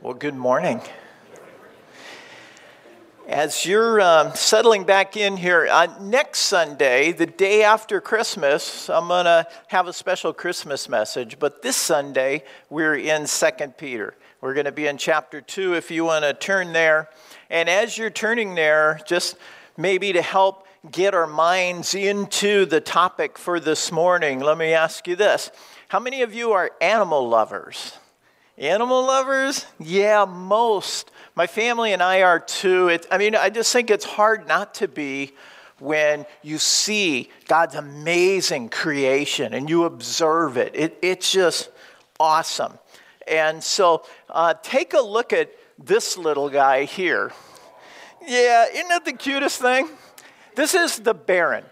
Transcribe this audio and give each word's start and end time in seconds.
Well, 0.00 0.14
good 0.14 0.36
morning. 0.36 0.80
As 3.26 3.66
you're 3.66 4.00
um, 4.00 4.32
settling 4.36 4.84
back 4.84 5.16
in 5.16 5.36
here, 5.36 5.66
uh, 5.68 5.88
next 6.00 6.38
Sunday, 6.42 7.10
the 7.10 7.26
day 7.26 7.64
after 7.64 8.00
Christmas, 8.00 8.88
I'm 8.88 9.08
going 9.08 9.24
to 9.24 9.44
have 9.66 9.88
a 9.88 9.92
special 9.92 10.32
Christmas 10.32 10.88
message. 10.88 11.40
But 11.40 11.62
this 11.62 11.76
Sunday, 11.76 12.44
we're 12.70 12.94
in 12.94 13.26
2 13.26 13.46
Peter. 13.76 14.14
We're 14.40 14.54
going 14.54 14.66
to 14.66 14.72
be 14.72 14.86
in 14.86 14.98
chapter 14.98 15.40
2 15.40 15.74
if 15.74 15.90
you 15.90 16.04
want 16.04 16.24
to 16.24 16.32
turn 16.32 16.72
there. 16.72 17.10
And 17.50 17.68
as 17.68 17.98
you're 17.98 18.08
turning 18.08 18.54
there, 18.54 19.00
just 19.04 19.36
maybe 19.76 20.12
to 20.12 20.22
help 20.22 20.68
get 20.92 21.12
our 21.12 21.26
minds 21.26 21.96
into 21.96 22.66
the 22.66 22.80
topic 22.80 23.36
for 23.36 23.58
this 23.58 23.90
morning, 23.90 24.38
let 24.38 24.58
me 24.58 24.74
ask 24.74 25.08
you 25.08 25.16
this 25.16 25.50
How 25.88 25.98
many 25.98 26.22
of 26.22 26.32
you 26.32 26.52
are 26.52 26.70
animal 26.80 27.28
lovers? 27.28 27.94
Animal 28.58 29.06
lovers? 29.06 29.66
Yeah, 29.78 30.24
most. 30.24 31.12
My 31.36 31.46
family 31.46 31.92
and 31.92 32.02
I 32.02 32.22
are 32.22 32.40
too. 32.40 32.88
It, 32.88 33.06
I 33.08 33.16
mean, 33.16 33.36
I 33.36 33.50
just 33.50 33.72
think 33.72 33.88
it's 33.88 34.04
hard 34.04 34.48
not 34.48 34.74
to 34.74 34.88
be 34.88 35.32
when 35.78 36.26
you 36.42 36.58
see 36.58 37.30
God's 37.46 37.76
amazing 37.76 38.70
creation 38.70 39.54
and 39.54 39.70
you 39.70 39.84
observe 39.84 40.56
it. 40.56 40.72
it 40.74 40.98
it's 41.02 41.30
just 41.30 41.70
awesome. 42.18 42.76
And 43.28 43.62
so 43.62 44.04
uh, 44.28 44.54
take 44.60 44.92
a 44.92 45.00
look 45.00 45.32
at 45.32 45.52
this 45.78 46.18
little 46.18 46.48
guy 46.48 46.82
here. 46.82 47.30
Yeah, 48.26 48.66
isn't 48.72 48.88
that 48.88 49.04
the 49.04 49.12
cutest 49.12 49.62
thing? 49.62 49.88
This 50.56 50.74
is 50.74 50.98
the 50.98 51.14
Baron. 51.14 51.64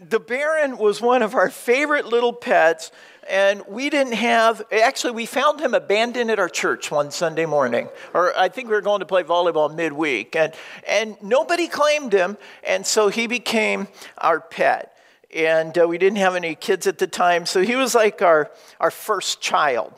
The 0.00 0.18
Baron 0.18 0.76
was 0.76 1.00
one 1.00 1.22
of 1.22 1.36
our 1.36 1.50
favorite 1.50 2.06
little 2.06 2.32
pets 2.32 2.90
and 3.28 3.62
we 3.68 3.90
didn't 3.90 4.14
have 4.14 4.62
actually 4.70 5.12
we 5.12 5.26
found 5.26 5.60
him 5.60 5.74
abandoned 5.74 6.30
at 6.30 6.38
our 6.38 6.48
church 6.48 6.90
one 6.90 7.10
sunday 7.10 7.46
morning 7.46 7.88
or 8.14 8.36
i 8.38 8.48
think 8.48 8.68
we 8.68 8.74
were 8.74 8.80
going 8.80 9.00
to 9.00 9.06
play 9.06 9.22
volleyball 9.22 9.74
midweek 9.74 10.36
and 10.36 10.54
and 10.86 11.16
nobody 11.22 11.66
claimed 11.66 12.12
him 12.12 12.36
and 12.64 12.86
so 12.86 13.08
he 13.08 13.26
became 13.26 13.88
our 14.18 14.40
pet. 14.40 14.92
And 15.34 15.76
uh, 15.76 15.86
we 15.88 15.98
didn't 15.98 16.18
have 16.18 16.34
any 16.34 16.54
kids 16.54 16.86
at 16.86 16.98
the 16.98 17.06
time 17.06 17.46
so 17.46 17.62
he 17.62 17.76
was 17.76 17.94
like 17.94 18.22
our 18.22 18.50
our 18.80 18.90
first 18.90 19.40
child. 19.40 19.92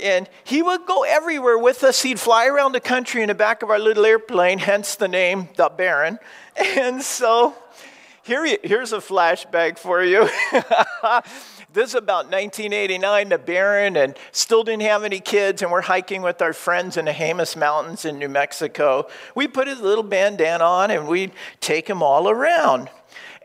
And 0.00 0.28
he 0.44 0.62
would 0.62 0.86
go 0.86 1.02
everywhere 1.02 1.58
with 1.58 1.82
us. 1.82 2.02
He'd 2.02 2.20
fly 2.20 2.46
around 2.46 2.70
the 2.70 2.80
country 2.80 3.20
in 3.20 3.28
the 3.28 3.34
back 3.34 3.64
of 3.64 3.70
our 3.70 3.80
little 3.80 4.06
airplane 4.06 4.60
hence 4.60 4.94
the 4.94 5.08
name 5.08 5.48
the 5.56 5.68
baron. 5.68 6.18
And 6.60 7.02
so 7.02 7.54
here, 8.24 8.58
here's 8.64 8.92
a 8.92 8.98
flashback 8.98 9.78
for 9.78 10.02
you 10.02 10.28
This 11.78 11.90
is 11.90 11.94
about 11.94 12.24
1989, 12.24 13.28
the 13.28 13.38
Baron, 13.38 13.96
and 13.96 14.16
still 14.32 14.64
didn't 14.64 14.82
have 14.82 15.04
any 15.04 15.20
kids, 15.20 15.62
and 15.62 15.70
we're 15.70 15.80
hiking 15.80 16.22
with 16.22 16.42
our 16.42 16.52
friends 16.52 16.96
in 16.96 17.04
the 17.04 17.12
Jemez 17.12 17.56
Mountains 17.56 18.04
in 18.04 18.18
New 18.18 18.28
Mexico. 18.28 19.06
We 19.36 19.46
put 19.46 19.68
his 19.68 19.80
little 19.80 20.02
bandana 20.02 20.64
on 20.64 20.90
and 20.90 21.06
we'd 21.06 21.30
take 21.60 21.88
him 21.88 22.02
all 22.02 22.28
around. 22.28 22.90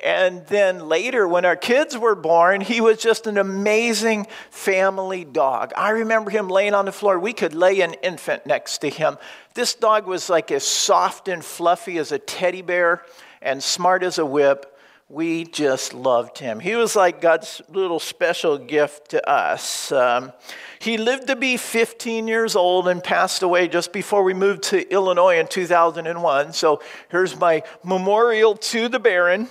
And 0.03 0.47
then 0.47 0.89
later, 0.89 1.27
when 1.27 1.45
our 1.45 1.55
kids 1.55 1.95
were 1.95 2.15
born, 2.15 2.61
he 2.61 2.81
was 2.81 2.97
just 2.97 3.27
an 3.27 3.37
amazing 3.37 4.25
family 4.49 5.25
dog. 5.25 5.71
I 5.77 5.91
remember 5.91 6.31
him 6.31 6.47
laying 6.47 6.73
on 6.73 6.85
the 6.85 6.91
floor. 6.91 7.19
We 7.19 7.33
could 7.33 7.53
lay 7.53 7.81
an 7.81 7.93
infant 8.01 8.47
next 8.47 8.79
to 8.79 8.89
him. 8.89 9.19
This 9.53 9.75
dog 9.75 10.07
was 10.07 10.27
like 10.27 10.49
as 10.49 10.63
soft 10.63 11.27
and 11.27 11.45
fluffy 11.45 11.99
as 11.99 12.11
a 12.11 12.17
teddy 12.17 12.63
bear 12.63 13.03
and 13.43 13.61
smart 13.61 14.01
as 14.01 14.17
a 14.17 14.25
whip 14.25 14.72
we 15.09 15.43
just 15.43 15.93
loved 15.93 16.39
him. 16.39 16.59
He 16.59 16.75
was 16.75 16.95
like 16.95 17.21
God's 17.21 17.61
little 17.69 17.99
special 17.99 18.57
gift 18.57 19.11
to 19.11 19.29
us. 19.29 19.91
Um, 19.91 20.31
he 20.79 20.97
lived 20.97 21.27
to 21.27 21.35
be 21.35 21.57
15 21.57 22.27
years 22.27 22.55
old 22.55 22.87
and 22.87 23.03
passed 23.03 23.43
away 23.43 23.67
just 23.67 23.93
before 23.93 24.23
we 24.23 24.33
moved 24.33 24.63
to 24.63 24.89
Illinois 24.91 25.39
in 25.39 25.47
2001. 25.47 26.53
So 26.53 26.81
here's 27.09 27.37
my 27.37 27.63
memorial 27.83 28.55
to 28.55 28.87
the 28.87 28.99
Baron. 28.99 29.49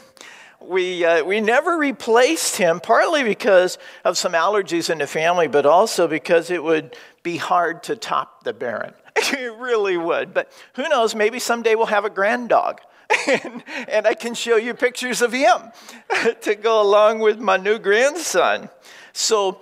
We, 0.60 1.04
uh, 1.04 1.24
we 1.24 1.40
never 1.40 1.76
replaced 1.76 2.56
him, 2.56 2.80
partly 2.80 3.24
because 3.24 3.78
of 4.04 4.16
some 4.16 4.32
allergies 4.32 4.90
in 4.90 4.98
the 4.98 5.06
family, 5.06 5.48
but 5.48 5.66
also 5.66 6.06
because 6.06 6.50
it 6.50 6.62
would 6.62 6.96
be 7.22 7.36
hard 7.36 7.82
to 7.84 7.96
top 7.96 8.44
the 8.44 8.52
Baron. 8.52 8.94
it 9.16 9.58
really 9.58 9.96
would. 9.96 10.32
But 10.32 10.52
who 10.74 10.88
knows, 10.88 11.14
maybe 11.14 11.38
someday 11.38 11.74
we'll 11.74 11.86
have 11.86 12.04
a 12.04 12.10
grand 12.10 12.48
dog 12.48 12.80
and, 13.28 13.64
and 13.88 14.06
I 14.06 14.14
can 14.14 14.34
show 14.34 14.56
you 14.56 14.74
pictures 14.74 15.22
of 15.22 15.32
him 15.32 15.72
to 16.42 16.54
go 16.54 16.80
along 16.80 17.20
with 17.20 17.38
my 17.38 17.56
new 17.56 17.78
grandson. 17.78 18.68
So, 19.12 19.60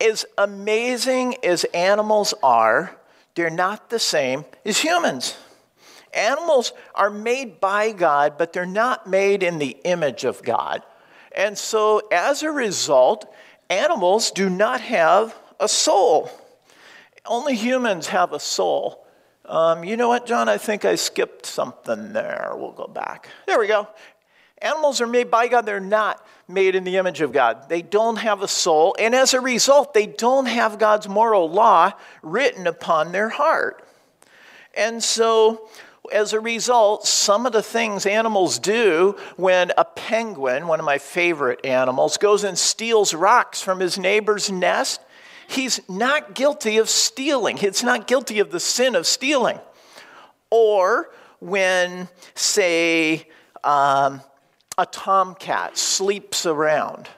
as 0.00 0.24
amazing 0.36 1.36
as 1.44 1.64
animals 1.74 2.34
are, 2.42 2.96
they're 3.34 3.50
not 3.50 3.90
the 3.90 3.98
same 3.98 4.44
as 4.64 4.78
humans. 4.78 5.36
Animals 6.12 6.72
are 6.94 7.10
made 7.10 7.60
by 7.60 7.92
God, 7.92 8.38
but 8.38 8.52
they're 8.52 8.66
not 8.66 9.06
made 9.06 9.42
in 9.42 9.58
the 9.58 9.76
image 9.84 10.24
of 10.24 10.42
God. 10.42 10.82
And 11.36 11.56
so, 11.56 12.02
as 12.10 12.42
a 12.42 12.50
result, 12.50 13.32
animals 13.68 14.30
do 14.30 14.48
not 14.48 14.80
have 14.80 15.36
a 15.60 15.68
soul. 15.68 16.30
Only 17.26 17.54
humans 17.54 18.08
have 18.08 18.32
a 18.32 18.40
soul. 18.40 19.06
Um, 19.48 19.82
you 19.82 19.96
know 19.96 20.08
what, 20.08 20.26
John? 20.26 20.48
I 20.48 20.58
think 20.58 20.84
I 20.84 20.94
skipped 20.94 21.46
something 21.46 22.12
there. 22.12 22.52
We'll 22.54 22.72
go 22.72 22.86
back. 22.86 23.28
There 23.46 23.58
we 23.58 23.66
go. 23.66 23.88
Animals 24.60 25.00
are 25.00 25.06
made 25.06 25.30
by 25.30 25.48
God, 25.48 25.66
they're 25.66 25.80
not 25.80 26.24
made 26.48 26.74
in 26.74 26.84
the 26.84 26.96
image 26.96 27.20
of 27.20 27.32
God. 27.32 27.68
They 27.68 27.80
don't 27.80 28.16
have 28.16 28.42
a 28.42 28.48
soul, 28.48 28.96
and 28.98 29.14
as 29.14 29.32
a 29.32 29.40
result, 29.40 29.94
they 29.94 30.06
don't 30.06 30.46
have 30.46 30.78
God's 30.78 31.08
moral 31.08 31.48
law 31.48 31.92
written 32.22 32.66
upon 32.66 33.12
their 33.12 33.28
heart. 33.28 33.86
And 34.76 35.02
so, 35.02 35.68
as 36.12 36.32
a 36.32 36.40
result, 36.40 37.06
some 37.06 37.46
of 37.46 37.52
the 37.52 37.62
things 37.62 38.04
animals 38.04 38.58
do 38.58 39.16
when 39.36 39.72
a 39.78 39.84
penguin, 39.84 40.66
one 40.66 40.80
of 40.80 40.86
my 40.86 40.98
favorite 40.98 41.64
animals, 41.64 42.16
goes 42.16 42.42
and 42.42 42.58
steals 42.58 43.14
rocks 43.14 43.62
from 43.62 43.78
his 43.78 43.96
neighbor's 43.96 44.50
nest, 44.50 45.00
he's 45.48 45.80
not 45.88 46.34
guilty 46.34 46.76
of 46.78 46.88
stealing. 46.88 47.56
He's 47.56 47.82
not 47.82 48.06
guilty 48.06 48.38
of 48.38 48.50
the 48.52 48.60
sin 48.60 48.94
of 48.94 49.06
stealing. 49.06 49.58
Or 50.50 51.10
when, 51.40 52.08
say, 52.34 53.26
um, 53.64 54.20
a 54.76 54.86
tomcat 54.86 55.76
sleeps 55.76 56.46
around, 56.46 57.08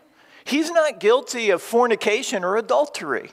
he's 0.44 0.70
not 0.70 1.00
guilty 1.00 1.50
of 1.50 1.60
fornication 1.60 2.44
or 2.44 2.56
adultery. 2.56 3.30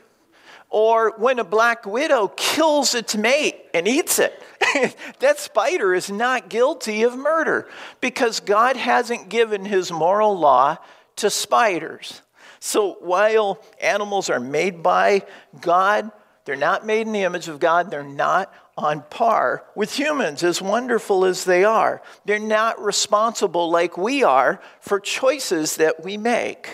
Or 0.70 1.14
when 1.18 1.40
a 1.40 1.46
black 1.46 1.86
widow 1.86 2.28
kills 2.36 2.94
its 2.94 3.16
mate 3.16 3.56
and 3.74 3.88
eats 3.88 4.20
it, 4.20 4.44
that 5.20 5.40
spider 5.40 5.94
is 5.94 6.12
not 6.12 6.50
guilty 6.50 7.04
of 7.04 7.16
murder 7.16 7.70
because 8.02 8.42
God 8.42 8.76
hasn't 8.76 9.30
given 9.30 9.64
his 9.64 9.92
moral 9.92 10.38
law 10.38 10.78
to 11.18 11.30
spiders. 11.30 12.22
So 12.60 12.98
while 13.02 13.60
animals 13.82 14.30
are 14.30 14.40
made 14.40 14.82
by 14.82 15.24
God, 15.60 16.12
they're 16.46 16.56
not 16.56 16.86
made 16.86 17.08
in 17.08 17.14
the 17.14 17.24
image 17.24 17.48
of 17.48 17.60
God, 17.60 17.92
they're 17.92 18.04
not 18.04 18.54
on 18.78 19.04
par 19.10 19.64
with 19.76 19.98
humans, 19.98 20.44
as 20.44 20.62
wonderful 20.62 21.26
as 21.26 21.44
they 21.44 21.64
are. 21.64 22.02
They're 22.26 22.40
not 22.40 22.82
responsible 22.82 23.72
like 23.72 23.98
we 23.98 24.24
are 24.24 24.62
for 24.80 25.00
choices 25.00 25.78
that 25.78 26.04
we 26.04 26.16
make. 26.16 26.70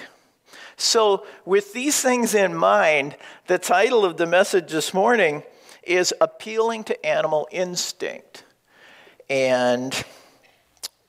So, 0.75 1.25
with 1.45 1.71
these 1.73 2.01
things 2.01 2.35
in 2.35 2.55
mind, 2.55 3.15
the 3.47 3.57
title 3.57 4.03
of 4.03 4.17
the 4.17 4.25
message 4.25 4.71
this 4.71 4.93
morning 4.93 5.43
is 5.83 6.13
Appealing 6.19 6.83
to 6.85 7.05
Animal 7.05 7.47
Instinct. 7.51 8.43
And 9.29 10.03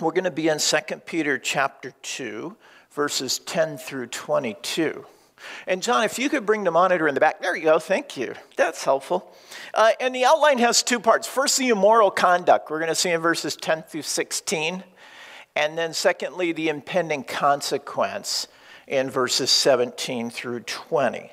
we're 0.00 0.12
going 0.12 0.24
to 0.24 0.30
be 0.30 0.48
in 0.48 0.58
2 0.58 0.76
Peter 1.06 1.38
chapter 1.38 1.92
2 2.02 2.56
verses 2.94 3.40
10 3.40 3.76
through 3.76 4.06
22. 4.06 5.04
And 5.66 5.82
John, 5.82 6.04
if 6.04 6.18
you 6.18 6.28
could 6.28 6.46
bring 6.46 6.64
the 6.64 6.70
monitor 6.70 7.06
in 7.06 7.14
the 7.14 7.20
back. 7.20 7.42
There 7.42 7.54
you 7.54 7.64
go. 7.64 7.78
Thank 7.78 8.16
you. 8.16 8.34
That's 8.56 8.84
helpful. 8.84 9.34
Uh, 9.74 9.90
and 10.00 10.14
the 10.14 10.24
outline 10.24 10.58
has 10.58 10.82
two 10.82 11.00
parts. 11.00 11.26
First, 11.26 11.58
the 11.58 11.68
immoral 11.68 12.10
conduct. 12.10 12.70
We're 12.70 12.78
going 12.78 12.88
to 12.88 12.94
see 12.94 13.10
in 13.10 13.20
verses 13.20 13.56
10 13.56 13.82
through 13.82 14.02
16. 14.02 14.84
And 15.56 15.78
then, 15.78 15.92
secondly, 15.92 16.52
the 16.52 16.68
impending 16.68 17.24
consequence 17.24 18.48
in 18.86 19.10
verses 19.10 19.50
17 19.50 20.30
through 20.30 20.60
20. 20.60 21.30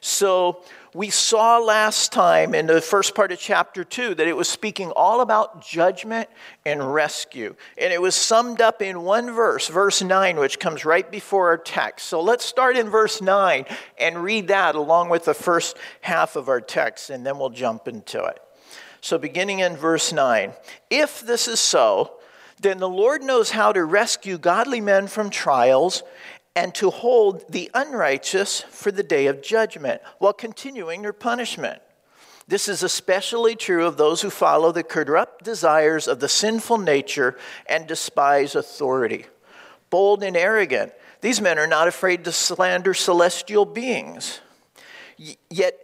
So, 0.00 0.64
we 0.94 1.08
saw 1.08 1.58
last 1.58 2.12
time 2.12 2.54
in 2.54 2.66
the 2.66 2.80
first 2.80 3.14
part 3.14 3.32
of 3.32 3.38
chapter 3.38 3.82
2 3.82 4.14
that 4.16 4.26
it 4.26 4.36
was 4.36 4.46
speaking 4.46 4.90
all 4.90 5.22
about 5.22 5.64
judgment 5.64 6.28
and 6.66 6.92
rescue. 6.92 7.54
And 7.78 7.92
it 7.92 8.00
was 8.00 8.14
summed 8.14 8.60
up 8.60 8.82
in 8.82 9.02
one 9.02 9.32
verse, 9.32 9.68
verse 9.68 10.02
9, 10.02 10.36
which 10.36 10.58
comes 10.58 10.84
right 10.84 11.10
before 11.10 11.48
our 11.48 11.56
text. 11.56 12.08
So 12.08 12.20
let's 12.20 12.44
start 12.44 12.76
in 12.76 12.90
verse 12.90 13.22
9 13.22 13.64
and 13.98 14.22
read 14.22 14.48
that 14.48 14.74
along 14.74 15.08
with 15.08 15.24
the 15.24 15.34
first 15.34 15.78
half 16.02 16.36
of 16.36 16.50
our 16.50 16.60
text, 16.60 17.08
and 17.08 17.24
then 17.24 17.38
we'll 17.38 17.50
jump 17.50 17.88
into 17.88 18.22
it. 18.24 18.38
So, 19.00 19.18
beginning 19.18 19.58
in 19.58 19.76
verse 19.76 20.12
9, 20.12 20.52
if 20.88 21.22
this 21.22 21.48
is 21.48 21.58
so, 21.58 22.20
then 22.60 22.78
the 22.78 22.88
Lord 22.88 23.22
knows 23.22 23.50
how 23.50 23.72
to 23.72 23.84
rescue 23.84 24.38
godly 24.38 24.80
men 24.80 25.08
from 25.08 25.28
trials 25.28 26.04
and 26.54 26.74
to 26.74 26.90
hold 26.90 27.50
the 27.50 27.70
unrighteous 27.74 28.60
for 28.62 28.92
the 28.92 29.02
day 29.02 29.26
of 29.26 29.42
judgment 29.42 30.02
while 30.18 30.32
continuing 30.32 31.02
their 31.02 31.12
punishment. 31.12 31.80
This 32.46 32.68
is 32.68 32.82
especially 32.82 33.56
true 33.56 33.86
of 33.86 33.96
those 33.96 34.20
who 34.20 34.30
follow 34.30 34.72
the 34.72 34.82
corrupt 34.82 35.44
desires 35.44 36.08
of 36.08 36.20
the 36.20 36.28
sinful 36.28 36.78
nature 36.78 37.38
and 37.66 37.86
despise 37.86 38.54
authority. 38.54 39.26
Bold 39.90 40.22
and 40.22 40.36
arrogant, 40.36 40.92
these 41.20 41.40
men 41.40 41.58
are 41.58 41.66
not 41.66 41.88
afraid 41.88 42.24
to 42.24 42.32
slander 42.32 42.94
celestial 42.94 43.64
beings. 43.64 44.40
Yet, 45.48 45.78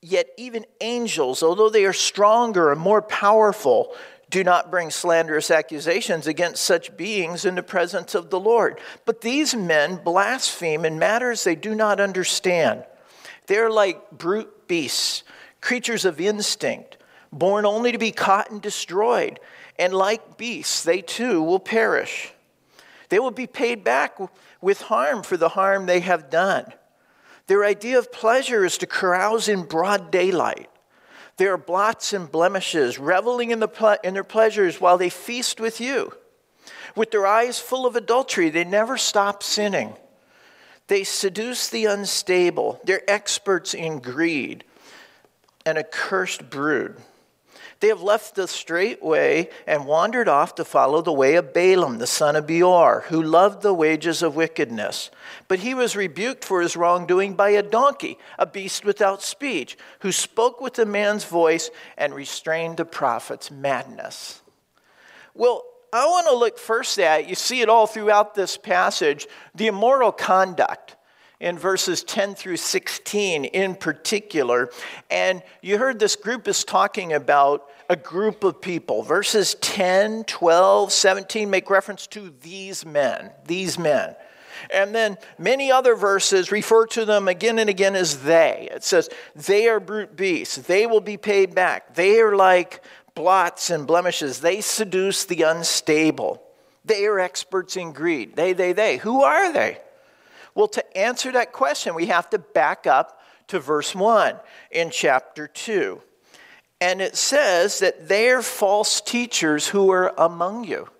yet 0.00 0.28
even 0.36 0.64
angels, 0.80 1.42
although 1.42 1.68
they 1.68 1.84
are 1.84 1.92
stronger 1.92 2.70
and 2.70 2.80
more 2.80 3.02
powerful, 3.02 3.94
do 4.30 4.44
not 4.44 4.70
bring 4.70 4.90
slanderous 4.90 5.50
accusations 5.50 6.26
against 6.26 6.64
such 6.64 6.96
beings 6.96 7.44
in 7.44 7.56
the 7.56 7.62
presence 7.62 8.14
of 8.14 8.30
the 8.30 8.40
Lord. 8.40 8.80
But 9.04 9.20
these 9.20 9.54
men 9.54 9.96
blaspheme 9.96 10.84
in 10.84 10.98
matters 10.98 11.42
they 11.42 11.56
do 11.56 11.74
not 11.74 12.00
understand. 12.00 12.84
They're 13.48 13.70
like 13.70 14.12
brute 14.12 14.68
beasts, 14.68 15.24
creatures 15.60 16.04
of 16.04 16.20
instinct, 16.20 16.96
born 17.32 17.66
only 17.66 17.90
to 17.90 17.98
be 17.98 18.12
caught 18.12 18.50
and 18.50 18.62
destroyed. 18.62 19.40
And 19.78 19.92
like 19.92 20.38
beasts, 20.38 20.84
they 20.84 21.02
too 21.02 21.42
will 21.42 21.58
perish. 21.58 22.32
They 23.08 23.18
will 23.18 23.32
be 23.32 23.48
paid 23.48 23.82
back 23.82 24.16
with 24.60 24.82
harm 24.82 25.24
for 25.24 25.36
the 25.36 25.48
harm 25.50 25.86
they 25.86 26.00
have 26.00 26.30
done. 26.30 26.72
Their 27.48 27.64
idea 27.64 27.98
of 27.98 28.12
pleasure 28.12 28.64
is 28.64 28.78
to 28.78 28.86
carouse 28.86 29.48
in 29.48 29.64
broad 29.64 30.12
daylight. 30.12 30.68
They 31.40 31.46
are 31.46 31.56
blots 31.56 32.12
and 32.12 32.30
blemishes, 32.30 32.98
reveling 32.98 33.50
in, 33.50 33.60
the 33.60 33.66
ple- 33.66 33.96
in 34.04 34.12
their 34.12 34.22
pleasures 34.22 34.78
while 34.78 34.98
they 34.98 35.08
feast 35.08 35.58
with 35.58 35.80
you. 35.80 36.12
With 36.94 37.12
their 37.12 37.26
eyes 37.26 37.58
full 37.58 37.86
of 37.86 37.96
adultery, 37.96 38.50
they 38.50 38.64
never 38.64 38.98
stop 38.98 39.42
sinning. 39.42 39.94
They 40.88 41.02
seduce 41.02 41.70
the 41.70 41.86
unstable. 41.86 42.78
They're 42.84 43.10
experts 43.10 43.72
in 43.72 44.00
greed, 44.00 44.64
an 45.64 45.78
accursed 45.78 46.50
brood. 46.50 46.98
They 47.80 47.88
have 47.88 48.02
left 48.02 48.34
the 48.34 48.46
straight 48.46 49.02
way 49.02 49.48
and 49.66 49.86
wandered 49.86 50.28
off 50.28 50.54
to 50.56 50.66
follow 50.66 51.00
the 51.00 51.14
way 51.14 51.36
of 51.36 51.54
Balaam, 51.54 51.96
the 51.96 52.06
son 52.06 52.36
of 52.36 52.46
Beor, 52.46 53.04
who 53.08 53.22
loved 53.22 53.62
the 53.62 53.72
wages 53.72 54.22
of 54.22 54.36
wickedness. 54.36 55.10
But 55.48 55.60
he 55.60 55.72
was 55.72 55.96
rebuked 55.96 56.44
for 56.44 56.60
his 56.60 56.76
wrongdoing 56.76 57.34
by 57.34 57.50
a 57.50 57.62
donkey, 57.62 58.18
a 58.38 58.44
beast 58.44 58.84
without 58.84 59.22
speech, 59.22 59.78
who 60.00 60.12
spoke 60.12 60.60
with 60.60 60.78
a 60.78 60.84
man's 60.84 61.24
voice 61.24 61.70
and 61.96 62.14
restrained 62.14 62.76
the 62.76 62.84
prophet's 62.84 63.50
madness. 63.50 64.42
Well, 65.34 65.64
I 65.90 66.04
want 66.04 66.26
to 66.28 66.36
look 66.36 66.58
first 66.58 66.98
at, 66.98 67.28
you 67.28 67.34
see 67.34 67.62
it 67.62 67.70
all 67.70 67.86
throughout 67.86 68.34
this 68.34 68.58
passage, 68.58 69.26
the 69.54 69.68
immoral 69.68 70.12
conduct 70.12 70.96
in 71.40 71.58
verses 71.58 72.04
10 72.04 72.34
through 72.34 72.58
16 72.58 73.46
in 73.46 73.74
particular. 73.74 74.70
And 75.10 75.42
you 75.62 75.78
heard 75.78 75.98
this 75.98 76.14
group 76.14 76.46
is 76.46 76.64
talking 76.64 77.14
about 77.14 77.66
a 77.88 77.96
group 77.96 78.44
of 78.44 78.60
people. 78.60 79.02
Verses 79.02 79.54
10, 79.56 80.24
12, 80.24 80.92
17 80.92 81.50
make 81.50 81.70
reference 81.70 82.06
to 82.08 82.32
these 82.42 82.84
men, 82.84 83.30
these 83.46 83.78
men. 83.78 84.14
And 84.68 84.94
then 84.94 85.16
many 85.38 85.72
other 85.72 85.96
verses 85.96 86.52
refer 86.52 86.84
to 86.88 87.06
them 87.06 87.28
again 87.28 87.58
and 87.58 87.70
again 87.70 87.96
as 87.96 88.22
they. 88.22 88.68
It 88.70 88.84
says, 88.84 89.08
they 89.34 89.68
are 89.68 89.80
brute 89.80 90.16
beasts. 90.16 90.56
They 90.56 90.86
will 90.86 91.00
be 91.00 91.16
paid 91.16 91.54
back. 91.54 91.94
They 91.94 92.20
are 92.20 92.36
like 92.36 92.82
blots 93.14 93.70
and 93.70 93.86
blemishes. 93.86 94.40
They 94.40 94.60
seduce 94.60 95.24
the 95.24 95.42
unstable. 95.42 96.42
They 96.84 97.06
are 97.06 97.18
experts 97.18 97.76
in 97.76 97.92
greed. 97.92 98.36
They, 98.36 98.52
they, 98.52 98.74
they. 98.74 98.98
Who 98.98 99.22
are 99.22 99.50
they? 99.50 99.78
Well, 100.60 100.68
to 100.68 100.94
answer 100.94 101.32
that 101.32 101.52
question, 101.52 101.94
we 101.94 102.08
have 102.08 102.28
to 102.28 102.38
back 102.38 102.86
up 102.86 103.22
to 103.46 103.58
verse 103.58 103.94
1 103.94 104.36
in 104.70 104.90
chapter 104.90 105.46
2. 105.46 106.02
And 106.82 107.00
it 107.00 107.16
says 107.16 107.78
that 107.78 108.08
they're 108.08 108.42
false 108.42 109.00
teachers 109.00 109.68
who 109.68 109.90
are 109.90 110.12
among 110.18 110.64
you. 110.64 110.90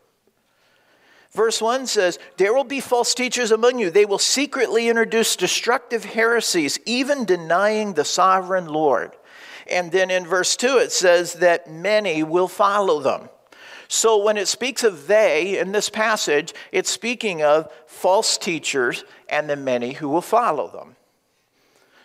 Verse 1.33 1.61
1 1.61 1.89
says, 1.89 2.19
There 2.39 2.55
will 2.55 2.65
be 2.65 2.81
false 2.81 3.13
teachers 3.13 3.53
among 3.53 3.79
you. 3.79 3.91
They 3.91 4.07
will 4.07 4.19
secretly 4.19 4.89
introduce 4.89 5.37
destructive 5.37 6.07
heresies, 6.07 6.79
even 6.87 7.27
denying 7.27 7.93
the 7.93 8.05
sovereign 8.07 8.65
Lord. 8.65 9.15
And 9.71 9.93
then 9.93 10.11
in 10.11 10.27
verse 10.27 10.57
2, 10.57 10.79
it 10.79 10.91
says 10.91 11.35
that 11.35 11.71
many 11.71 12.23
will 12.23 12.49
follow 12.49 13.01
them. 13.01 13.29
So 13.93 14.19
when 14.19 14.37
it 14.37 14.47
speaks 14.47 14.85
of 14.85 15.09
they 15.09 15.59
in 15.59 15.73
this 15.73 15.91
passage, 15.91 16.55
it's 16.71 16.89
speaking 16.89 17.43
of 17.43 17.73
false 17.89 18.39
teachers 18.39 19.03
and 19.29 19.51
the 19.51 19.57
many 19.57 19.95
who 19.95 20.09
will 20.09 20.23
follow 20.23 20.69
them. 20.69 20.95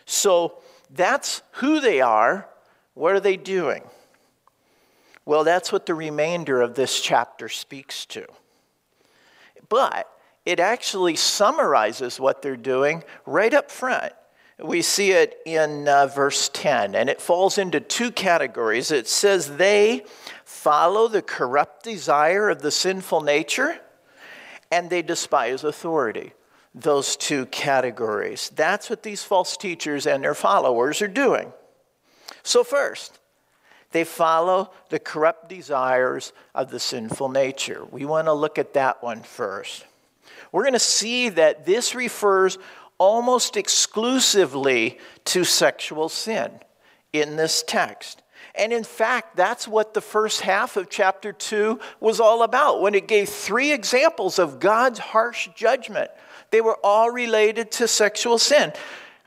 So 0.07 0.57
that's 0.89 1.43
who 1.51 1.79
they 1.79 2.01
are. 2.01 2.49
What 2.95 3.13
are 3.13 3.19
they 3.19 3.37
doing? 3.37 3.83
Well, 5.25 5.43
that's 5.43 5.71
what 5.71 5.85
the 5.85 5.93
remainder 5.93 6.59
of 6.59 6.73
this 6.73 6.99
chapter 6.99 7.49
speaks 7.49 8.07
to. 8.07 8.25
But 9.69 10.09
it 10.43 10.59
actually 10.59 11.15
summarizes 11.15 12.19
what 12.19 12.41
they're 12.41 12.57
doing 12.57 13.03
right 13.27 13.53
up 13.53 13.69
front. 13.69 14.11
We 14.57 14.81
see 14.81 15.11
it 15.11 15.37
in 15.45 15.87
uh, 15.87 16.07
verse 16.07 16.49
10, 16.51 16.95
and 16.95 17.11
it 17.11 17.21
falls 17.21 17.59
into 17.59 17.79
two 17.79 18.09
categories. 18.09 18.89
It 18.89 19.07
says, 19.07 19.57
They 19.57 20.03
follow 20.65 21.07
the 21.07 21.21
corrupt 21.21 21.83
desire 21.83 22.49
of 22.49 22.63
the 22.63 22.71
sinful 22.71 23.21
nature, 23.21 23.79
and 24.71 24.89
they 24.89 25.03
despise 25.03 25.63
authority 25.63 26.33
those 26.73 27.15
two 27.15 27.45
categories. 27.45 28.51
That's 28.55 28.89
what 28.89 29.03
these 29.03 29.21
false 29.21 29.57
teachers 29.57 30.07
and 30.07 30.23
their 30.23 30.33
followers 30.33 31.03
are 31.03 31.07
doing. 31.07 31.53
So, 32.41 32.63
first, 32.63 33.19
they 33.91 34.03
follow 34.03 34.71
the 34.89 34.97
corrupt 34.97 35.49
desires 35.49 36.33
of 36.55 36.71
the 36.71 36.79
sinful 36.79 37.29
nature. 37.29 37.85
We 37.91 38.05
want 38.05 38.25
to 38.25 38.33
look 38.33 38.57
at 38.57 38.73
that 38.73 39.03
one 39.03 39.21
first. 39.21 39.85
We're 40.51 40.63
going 40.63 40.73
to 40.73 40.79
see 40.79 41.29
that 41.29 41.67
this 41.67 41.93
refers 41.93 42.57
almost 42.97 43.55
exclusively 43.55 44.97
to 45.25 45.43
sexual 45.43 46.09
sin 46.09 46.49
in 47.13 47.35
this 47.35 47.63
text. 47.67 48.23
And 48.57 48.71
in 48.71 48.83
fact, 48.83 49.35
that's 49.35 49.67
what 49.67 49.93
the 49.93 50.01
first 50.01 50.41
half 50.41 50.77
of 50.77 50.89
chapter 50.89 51.33
2 51.33 51.79
was 51.99 52.19
all 52.19 52.43
about 52.43 52.81
when 52.81 52.95
it 52.95 53.07
gave 53.07 53.29
three 53.29 53.71
examples 53.71 54.39
of 54.39 54.59
God's 54.59 54.99
harsh 54.99 55.49
judgment 55.55 56.09
they 56.51 56.61
were 56.61 56.77
all 56.83 57.11
related 57.11 57.71
to 57.71 57.87
sexual 57.87 58.37
sin. 58.37 58.71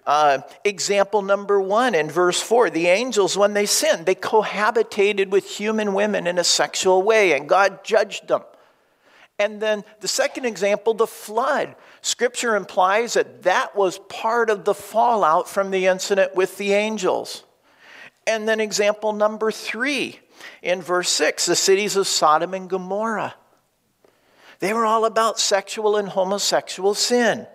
Uh, 0.06 0.38
example 0.64 1.20
number 1.20 1.60
one 1.60 1.94
in 1.94 2.08
verse 2.08 2.40
four 2.40 2.70
the 2.70 2.86
angels, 2.86 3.36
when 3.36 3.52
they 3.52 3.66
sinned, 3.66 4.06
they 4.06 4.14
cohabitated 4.14 5.28
with 5.28 5.44
human 5.46 5.92
women 5.92 6.26
in 6.26 6.38
a 6.38 6.44
sexual 6.44 7.02
way, 7.02 7.32
and 7.32 7.46
God 7.46 7.84
judged 7.84 8.28
them. 8.28 8.42
And 9.38 9.60
then 9.60 9.84
the 10.00 10.08
second 10.08 10.46
example, 10.46 10.94
the 10.94 11.06
flood. 11.06 11.76
Scripture 12.00 12.56
implies 12.56 13.12
that 13.12 13.42
that 13.42 13.76
was 13.76 13.98
part 14.08 14.48
of 14.48 14.64
the 14.64 14.74
fallout 14.74 15.48
from 15.48 15.70
the 15.70 15.86
incident 15.86 16.34
with 16.34 16.56
the 16.56 16.72
angels. 16.72 17.44
And 18.28 18.46
then 18.46 18.60
example 18.60 19.14
number 19.14 19.50
three, 19.50 20.20
in 20.62 20.82
verse 20.82 21.08
six, 21.08 21.46
the 21.46 21.56
cities 21.56 21.96
of 21.96 22.06
Sodom 22.06 22.52
and 22.52 22.68
Gomorrah. 22.68 23.34
They 24.60 24.74
were 24.74 24.84
all 24.84 25.06
about 25.06 25.40
sexual 25.40 25.96
and 25.96 26.08
homosexual 26.08 26.92
sin. 26.92 27.46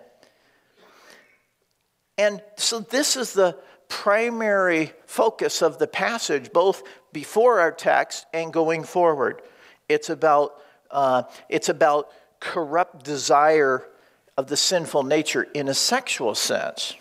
And 2.18 2.42
so 2.56 2.80
this 2.80 3.16
is 3.16 3.32
the 3.34 3.56
primary 3.88 4.92
focus 5.06 5.62
of 5.62 5.78
the 5.78 5.86
passage, 5.86 6.52
both 6.52 6.82
before 7.12 7.60
our 7.60 7.70
text 7.70 8.26
and 8.34 8.52
going 8.52 8.82
forward. 8.82 9.42
It's 9.88 10.10
about, 10.10 10.60
uh, 10.90 11.24
it's 11.48 11.68
about 11.68 12.08
corrupt 12.40 13.04
desire 13.04 13.86
of 14.36 14.48
the 14.48 14.56
sinful 14.56 15.04
nature 15.04 15.44
in 15.54 15.68
a 15.68 15.74
sexual 15.74 16.34
sense. 16.34 16.94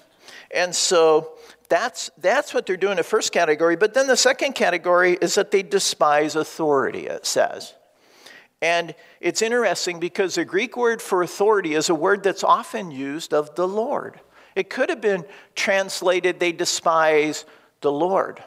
And 0.52 0.76
so 0.76 1.33
that's, 1.70 2.10
that's 2.18 2.54
what 2.54 2.66
they're 2.66 2.78
doing 2.78 2.94
in 2.94 2.98
the 2.98 3.04
first 3.04 3.32
category. 3.32 3.76
But 3.76 3.94
then 3.94 4.08
the 4.08 4.18
second 4.18 4.54
category 4.54 5.18
is 5.22 5.36
that 5.36 5.52
they 5.52 5.64
despise 5.64 6.36
authority, 6.36 7.08
it 7.08 7.26
says. 7.26 7.74
And 8.62 8.96
it's 9.20 9.42
interesting 9.42 10.00
because 10.00 10.36
the 10.36 10.46
Greek 10.46 10.78
word 10.78 11.02
for 11.02 11.22
authority 11.22 11.74
is 11.74 11.90
a 11.90 11.96
word 11.96 12.24
that's 12.24 12.44
often 12.44 12.92
used 12.92 13.34
of 13.34 13.56
the 13.56 13.68
Lord. 13.68 14.20
It 14.56 14.70
could 14.70 14.90
have 14.90 15.02
been 15.02 15.26
translated, 15.56 16.40
they 16.40 16.52
despise 16.52 17.46
the 17.82 17.92
Lord. 17.92 18.44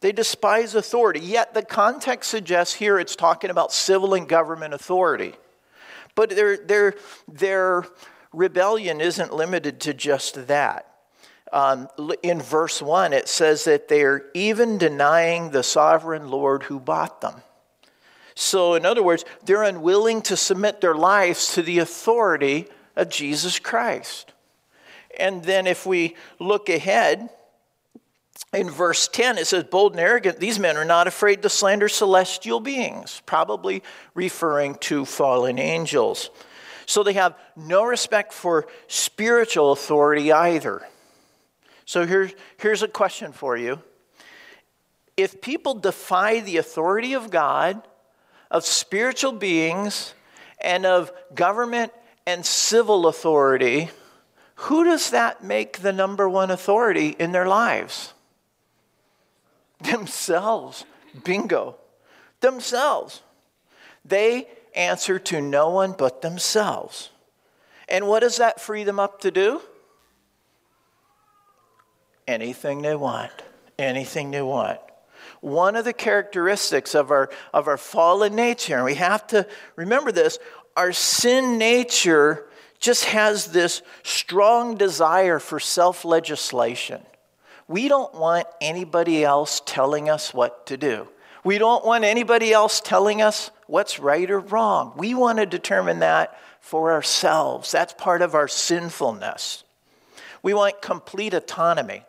They 0.00 0.12
despise 0.12 0.74
authority, 0.74 1.20
yet 1.20 1.54
the 1.54 1.62
context 1.62 2.30
suggests 2.30 2.74
here 2.74 2.98
it's 2.98 3.14
talking 3.14 3.50
about 3.50 3.72
civil 3.72 4.14
and 4.14 4.28
government 4.28 4.74
authority. 4.74 5.34
But 6.14 6.30
their, 6.30 6.56
their, 6.56 6.94
their 7.28 7.84
rebellion 8.32 9.00
isn't 9.00 9.32
limited 9.32 9.80
to 9.80 9.94
just 9.94 10.48
that. 10.48 10.89
Um, 11.52 11.88
in 12.22 12.40
verse 12.40 12.80
1, 12.80 13.12
it 13.12 13.28
says 13.28 13.64
that 13.64 13.88
they're 13.88 14.26
even 14.34 14.78
denying 14.78 15.50
the 15.50 15.62
sovereign 15.62 16.30
Lord 16.30 16.64
who 16.64 16.78
bought 16.78 17.20
them. 17.20 17.42
So, 18.36 18.74
in 18.74 18.86
other 18.86 19.02
words, 19.02 19.24
they're 19.44 19.64
unwilling 19.64 20.22
to 20.22 20.36
submit 20.36 20.80
their 20.80 20.94
lives 20.94 21.54
to 21.54 21.62
the 21.62 21.80
authority 21.80 22.68
of 22.96 23.10
Jesus 23.10 23.58
Christ. 23.58 24.32
And 25.18 25.42
then, 25.42 25.66
if 25.66 25.84
we 25.84 26.16
look 26.38 26.68
ahead 26.68 27.28
in 28.52 28.70
verse 28.70 29.08
10, 29.08 29.38
it 29.38 29.46
says, 29.46 29.64
Bold 29.64 29.92
and 29.92 30.00
arrogant, 30.00 30.38
these 30.38 30.58
men 30.58 30.76
are 30.76 30.84
not 30.84 31.06
afraid 31.06 31.42
to 31.42 31.48
slander 31.48 31.88
celestial 31.88 32.60
beings, 32.60 33.22
probably 33.26 33.82
referring 34.14 34.76
to 34.76 35.04
fallen 35.04 35.58
angels. 35.58 36.30
So 36.86 37.02
they 37.02 37.12
have 37.12 37.38
no 37.56 37.84
respect 37.84 38.32
for 38.32 38.66
spiritual 38.88 39.72
authority 39.72 40.32
either. 40.32 40.82
So 41.90 42.06
here's, 42.06 42.32
here's 42.56 42.84
a 42.84 42.88
question 42.88 43.32
for 43.32 43.56
you. 43.56 43.80
If 45.16 45.40
people 45.40 45.74
defy 45.74 46.38
the 46.38 46.58
authority 46.58 47.14
of 47.14 47.32
God, 47.32 47.82
of 48.48 48.64
spiritual 48.64 49.32
beings, 49.32 50.14
and 50.60 50.86
of 50.86 51.10
government 51.34 51.92
and 52.28 52.46
civil 52.46 53.08
authority, 53.08 53.90
who 54.54 54.84
does 54.84 55.10
that 55.10 55.42
make 55.42 55.78
the 55.78 55.92
number 55.92 56.28
one 56.28 56.52
authority 56.52 57.16
in 57.18 57.32
their 57.32 57.48
lives? 57.48 58.14
Themselves. 59.80 60.84
Bingo. 61.24 61.74
Themselves. 62.38 63.20
They 64.04 64.46
answer 64.76 65.18
to 65.18 65.40
no 65.40 65.70
one 65.70 65.96
but 65.98 66.22
themselves. 66.22 67.10
And 67.88 68.06
what 68.06 68.20
does 68.20 68.36
that 68.36 68.60
free 68.60 68.84
them 68.84 69.00
up 69.00 69.22
to 69.22 69.32
do? 69.32 69.60
Anything 72.30 72.82
they 72.82 72.94
want. 72.94 73.32
Anything 73.76 74.30
they 74.30 74.40
want. 74.40 74.78
One 75.40 75.74
of 75.74 75.84
the 75.84 75.92
characteristics 75.92 76.94
of 76.94 77.10
our, 77.10 77.28
of 77.52 77.66
our 77.66 77.76
fallen 77.76 78.36
nature, 78.36 78.76
and 78.76 78.84
we 78.84 78.94
have 78.94 79.26
to 79.28 79.48
remember 79.74 80.12
this, 80.12 80.38
our 80.76 80.92
sin 80.92 81.58
nature 81.58 82.46
just 82.78 83.06
has 83.06 83.46
this 83.46 83.82
strong 84.04 84.76
desire 84.76 85.40
for 85.40 85.58
self 85.58 86.04
legislation. 86.04 87.02
We 87.66 87.88
don't 87.88 88.14
want 88.14 88.46
anybody 88.60 89.24
else 89.24 89.60
telling 89.66 90.08
us 90.08 90.32
what 90.32 90.66
to 90.66 90.76
do. 90.76 91.08
We 91.42 91.58
don't 91.58 91.84
want 91.84 92.04
anybody 92.04 92.52
else 92.52 92.80
telling 92.80 93.20
us 93.20 93.50
what's 93.66 93.98
right 93.98 94.30
or 94.30 94.38
wrong. 94.38 94.92
We 94.96 95.14
want 95.14 95.40
to 95.40 95.46
determine 95.46 95.98
that 95.98 96.38
for 96.60 96.92
ourselves. 96.92 97.72
That's 97.72 97.92
part 97.94 98.22
of 98.22 98.36
our 98.36 98.46
sinfulness. 98.46 99.64
We 100.44 100.54
want 100.54 100.80
complete 100.80 101.34
autonomy. 101.34 102.04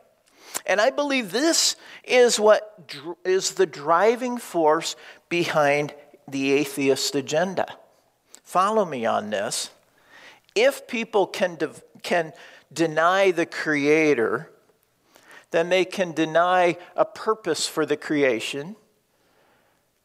And 0.65 0.79
I 0.79 0.89
believe 0.89 1.31
this 1.31 1.75
is 2.03 2.39
what 2.39 2.87
dr- 2.87 3.17
is 3.23 3.51
the 3.51 3.65
driving 3.65 4.37
force 4.37 4.95
behind 5.29 5.93
the 6.27 6.51
atheist 6.51 7.15
agenda. 7.15 7.65
Follow 8.43 8.85
me 8.85 9.05
on 9.05 9.29
this. 9.29 9.69
If 10.55 10.87
people 10.87 11.27
can, 11.27 11.55
de- 11.55 11.71
can 12.03 12.33
deny 12.71 13.31
the 13.31 13.45
Creator, 13.45 14.51
then 15.51 15.69
they 15.69 15.85
can 15.85 16.13
deny 16.13 16.77
a 16.95 17.05
purpose 17.05 17.67
for 17.67 17.85
the 17.85 17.97
creation 17.97 18.75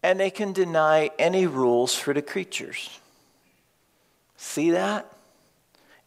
and 0.02 0.20
they 0.20 0.30
can 0.30 0.52
deny 0.52 1.10
any 1.18 1.46
rules 1.46 1.94
for 1.94 2.12
the 2.12 2.22
creatures. 2.22 3.00
See 4.36 4.70
that? 4.70 5.10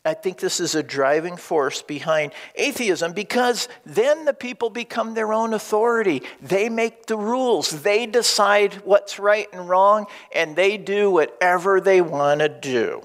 I 0.06 0.14
think 0.14 0.38
this 0.40 0.60
is 0.60 0.76
a 0.76 0.84
driving 0.84 1.38
force 1.38 1.82
behind 1.82 2.32
atheism 2.56 3.14
because 3.14 3.68
then 3.86 4.26
the 4.26 4.34
people 4.34 4.70
become 4.70 5.14
their 5.14 5.34
own 5.34 5.54
authority. 5.54 6.24
They 6.42 6.70
make 6.70 7.06
the 7.06 7.18
rules, 7.18 7.84
they 7.84 8.06
decide 8.06 8.76
what's 8.86 9.20
right 9.20 9.48
and 9.52 9.68
wrong, 9.68 10.08
and 10.34 10.56
they 10.56 10.78
do 10.78 11.12
whatever 11.12 11.82
they 11.82 12.02
want 12.02 12.40
to 12.40 12.50
do. 12.50 13.02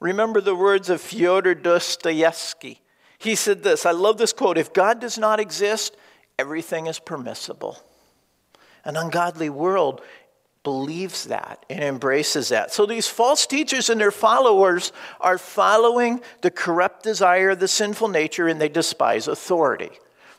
Remember 0.00 0.40
the 0.40 0.54
words 0.54 0.88
of 0.88 1.00
Fyodor 1.00 1.54
Dostoevsky 1.54 2.80
he 3.18 3.34
said 3.34 3.62
this 3.62 3.84
I 3.84 3.90
love 3.90 4.16
this 4.16 4.32
quote 4.32 4.56
If 4.56 4.72
God 4.72 5.00
does 5.00 5.18
not 5.18 5.40
exist, 5.40 5.96
everything 6.38 6.86
is 6.86 6.98
permissible. 6.98 7.78
An 8.84 8.96
ungodly 8.96 9.50
world 9.50 10.00
believes 10.62 11.24
that 11.24 11.64
and 11.70 11.82
embraces 11.82 12.50
that. 12.50 12.72
So 12.72 12.86
these 12.86 13.06
false 13.06 13.46
teachers 13.46 13.90
and 13.90 14.00
their 14.00 14.10
followers 14.10 14.92
are 15.20 15.38
following 15.38 16.20
the 16.42 16.50
corrupt 16.50 17.02
desire 17.02 17.50
of 17.50 17.60
the 17.60 17.68
sinful 17.68 18.08
nature 18.08 18.48
and 18.48 18.60
they 18.60 18.68
despise 18.68 19.28
authority. 19.28 19.90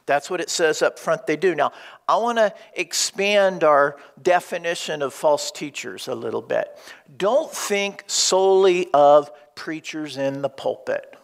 That's 0.06 0.30
what 0.30 0.42
it 0.42 0.50
says 0.50 0.82
up 0.82 0.98
front 0.98 1.28
they 1.28 1.36
do. 1.36 1.54
Now, 1.54 1.72
I 2.08 2.18
want 2.18 2.40
to 2.40 2.54
expand 2.74 3.64
our 3.64 3.98
definition 4.22 5.02
of 5.02 5.14
false 5.14 5.52
teachers 5.52 6.08
a 6.08 6.16
little 6.16 6.42
bit. 6.42 6.68
Don't 7.16 7.52
think 7.52 8.04
solely 8.08 8.88
of 8.94 9.32
preachers 9.56 10.18
in 10.18 10.42
the 10.42 10.50
pulpit 10.50 11.16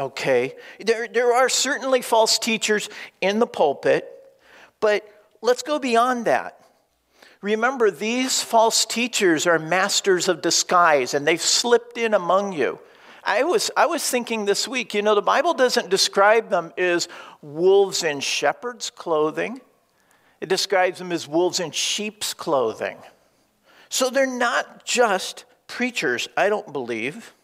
okay? 0.00 0.54
There, 0.80 1.08
there 1.08 1.34
are 1.34 1.48
certainly 1.48 2.02
false 2.02 2.38
teachers 2.38 2.88
in 3.20 3.38
the 3.38 3.46
pulpit, 3.46 4.08
but 4.80 5.04
let's 5.42 5.62
go 5.62 5.78
beyond 5.78 6.26
that. 6.26 6.57
Remember, 7.40 7.90
these 7.90 8.42
false 8.42 8.84
teachers 8.84 9.46
are 9.46 9.58
masters 9.58 10.28
of 10.28 10.42
disguise 10.42 11.14
and 11.14 11.26
they've 11.26 11.40
slipped 11.40 11.96
in 11.96 12.14
among 12.14 12.52
you. 12.52 12.78
I 13.22 13.44
was, 13.44 13.70
I 13.76 13.86
was 13.86 14.08
thinking 14.08 14.44
this 14.44 14.66
week, 14.66 14.94
you 14.94 15.02
know, 15.02 15.14
the 15.14 15.22
Bible 15.22 15.54
doesn't 15.54 15.90
describe 15.90 16.50
them 16.50 16.72
as 16.78 17.08
wolves 17.42 18.02
in 18.02 18.20
shepherd's 18.20 18.90
clothing, 18.90 19.60
it 20.40 20.48
describes 20.48 20.98
them 20.98 21.12
as 21.12 21.28
wolves 21.28 21.60
in 21.60 21.70
sheep's 21.70 22.32
clothing. 22.32 22.96
So 23.88 24.10
they're 24.10 24.26
not 24.26 24.84
just 24.84 25.44
preachers, 25.66 26.28
I 26.36 26.48
don't 26.48 26.72
believe. 26.72 27.34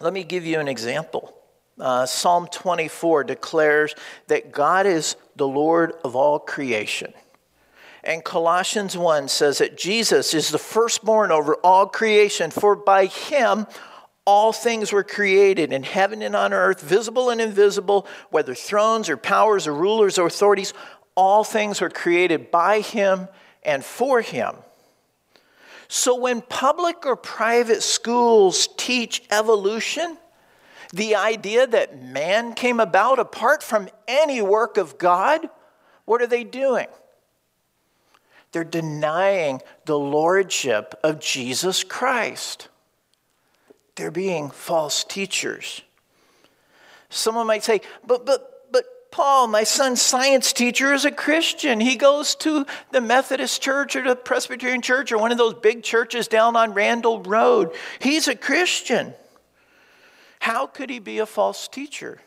Let 0.00 0.12
me 0.12 0.24
give 0.24 0.44
you 0.44 0.58
an 0.58 0.68
example. 0.68 1.34
Uh, 1.78 2.06
Psalm 2.06 2.46
24 2.48 3.24
declares 3.24 3.94
that 4.26 4.52
God 4.52 4.86
is 4.86 5.16
the 5.36 5.48
Lord 5.48 5.94
of 6.04 6.16
all 6.16 6.38
creation. 6.38 7.12
And 8.04 8.24
Colossians 8.24 8.96
1 8.96 9.28
says 9.28 9.58
that 9.58 9.78
Jesus 9.78 10.34
is 10.34 10.50
the 10.50 10.58
firstborn 10.58 11.30
over 11.30 11.54
all 11.56 11.86
creation, 11.86 12.50
for 12.50 12.74
by 12.74 13.06
him 13.06 13.66
all 14.24 14.52
things 14.52 14.92
were 14.92 15.04
created 15.04 15.72
in 15.72 15.82
heaven 15.82 16.22
and 16.22 16.34
on 16.34 16.52
earth, 16.52 16.80
visible 16.80 17.30
and 17.30 17.40
invisible, 17.40 18.06
whether 18.30 18.54
thrones 18.54 19.08
or 19.08 19.16
powers 19.16 19.66
or 19.66 19.74
rulers 19.74 20.18
or 20.18 20.26
authorities, 20.26 20.74
all 21.14 21.44
things 21.44 21.80
were 21.80 21.90
created 21.90 22.50
by 22.50 22.80
him 22.80 23.28
and 23.62 23.84
for 23.84 24.20
him. 24.20 24.54
So 25.88 26.14
when 26.14 26.40
public 26.40 27.04
or 27.04 27.16
private 27.16 27.82
schools 27.82 28.68
teach 28.78 29.22
evolution, 29.30 30.16
the 30.92 31.16
idea 31.16 31.66
that 31.66 32.02
man 32.02 32.54
came 32.54 32.78
about 32.78 33.18
apart 33.18 33.62
from 33.62 33.88
any 34.06 34.42
work 34.42 34.76
of 34.76 34.98
God, 34.98 35.48
what 36.04 36.20
are 36.20 36.26
they 36.26 36.44
doing? 36.44 36.88
They're 38.52 38.64
denying 38.64 39.62
the 39.86 39.98
lordship 39.98 40.94
of 41.02 41.20
Jesus 41.20 41.82
Christ. 41.82 42.68
They're 43.96 44.10
being 44.10 44.50
false 44.50 45.04
teachers. 45.04 45.82
Someone 47.08 47.46
might 47.46 47.64
say, 47.64 47.80
but, 48.06 48.26
but, 48.26 48.70
but 48.70 48.84
Paul, 49.10 49.46
my 49.46 49.64
son's 49.64 50.02
science 50.02 50.52
teacher, 50.52 50.92
is 50.92 51.06
a 51.06 51.10
Christian. 51.10 51.80
He 51.80 51.96
goes 51.96 52.34
to 52.36 52.66
the 52.90 53.00
Methodist 53.00 53.62
church 53.62 53.96
or 53.96 54.02
the 54.02 54.16
Presbyterian 54.16 54.82
church 54.82 55.12
or 55.12 55.18
one 55.18 55.32
of 55.32 55.38
those 55.38 55.54
big 55.54 55.82
churches 55.82 56.28
down 56.28 56.54
on 56.56 56.74
Randall 56.74 57.22
Road. 57.22 57.72
He's 58.00 58.28
a 58.28 58.36
Christian. 58.36 59.14
How 60.42 60.66
could 60.66 60.90
he 60.90 60.98
be 60.98 61.20
a 61.20 61.26
false 61.26 61.68
teacher? 61.68 62.20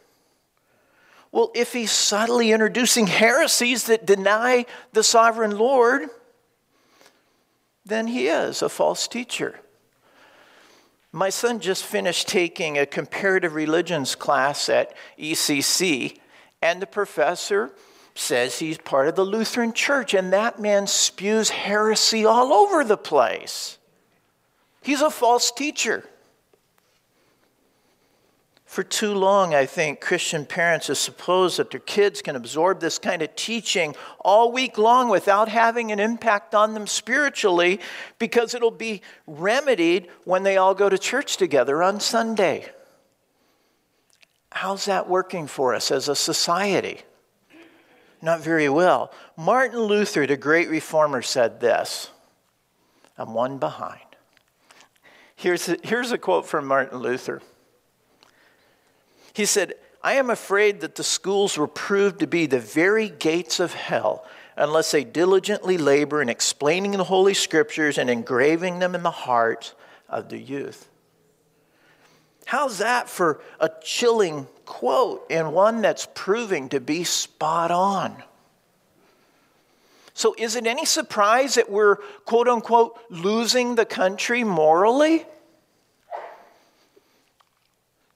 Well, 1.33 1.51
if 1.53 1.73
he's 1.73 1.91
subtly 1.91 2.53
introducing 2.53 3.07
heresies 3.07 3.87
that 3.87 4.05
deny 4.05 4.67
the 4.93 5.03
sovereign 5.03 5.57
Lord, 5.57 6.07
then 7.85 8.07
he 8.07 8.27
is 8.27 8.61
a 8.61 8.69
false 8.69 9.09
teacher. 9.09 9.59
My 11.11 11.29
son 11.29 11.59
just 11.59 11.83
finished 11.83 12.29
taking 12.29 12.77
a 12.77 12.85
comparative 12.85 13.53
religions 13.53 14.15
class 14.15 14.69
at 14.69 14.95
ECC, 15.19 16.17
and 16.61 16.81
the 16.81 16.87
professor 16.87 17.73
says 18.13 18.59
he's 18.59 18.77
part 18.77 19.09
of 19.09 19.15
the 19.15 19.25
Lutheran 19.25 19.73
church, 19.73 20.13
and 20.13 20.31
that 20.31 20.57
man 20.57 20.87
spews 20.87 21.49
heresy 21.49 22.23
all 22.23 22.53
over 22.53 22.85
the 22.85 22.95
place. 22.95 23.77
He's 24.81 25.01
a 25.01 25.11
false 25.11 25.51
teacher. 25.51 26.05
For 28.75 28.83
too 28.83 29.13
long, 29.13 29.55
I 29.55 29.65
think 29.67 30.01
Christian 30.01 30.45
parents 30.45 30.87
have 30.87 30.97
supposed 30.97 31.59
that 31.59 31.71
their 31.71 31.79
kids 31.79 32.21
can 32.21 32.35
absorb 32.35 32.81
this 32.81 32.99
kind 32.99 33.21
of 33.21 33.33
teaching 33.37 33.95
all 34.19 34.51
week 34.51 34.77
long 34.77 35.07
without 35.07 35.47
having 35.47 35.93
an 35.93 35.99
impact 36.01 36.53
on 36.53 36.73
them 36.73 36.85
spiritually 36.85 37.79
because 38.19 38.53
it'll 38.53 38.71
be 38.71 39.01
remedied 39.27 40.09
when 40.25 40.43
they 40.43 40.57
all 40.57 40.75
go 40.75 40.89
to 40.89 40.97
church 40.97 41.37
together 41.37 41.81
on 41.81 42.01
Sunday. 42.01 42.69
How's 44.51 44.83
that 44.83 45.07
working 45.07 45.47
for 45.47 45.73
us 45.73 45.89
as 45.89 46.09
a 46.09 46.13
society? 46.15 46.99
Not 48.21 48.41
very 48.41 48.67
well. 48.67 49.13
Martin 49.37 49.79
Luther, 49.79 50.27
the 50.27 50.35
great 50.35 50.67
reformer, 50.67 51.21
said 51.21 51.61
this 51.61 52.09
I'm 53.17 53.33
one 53.33 53.57
behind. 53.57 54.01
Here's 55.33 55.69
a, 55.69 55.77
here's 55.81 56.11
a 56.11 56.17
quote 56.17 56.45
from 56.45 56.67
Martin 56.67 56.99
Luther. 56.99 57.41
He 59.35 59.45
said, 59.45 59.73
I 60.01 60.13
am 60.13 60.29
afraid 60.29 60.79
that 60.79 60.95
the 60.95 61.03
schools 61.03 61.57
will 61.57 61.67
prove 61.67 62.19
to 62.19 62.27
be 62.27 62.45
the 62.45 62.59
very 62.59 63.09
gates 63.09 63.59
of 63.59 63.73
hell 63.73 64.25
unless 64.55 64.91
they 64.91 65.03
diligently 65.03 65.77
labor 65.77 66.21
in 66.21 66.29
explaining 66.29 66.91
the 66.91 67.03
Holy 67.03 67.33
Scriptures 67.33 67.97
and 67.97 68.09
engraving 68.09 68.79
them 68.79 68.95
in 68.95 69.03
the 69.03 69.11
hearts 69.11 69.73
of 70.07 70.29
the 70.29 70.37
youth. 70.37 70.89
How's 72.45 72.77
that 72.77 73.09
for 73.09 73.41
a 73.59 73.69
chilling 73.83 74.47
quote 74.65 75.25
and 75.29 75.51
one 75.51 75.81
that's 75.81 76.07
proving 76.15 76.69
to 76.69 76.79
be 76.79 77.03
spot 77.03 77.71
on? 77.71 78.23
So, 80.13 80.33
is 80.37 80.55
it 80.55 80.65
any 80.65 80.85
surprise 80.85 81.55
that 81.55 81.69
we're, 81.69 81.97
quote 82.23 82.47
unquote, 82.47 82.97
losing 83.09 83.75
the 83.75 83.85
country 83.85 84.45
morally? 84.45 85.25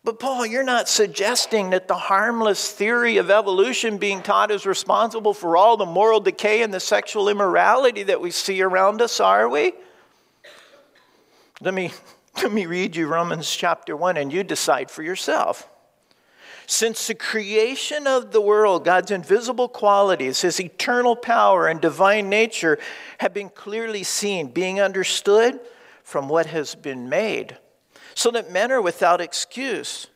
But, 0.10 0.18
Paul, 0.18 0.48
you're 0.48 0.64
not 0.64 0.90
suggesting 0.90 1.70
that 1.70 1.88
the 1.88 1.94
harmless 1.94 2.72
theory 2.72 3.18
of 3.18 3.30
evolution 3.30 4.00
being 4.00 4.24
taught 4.24 4.50
is 4.50 4.66
responsible 4.66 5.36
for 5.36 5.56
all 5.56 5.78
the 5.78 5.86
moral 5.86 6.20
decay 6.20 6.64
and 6.64 6.74
the 6.74 6.80
sexual 6.80 7.30
immorality 7.30 8.02
that 8.02 8.20
we 8.20 8.32
see 8.32 8.60
around 8.64 9.04
us, 9.04 9.20
are 9.20 9.48
we? 9.48 9.74
Let 11.62 11.76
me, 11.76 11.92
let 12.42 12.52
me 12.52 12.66
read 12.66 12.96
you 12.96 13.06
Romans 13.06 13.56
chapter 13.56 13.96
1 13.96 14.18
and 14.18 14.34
you 14.34 14.44
decide 14.44 14.90
for 14.90 15.04
yourself. 15.04 15.70
Since 16.66 17.06
the 17.06 17.14
creation 17.14 18.08
of 18.08 18.32
the 18.32 18.42
world, 18.42 18.86
God's 18.86 19.12
invisible 19.12 19.70
qualities, 19.70 20.42
his 20.42 20.60
eternal 20.60 21.16
power 21.16 21.68
and 21.68 21.80
divine 21.80 22.30
nature 22.30 22.80
have 23.20 23.36
been 23.36 23.50
clearly 23.50 24.02
seen, 24.02 24.48
being 24.48 24.82
understood 24.82 25.60
from 26.02 26.28
what 26.28 26.48
has 26.48 26.74
been 26.74 27.10
made, 27.10 27.60
so 28.20 28.32
that 28.32 28.52
men 28.52 28.70
are 28.70 28.82
without 28.82 29.22
excuse. 29.22 30.08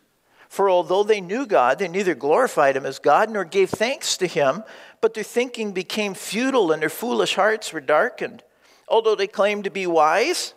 For 0.49 0.69
although 0.69 1.03
they 1.03 1.21
knew 1.21 1.45
God, 1.45 1.79
they 1.79 1.87
neither 1.87 2.13
glorified 2.13 2.75
him 2.75 2.85
as 2.85 2.99
God 2.99 3.29
nor 3.29 3.45
gave 3.45 3.69
thanks 3.69 4.17
to 4.17 4.27
him, 4.27 4.65
but 4.99 5.13
their 5.13 5.23
thinking 5.23 5.71
became 5.71 6.13
futile 6.13 6.73
and 6.73 6.81
their 6.81 6.89
foolish 6.89 7.35
hearts 7.35 7.71
were 7.71 7.79
darkened. 7.79 8.43
Although 8.89 9.15
they 9.15 9.27
claimed 9.27 9.63
to 9.63 9.69
be 9.69 9.87
wise, 9.87 10.53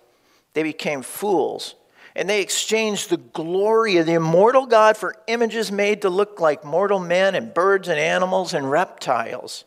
they 0.54 0.64
became 0.64 1.02
fools 1.02 1.76
and 2.16 2.28
they 2.28 2.40
exchanged 2.40 3.10
the 3.10 3.16
glory 3.16 3.98
of 3.98 4.06
the 4.06 4.14
immortal 4.14 4.66
God 4.66 4.96
for 4.96 5.14
images 5.28 5.70
made 5.70 6.02
to 6.02 6.10
look 6.10 6.40
like 6.40 6.64
mortal 6.64 6.98
men 6.98 7.36
and 7.36 7.54
birds 7.54 7.86
and 7.86 8.00
animals 8.00 8.54
and 8.54 8.68
reptiles. 8.68 9.64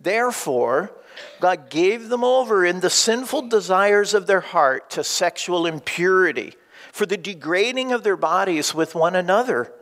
Therefore, 0.00 0.90
God 1.38 1.68
gave 1.68 2.08
them 2.08 2.24
over 2.24 2.64
in 2.64 2.80
the 2.80 2.88
sinful 2.88 3.48
desires 3.48 4.14
of 4.14 4.26
their 4.26 4.40
heart 4.40 4.88
to 4.90 5.04
sexual 5.04 5.66
impurity, 5.66 6.54
for 6.92 7.06
the 7.06 7.16
degrading 7.16 7.92
of 7.92 8.02
their 8.02 8.16
bodies 8.16 8.74
with 8.74 8.94
one 8.94 9.16
another. 9.16 9.72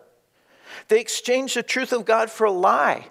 They 0.88 1.00
exchanged 1.00 1.57
the 1.57 1.62
truth 1.62 1.93
of 1.93 2.05
God 2.05 2.31
for 2.31 2.45
a 2.45 2.53
lie, 2.53 3.09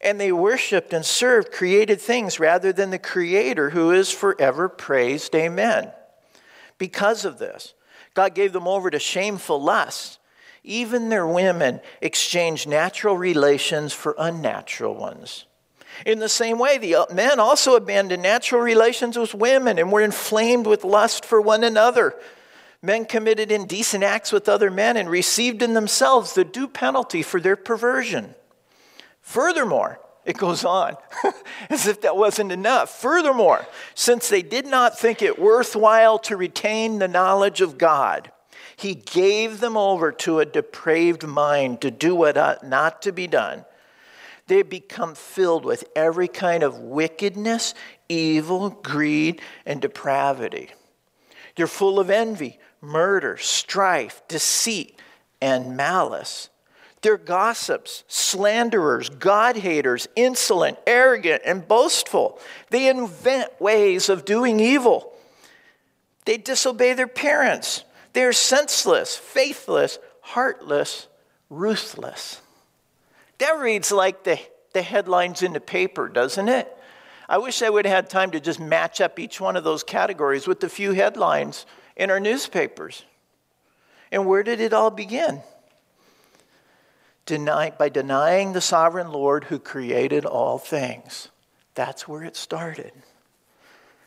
and 0.00 0.20
they 0.20 0.32
worshiped 0.32 0.92
and 0.92 1.04
served 1.04 1.52
created 1.52 2.00
things 2.00 2.38
rather 2.40 2.72
than 2.72 2.90
the 2.90 2.98
Creator 2.98 3.70
who 3.70 3.90
is 3.90 4.10
forever 4.10 4.68
praised. 4.68 5.34
Amen. 5.34 5.92
Because 6.78 7.24
of 7.24 7.38
this, 7.38 7.74
God 8.14 8.34
gave 8.34 8.52
them 8.52 8.68
over 8.68 8.90
to 8.90 8.98
shameful 8.98 9.62
lust. 9.62 10.18
Even 10.64 11.08
their 11.08 11.26
women 11.26 11.80
exchanged 12.00 12.68
natural 12.68 13.16
relations 13.16 13.92
for 13.92 14.14
unnatural 14.18 14.94
ones. 14.94 15.46
In 16.06 16.18
the 16.18 16.28
same 16.28 16.58
way, 16.58 16.78
the 16.78 17.06
men 17.12 17.40
also 17.40 17.74
abandoned 17.74 18.22
natural 18.22 18.60
relations 18.60 19.16
with 19.16 19.34
women 19.34 19.78
and 19.78 19.90
were 19.90 20.00
inflamed 20.00 20.66
with 20.66 20.84
lust 20.84 21.24
for 21.24 21.40
one 21.40 21.64
another. 21.64 22.14
Men 22.82 23.06
committed 23.06 23.50
indecent 23.50 24.04
acts 24.04 24.30
with 24.30 24.48
other 24.48 24.70
men 24.70 24.96
and 24.96 25.10
received 25.10 25.62
in 25.62 25.74
themselves 25.74 26.34
the 26.34 26.44
due 26.44 26.68
penalty 26.68 27.22
for 27.22 27.40
their 27.40 27.56
perversion. 27.56 28.34
Furthermore, 29.20 30.00
it 30.24 30.36
goes 30.36 30.64
on 30.64 30.96
as 31.70 31.86
if 31.86 32.02
that 32.02 32.16
wasn't 32.16 32.52
enough. 32.52 32.90
Furthermore, 33.00 33.66
since 33.94 34.28
they 34.28 34.42
did 34.42 34.66
not 34.66 34.98
think 34.98 35.22
it 35.22 35.38
worthwhile 35.38 36.18
to 36.20 36.36
retain 36.36 36.98
the 36.98 37.08
knowledge 37.08 37.60
of 37.60 37.78
God, 37.78 38.30
he 38.76 38.94
gave 38.94 39.58
them 39.58 39.76
over 39.76 40.12
to 40.12 40.38
a 40.38 40.46
depraved 40.46 41.26
mind 41.26 41.80
to 41.80 41.90
do 41.90 42.14
what 42.14 42.36
ought 42.36 42.64
not 42.64 43.02
to 43.02 43.12
be 43.12 43.26
done. 43.26 43.64
They 44.46 44.62
become 44.62 45.14
filled 45.14 45.64
with 45.64 45.84
every 45.96 46.28
kind 46.28 46.62
of 46.62 46.78
wickedness, 46.78 47.74
evil, 48.08 48.70
greed, 48.70 49.42
and 49.66 49.80
depravity. 49.80 50.70
They're 51.56 51.66
full 51.66 51.98
of 51.98 52.08
envy, 52.08 52.58
murder, 52.80 53.36
strife, 53.36 54.22
deceit, 54.28 54.98
and 55.40 55.76
malice. 55.76 56.50
They're 57.02 57.16
gossips, 57.16 58.02
slanderers, 58.08 59.08
God 59.08 59.56
haters, 59.56 60.08
insolent, 60.16 60.78
arrogant, 60.86 61.42
and 61.44 61.66
boastful. 61.66 62.40
They 62.70 62.88
invent 62.88 63.60
ways 63.60 64.08
of 64.08 64.24
doing 64.24 64.58
evil. 64.58 65.12
They 66.24 66.38
disobey 66.38 66.94
their 66.94 67.06
parents. 67.06 67.84
They 68.14 68.24
are 68.24 68.32
senseless, 68.32 69.16
faithless, 69.16 69.98
heartless, 70.20 71.06
ruthless. 71.50 72.40
That 73.38 73.58
reads 73.60 73.92
like 73.92 74.24
the, 74.24 74.40
the 74.72 74.82
headlines 74.82 75.42
in 75.42 75.52
the 75.52 75.60
paper, 75.60 76.08
doesn't 76.08 76.48
it? 76.48 76.74
I 77.28 77.38
wish 77.38 77.62
I 77.62 77.70
would 77.70 77.86
have 77.86 77.94
had 77.94 78.10
time 78.10 78.32
to 78.32 78.40
just 78.40 78.58
match 78.58 79.00
up 79.00 79.18
each 79.18 79.40
one 79.40 79.56
of 79.56 79.62
those 79.62 79.82
categories 79.82 80.46
with 80.46 80.60
the 80.60 80.68
few 80.68 80.92
headlines 80.92 81.66
in 81.98 82.10
our 82.10 82.20
newspapers. 82.20 83.04
And 84.10 84.26
where 84.26 84.42
did 84.42 84.60
it 84.60 84.72
all 84.72 84.90
begin? 84.90 85.42
deny, 87.28 87.70
by 87.70 87.90
denying 87.90 88.54
the 88.54 88.60
sovereign 88.60 89.12
Lord 89.12 89.44
who 89.44 89.58
created 89.58 90.24
all 90.24 90.58
things. 90.58 91.28
That's 91.74 92.08
where 92.08 92.24
it 92.24 92.34
started. 92.34 92.90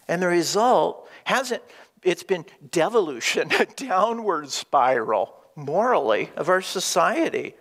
And 0.08 0.22
the 0.22 0.28
result 0.28 1.08
hasn't, 1.24 1.62
it's 2.02 2.24
been 2.24 2.46
devolution, 2.72 3.52
a 3.60 3.66
downward 3.66 4.50
spiral, 4.50 5.36
morally, 5.56 6.32
of 6.36 6.50
our 6.50 6.62
society. 6.62 7.54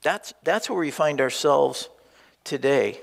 That's, 0.00 0.32
that's 0.42 0.70
where 0.70 0.78
we 0.78 0.90
find 0.90 1.20
ourselves 1.20 1.90
today. 2.44 3.02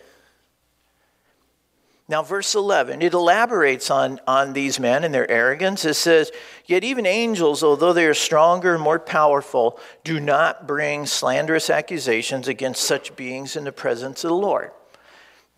Now, 2.13 2.21
verse 2.21 2.54
11, 2.54 3.02
it 3.02 3.15
elaborates 3.15 3.89
on, 3.89 4.21
on 4.28 4.54
these 4.54 4.80
men 4.80 5.04
and 5.04 5.12
their 5.12 5.28
arrogance. 5.32 5.84
It 5.84 5.95
says, 5.95 6.32
Yet 6.67 6.84
even 6.84 7.08
angels, 7.08 7.63
although 7.63 7.91
they 7.91 8.06
are 8.06 8.13
stronger 8.13 8.76
and 8.76 8.84
more 8.84 8.99
powerful, 8.99 9.80
do 10.04 10.19
not 10.19 10.67
bring 10.67 11.08
slanderous 11.08 11.71
accusations 11.71 12.47
against 12.47 12.84
such 12.84 13.15
beings 13.15 13.56
in 13.56 13.63
the 13.63 13.71
presence 13.71 14.23
of 14.23 14.28
the 14.28 14.36
Lord. 14.36 14.69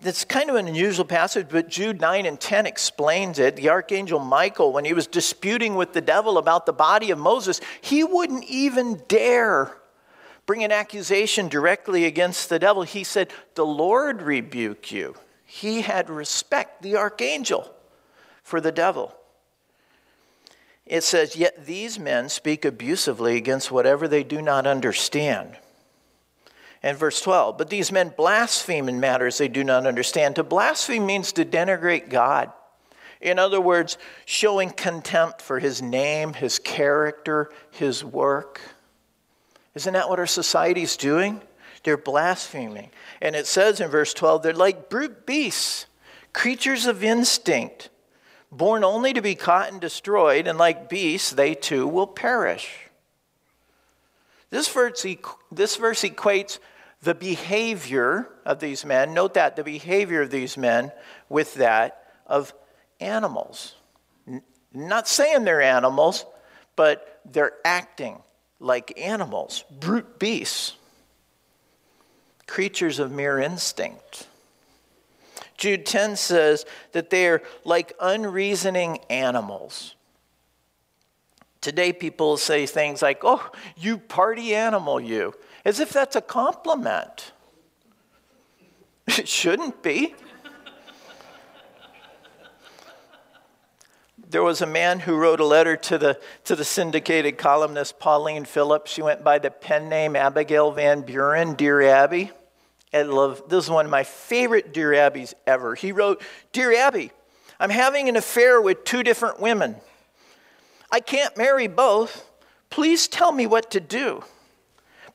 It's 0.02 0.24
kind 0.24 0.50
of 0.50 0.56
an 0.56 0.70
unusual 0.70 1.04
passage, 1.04 1.48
but 1.50 1.68
Jude 1.68 2.00
9 2.00 2.26
and 2.26 2.40
10 2.40 2.66
explains 2.66 3.38
it. 3.38 3.58
The 3.58 3.68
archangel 3.68 4.22
Michael, 4.22 4.72
when 4.72 4.86
he 4.86 4.94
was 4.94 5.08
disputing 5.08 5.76
with 5.76 5.92
the 5.92 6.00
devil 6.00 6.38
about 6.38 6.66
the 6.66 6.72
body 6.72 7.12
of 7.12 7.20
Moses, 7.20 7.60
he 7.82 8.06
wouldn't 8.06 8.46
even 8.46 9.02
dare 9.10 9.76
bring 10.46 10.64
an 10.64 10.72
accusation 10.72 11.50
directly 11.50 12.06
against 12.06 12.48
the 12.48 12.60
devil. 12.60 12.84
He 12.84 13.04
said, 13.04 13.34
The 13.56 13.66
Lord 13.66 14.22
rebuke 14.22 14.94
you 14.94 15.18
he 15.46 15.82
had 15.82 16.10
respect, 16.10 16.82
the 16.82 16.96
archangel, 16.96 17.72
for 18.44 18.60
the 18.60 18.72
devil. 18.72 19.16
It 20.86 21.04
says, 21.04 21.36
Yet 21.36 21.66
these 21.66 21.98
men 21.98 22.30
speak 22.30 22.66
abusively 22.66 23.38
against 23.38 23.72
whatever 23.72 24.08
they 24.08 24.24
do 24.24 24.42
not 24.42 24.68
understand. 24.68 25.58
And 26.84 26.98
verse 26.98 27.20
12, 27.22 27.58
but 27.58 27.70
these 27.70 27.92
men 27.92 28.14
blaspheme 28.16 28.88
in 28.88 29.00
matters 29.00 29.40
they 29.40 29.48
do 29.48 29.64
not 29.64 29.88
understand. 29.88 30.36
To 30.36 30.44
blaspheme 30.44 31.06
means 31.06 31.32
to 31.34 31.46
denigrate 31.46 32.10
God. 32.10 32.52
In 33.22 33.40
other 33.40 33.60
words, 33.60 33.98
showing 34.26 34.70
contempt 34.70 35.42
for 35.42 35.60
his 35.60 35.82
name, 35.82 36.34
his 36.34 36.60
character, 36.60 37.50
his 37.72 38.06
work. 38.06 38.62
Isn't 39.74 39.94
that 39.94 40.10
what 40.10 40.20
our 40.20 40.28
society 40.28 40.84
is 40.84 40.96
doing? 40.96 41.42
They're 41.86 41.98
blaspheming. 41.98 42.90
And 43.22 43.36
it 43.36 43.46
says 43.46 43.80
in 43.80 43.92
verse 43.92 44.12
12, 44.14 44.42
they're 44.42 44.54
like 44.54 44.90
brute 44.90 45.28
beasts, 45.28 45.86
creatures 46.34 46.88
of 46.88 47.04
instinct, 47.04 47.90
born 48.52 48.84
only 48.84 49.14
to 49.14 49.22
be 49.22 49.36
caught 49.36 49.72
and 49.72 49.80
destroyed, 49.80 50.48
and 50.48 50.58
like 50.58 50.90
beasts, 50.90 51.30
they 51.30 51.54
too 51.54 51.88
will 51.88 52.08
perish. 52.08 52.76
This 54.50 54.68
verse, 54.68 55.06
this 55.52 55.76
verse 55.76 56.02
equates 56.02 56.58
the 57.04 57.14
behavior 57.14 58.30
of 58.46 58.60
these 58.60 58.84
men, 58.84 59.14
note 59.14 59.36
that, 59.36 59.56
the 59.56 59.64
behavior 59.64 60.24
of 60.24 60.32
these 60.32 60.58
men 60.58 60.92
with 61.30 61.54
that 61.56 62.04
of 62.26 62.52
animals. 63.00 63.76
Not 64.74 65.08
saying 65.08 65.44
they're 65.44 65.62
animals, 65.62 66.26
but 66.76 67.22
they're 67.26 67.54
acting 67.64 68.24
like 68.60 69.00
animals, 69.00 69.64
brute 69.70 70.18
beasts 70.18 70.78
creatures 72.48 73.00
of 73.00 73.12
mere 73.12 73.40
instinct. 73.40 74.28
Jude 75.58 75.86
10 75.86 76.16
says 76.16 76.66
that 76.92 77.10
they 77.10 77.28
are 77.28 77.42
like 77.64 77.94
unreasoning 78.02 79.00
animals. 79.10 79.96
Today, 81.62 81.94
people 81.94 82.38
say 82.38 82.66
things 82.66 83.02
like, 83.02 83.22
oh, 83.24 83.50
you 83.76 83.98
party 83.98 84.54
animal, 84.54 85.00
you, 85.00 85.34
as 85.64 85.80
if 85.80 85.90
that's 85.90 86.16
a 86.16 86.22
compliment. 86.22 87.32
It 89.08 89.28
shouldn't 89.28 89.84
be. 89.84 90.16
There 94.36 94.44
was 94.44 94.62
a 94.62 94.68
man 94.68 95.00
who 95.00 95.16
wrote 95.16 95.40
a 95.40 95.46
letter 95.46 95.78
to 95.78 95.98
the, 95.98 96.20
to 96.44 96.58
the 96.58 96.66
syndicated 96.66 97.38
columnist 97.38 98.00
Pauline 98.00 98.44
Phillips. 98.44 98.92
She 98.92 99.02
went 99.02 99.24
by 99.24 99.40
the 99.40 99.50
pen 99.50 99.88
name 99.88 100.14
Abigail 100.14 100.74
Van 100.74 101.04
Buren, 101.04 101.54
Dear 101.54 101.82
Abby. 101.84 102.32
I 102.94 103.04
love, 103.04 103.44
this 103.48 103.64
is 103.64 103.72
one 103.72 103.86
of 103.86 103.92
my 103.92 104.04
favorite 104.04 104.74
Dear 104.74 104.94
Abby's 104.94 105.34
ever. 105.48 105.74
He 105.74 105.94
wrote, 105.94 106.22
Dear 106.52 106.76
Abby, 106.76 107.12
I'm 107.62 107.70
having 107.70 108.10
an 108.10 108.18
affair 108.18 108.60
with 108.60 108.84
two 108.84 109.04
different 109.04 109.40
women. 109.40 109.78
I 110.92 111.00
can't 111.00 111.38
marry 111.38 111.68
both. 111.68 112.30
Please 112.70 113.08
tell 113.08 113.32
me 113.32 113.48
what 113.48 113.72
to 113.72 113.80
do. 113.80 114.22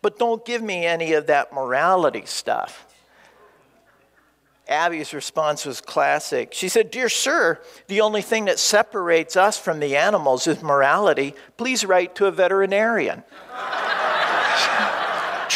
But 0.01 0.19
don't 0.19 0.47
give 0.47 0.63
me 0.63 0.87
any 0.87 1.13
of 1.13 1.27
that 1.27 1.53
morality 1.53 2.23
stuff. 2.25 2.87
Abby's 4.71 5.13
response 5.13 5.67
was 5.67 5.81
classic. 5.81 6.55
She 6.55 6.69
said, 6.69 6.93
Dear 6.93 7.09
sir, 7.09 7.59
the 7.89 8.01
only 8.01 8.23
thing 8.23 8.45
that 8.45 8.61
separates 8.61 9.37
us 9.37 9.59
from 9.59 9.81
the 9.81 9.97
animals 9.97 10.47
is 10.47 10.63
morality. 10.63 11.35
Please 11.57 11.85
write 11.85 12.15
to 12.15 12.27
a 12.27 12.31
veterinarian. 12.31 13.25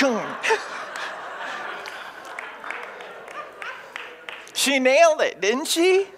she 4.53 4.81
nailed 4.81 5.21
it, 5.21 5.41
didn't 5.41 5.69
she? 5.69 6.09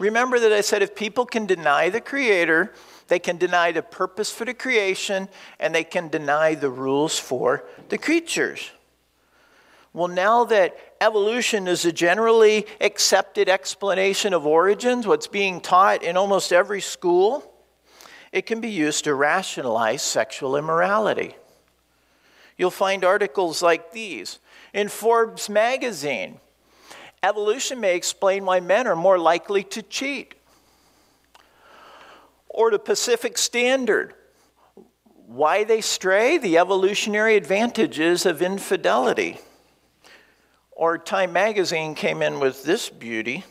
Remember 0.00 0.40
that 0.40 0.52
I 0.52 0.62
said 0.62 0.82
if 0.82 0.96
people 0.96 1.24
can 1.24 1.46
deny 1.46 1.90
the 1.90 2.00
Creator, 2.00 2.74
they 3.06 3.20
can 3.20 3.36
deny 3.36 3.70
the 3.70 3.82
purpose 3.82 4.32
for 4.32 4.44
the 4.44 4.54
creation, 4.54 5.28
and 5.60 5.72
they 5.72 5.84
can 5.84 6.08
deny 6.08 6.56
the 6.56 6.70
rules 6.70 7.16
for 7.18 7.64
the 7.90 7.98
creatures. 7.98 8.72
Well, 9.94 10.08
now 10.08 10.44
that 10.44 10.76
evolution 11.00 11.66
is 11.66 11.86
a 11.86 11.92
generally 11.92 12.66
accepted 12.80 13.48
explanation 13.48 14.34
of 14.34 14.44
origins, 14.44 15.06
what's 15.06 15.28
being 15.28 15.60
taught 15.60 16.02
in 16.02 16.18
almost 16.18 16.52
every 16.52 16.82
school, 16.82 17.50
it 18.32 18.44
can 18.44 18.60
be 18.60 18.70
used 18.70 19.04
to 19.04 19.14
rationalize 19.14 20.02
sexual 20.02 20.56
immorality. 20.56 21.36
You'll 22.58 22.70
find 22.70 23.04
articles 23.04 23.62
like 23.62 23.92
these 23.92 24.40
in 24.74 24.88
Forbes 24.88 25.48
magazine 25.48 26.40
Evolution 27.24 27.80
may 27.80 27.96
explain 27.96 28.44
why 28.44 28.60
men 28.60 28.86
are 28.86 28.94
more 28.94 29.18
likely 29.18 29.62
to 29.62 29.80
cheat. 29.80 30.34
Or 32.50 32.70
the 32.70 32.78
Pacific 32.78 33.38
Standard, 33.38 34.12
why 35.26 35.64
they 35.64 35.80
stray, 35.80 36.36
the 36.36 36.58
evolutionary 36.58 37.36
advantages 37.36 38.26
of 38.26 38.42
infidelity. 38.42 39.38
Or 40.76 40.98
Time 40.98 41.32
Magazine 41.32 41.94
came 41.94 42.22
in 42.22 42.40
with 42.40 42.64
this 42.64 42.90
beauty 42.90 43.44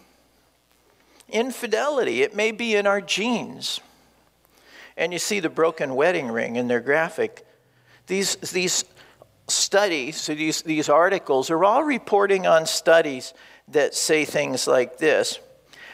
infidelity, 1.33 2.21
it 2.21 2.35
may 2.35 2.51
be 2.51 2.75
in 2.75 2.87
our 2.87 3.01
genes. 3.01 3.81
And 4.95 5.11
you 5.11 5.19
see 5.19 5.39
the 5.39 5.49
broken 5.49 5.95
wedding 5.95 6.29
ring 6.29 6.55
in 6.55 6.67
their 6.67 6.79
graphic. 6.79 7.45
These, 8.05 8.35
these 8.35 8.85
studies, 9.47 10.27
these, 10.27 10.61
these 10.61 10.87
articles, 10.87 11.49
are 11.49 11.65
all 11.65 11.83
reporting 11.83 12.45
on 12.45 12.67
studies 12.67 13.33
that 13.69 13.95
say 13.95 14.23
things 14.23 14.67
like 14.67 14.97
this 14.99 15.39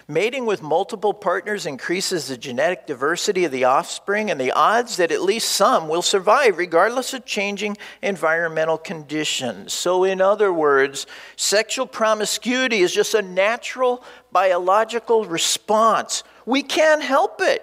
Mating 0.10 0.48
with 0.48 0.63
multiple 0.63 1.13
partners 1.13 1.67
increases 1.67 2.28
the 2.28 2.36
genetic 2.36 2.88
diversity 2.88 3.45
of 3.45 3.52
the 3.52 3.65
offspring 3.65 4.32
and 4.32 4.41
the 4.41 4.52
odds 4.52 4.98
that 4.98 5.12
at 5.12 5.22
least 5.22 5.52
some 5.52 5.88
will 5.88 6.02
survive, 6.02 6.58
regardless 6.58 7.13
of 7.13 7.26
changing 7.26 7.78
environmental 8.02 8.80
conditions. 8.80 9.72
So, 9.72 10.04
in 10.04 10.19
other 10.19 10.52
words, 10.52 11.06
sexual 11.36 11.86
promiscuity 11.86 12.80
is 12.80 12.91
just 12.91 13.13
a 13.13 13.22
natural 13.22 14.04
biological 14.32 15.26
response. 15.26 16.24
We 16.43 16.63
can't 16.63 17.04
help 17.04 17.39
it, 17.39 17.62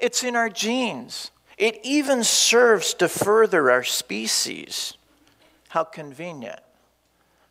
it's 0.00 0.24
in 0.24 0.34
our 0.34 0.48
genes. 0.48 1.30
It 1.58 1.78
even 1.82 2.24
serves 2.24 2.94
to 2.94 3.08
further 3.08 3.70
our 3.70 3.84
species. 3.84 4.94
How 5.68 5.84
convenient 5.84 6.60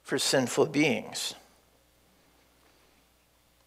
for 0.02 0.18
sinful 0.18 0.66
beings. 0.68 1.36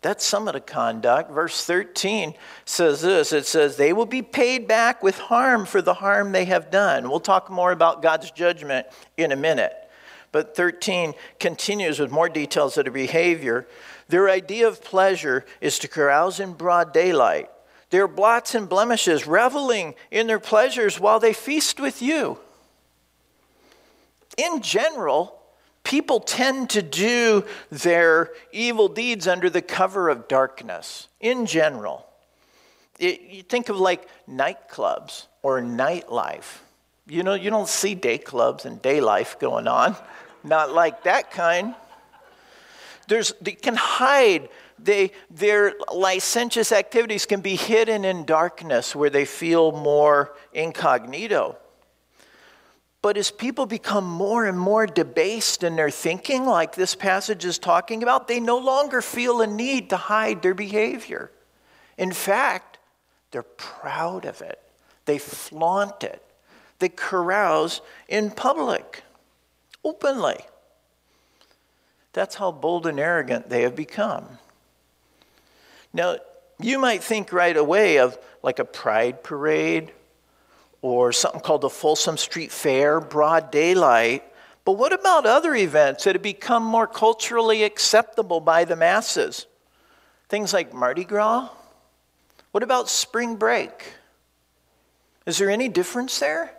That's 0.03 0.25
some 0.25 0.49
of 0.49 0.55
the 0.55 0.61
conduct. 0.61 1.31
Verse 1.31 1.65
13 1.65 2.35
says 2.65 3.03
this 3.03 3.33
it 3.33 3.47
says, 3.47 3.77
They 3.77 3.93
will 3.93 4.07
be 4.07 4.23
paid 4.23 4.67
back 4.67 5.03
with 5.03 5.19
harm 5.19 5.67
for 5.67 5.83
the 5.83 5.95
harm 5.95 6.33
they 6.33 6.47
have 6.47 6.71
done. 6.71 7.11
We'll 7.11 7.21
talk 7.21 7.51
more 7.51 7.73
about 7.73 8.03
God's 8.03 8.31
judgment 8.31 8.87
in 9.17 9.31
a 9.31 9.37
minute. 9.37 9.75
But 10.33 10.57
13 10.57 11.15
continues 11.39 11.99
with 11.99 12.11
more 12.11 12.29
details 12.29 12.79
of 12.79 12.87
the 12.87 12.91
behavior. 12.91 13.67
They're 14.09 14.31
idea 14.31 14.69
of 14.69 14.83
pleasure 14.83 15.45
is 15.61 15.79
to 15.81 15.89
carouse 15.89 16.41
in 16.41 16.55
broad 16.55 16.93
daylight. 16.93 17.51
Their 17.91 18.07
blots 18.07 18.55
and 18.55 18.69
blemishes, 18.69 19.27
reveling 19.27 19.95
in 20.11 20.29
their 20.29 20.39
pleasures 20.39 21.01
while 21.01 21.19
they 21.19 21.33
feast 21.33 21.81
with 21.81 22.01
you. 22.01 22.39
In 24.39 24.63
general, 24.63 25.40
people 25.91 26.21
tend 26.21 26.71
to 26.71 26.83
do 26.83 27.45
their 27.69 28.31
evil 28.53 28.87
deeds 28.87 29.27
under 29.27 29.51
the 29.51 29.61
cover 29.61 30.09
of 30.09 30.29
darkness 30.29 31.09
in 31.19 31.47
general. 31.47 32.07
It, 33.01 33.23
you 33.23 33.43
think 33.43 33.69
of 33.69 33.81
like 33.81 34.09
nightclubs 34.29 35.27
or 35.43 35.61
nightlife. 35.61 36.59
You 37.09 37.25
know, 37.25 37.35
you 37.35 37.51
don't 37.51 37.67
see 37.67 37.97
day 37.97 38.19
clubs 38.19 38.67
and 38.67 38.81
day 38.81 39.01
life 39.01 39.41
going 39.41 39.67
on, 39.67 39.97
not 40.45 40.73
like 40.73 41.03
that 41.03 41.33
kind. 41.33 41.75
There's, 43.09 43.33
they 43.41 43.53
can 43.53 43.75
hide. 43.75 44.49
They, 44.79 45.11
their 45.29 45.75
licentious 45.93 46.71
activities 46.71 47.27
can 47.27 47.41
be 47.41 47.57
hidden 47.57 48.05
in 48.05 48.27
darkness 48.27 48.95
where 48.95 49.11
they 49.11 49.25
feel 49.25 49.73
more 49.73 50.37
incognito. 50.53 51.57
But 53.03 53.17
as 53.17 53.31
people 53.31 53.65
become 53.65 54.05
more 54.05 54.45
and 54.45 54.59
more 54.59 54.87
debased 54.87 55.63
in 55.63 55.77
their 55.77 55.91
thinking, 55.91 56.45
like 56.45 56.75
this 56.75 56.95
passage 56.95 57.45
is 57.45 57.59
talking 57.59 58.03
about, 58.03 58.29
they 58.29 58.41
no 58.41 58.59
longer 58.59 59.01
feel 59.01 59.41
a 59.41 59.47
need 59.47 59.91
to 59.91 59.97
hide 59.97 60.43
their 60.43 60.55
behavior. 60.55 61.31
In 61.97 62.13
fact, 62.13 62.79
they're 63.31 63.43
proud 63.43 64.27
of 64.27 64.43
it, 64.43 64.61
they 65.07 65.19
flaunt 65.19 66.05
it, 66.05 66.23
they 66.79 66.91
carouse 66.91 67.81
in 68.09 68.31
public, 68.31 69.03
openly. 69.83 70.41
That's 72.13 72.35
how 72.35 72.51
bold 72.51 72.87
and 72.87 72.99
arrogant 72.99 73.49
they 73.49 73.63
have 73.63 73.77
become. 73.77 74.39
Now, 75.93 76.17
you 76.59 76.79
might 76.79 77.03
think 77.03 77.33
right 77.33 77.57
away 77.57 77.99
of 77.99 78.19
like 78.43 78.59
a 78.59 78.65
pride 78.65 79.23
parade 79.23 79.93
or 80.83 81.13
something 81.13 81.41
called 81.41 81.61
the 81.61 81.71
Folsom 81.71 82.17
Street 82.17 82.51
Fair, 82.51 83.01
broad 83.01 83.51
daylight. 83.51 84.25
But 84.65 84.73
what 84.73 84.93
about 84.93 85.27
other 85.27 85.55
events 85.55 86.05
that 86.05 86.15
have 86.15 86.23
become 86.23 86.63
more 86.63 86.87
culturally 86.87 87.65
acceptable 87.65 88.41
by 88.41 88.65
the 88.65 88.77
masses? 88.77 89.47
Things 90.29 90.53
like 90.53 90.73
Mardi 90.73 91.05
Gras? 91.05 91.49
What 92.53 92.63
about 92.63 92.89
spring 92.89 93.37
break? 93.37 93.95
Is 95.27 95.39
there 95.39 95.51
any 95.51 95.69
difference 95.69 96.19
there? 96.19 96.53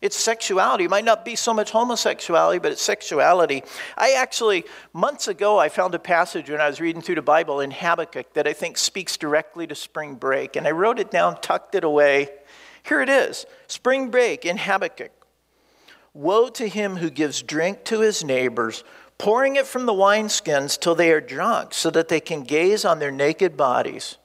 It's 0.00 0.16
sexuality. 0.16 0.84
It 0.84 0.90
might 0.90 1.04
not 1.04 1.26
be 1.26 1.36
so 1.36 1.52
much 1.52 1.70
homosexuality, 1.70 2.58
but 2.58 2.72
it's 2.72 2.80
sexuality. 2.80 3.62
I 3.98 4.12
actually, 4.12 4.64
months 4.94 5.28
ago, 5.28 5.58
I 5.58 5.68
found 5.68 5.94
a 5.94 5.98
passage 5.98 6.48
when 6.48 6.60
I 6.60 6.68
was 6.68 6.80
reading 6.80 7.02
through 7.02 7.16
the 7.16 7.22
Bible 7.22 7.60
in 7.60 7.70
Habakkuk 7.70 8.32
that 8.32 8.46
I 8.46 8.54
think 8.54 8.78
speaks 8.78 9.18
directly 9.18 9.66
to 9.66 9.74
spring 9.74 10.14
break. 10.14 10.56
And 10.56 10.66
I 10.66 10.70
wrote 10.70 10.98
it 10.98 11.10
down, 11.10 11.38
tucked 11.42 11.74
it 11.74 11.84
away, 11.84 12.30
here 12.82 13.00
it 13.00 13.08
is 13.08 13.46
spring 13.66 14.10
break 14.10 14.44
in 14.44 14.58
Habakkuk. 14.58 15.12
Woe 16.12 16.48
to 16.50 16.68
him 16.68 16.96
who 16.96 17.10
gives 17.10 17.42
drink 17.42 17.84
to 17.84 18.00
his 18.00 18.24
neighbors, 18.24 18.82
pouring 19.16 19.56
it 19.56 19.66
from 19.66 19.86
the 19.86 19.92
wineskins 19.92 20.78
till 20.78 20.94
they 20.94 21.12
are 21.12 21.20
drunk, 21.20 21.72
so 21.72 21.90
that 21.90 22.08
they 22.08 22.20
can 22.20 22.42
gaze 22.42 22.84
on 22.84 22.98
their 22.98 23.12
naked 23.12 23.56
bodies. 23.56 24.16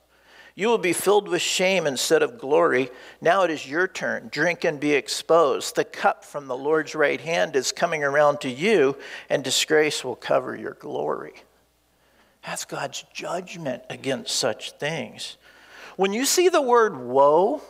You 0.58 0.70
will 0.70 0.78
be 0.78 0.94
filled 0.94 1.28
with 1.28 1.42
shame 1.42 1.86
instead 1.86 2.24
of 2.24 2.40
glory. 2.40 2.90
Now 3.20 3.44
it 3.44 3.52
is 3.52 3.70
your 3.70 3.90
turn. 3.90 4.30
Drink 4.32 4.64
and 4.64 4.80
be 4.80 4.94
exposed. 4.94 5.76
The 5.76 5.84
cup 5.84 6.24
from 6.24 6.48
the 6.48 6.56
Lord's 6.56 6.96
right 6.96 7.20
hand 7.20 7.58
is 7.58 7.74
coming 7.74 8.06
around 8.06 8.40
to 8.42 8.50
you, 8.50 8.98
and 9.30 9.44
disgrace 9.44 10.04
will 10.04 10.16
cover 10.16 10.56
your 10.56 10.76
glory. 10.76 11.34
That's 12.46 12.64
God's 12.64 13.04
judgment 13.14 13.84
against 13.90 14.36
such 14.36 14.72
things. 14.72 15.38
When 15.98 16.14
you 16.14 16.26
see 16.26 16.48
the 16.48 16.62
word 16.62 16.96
woe, 16.98 17.62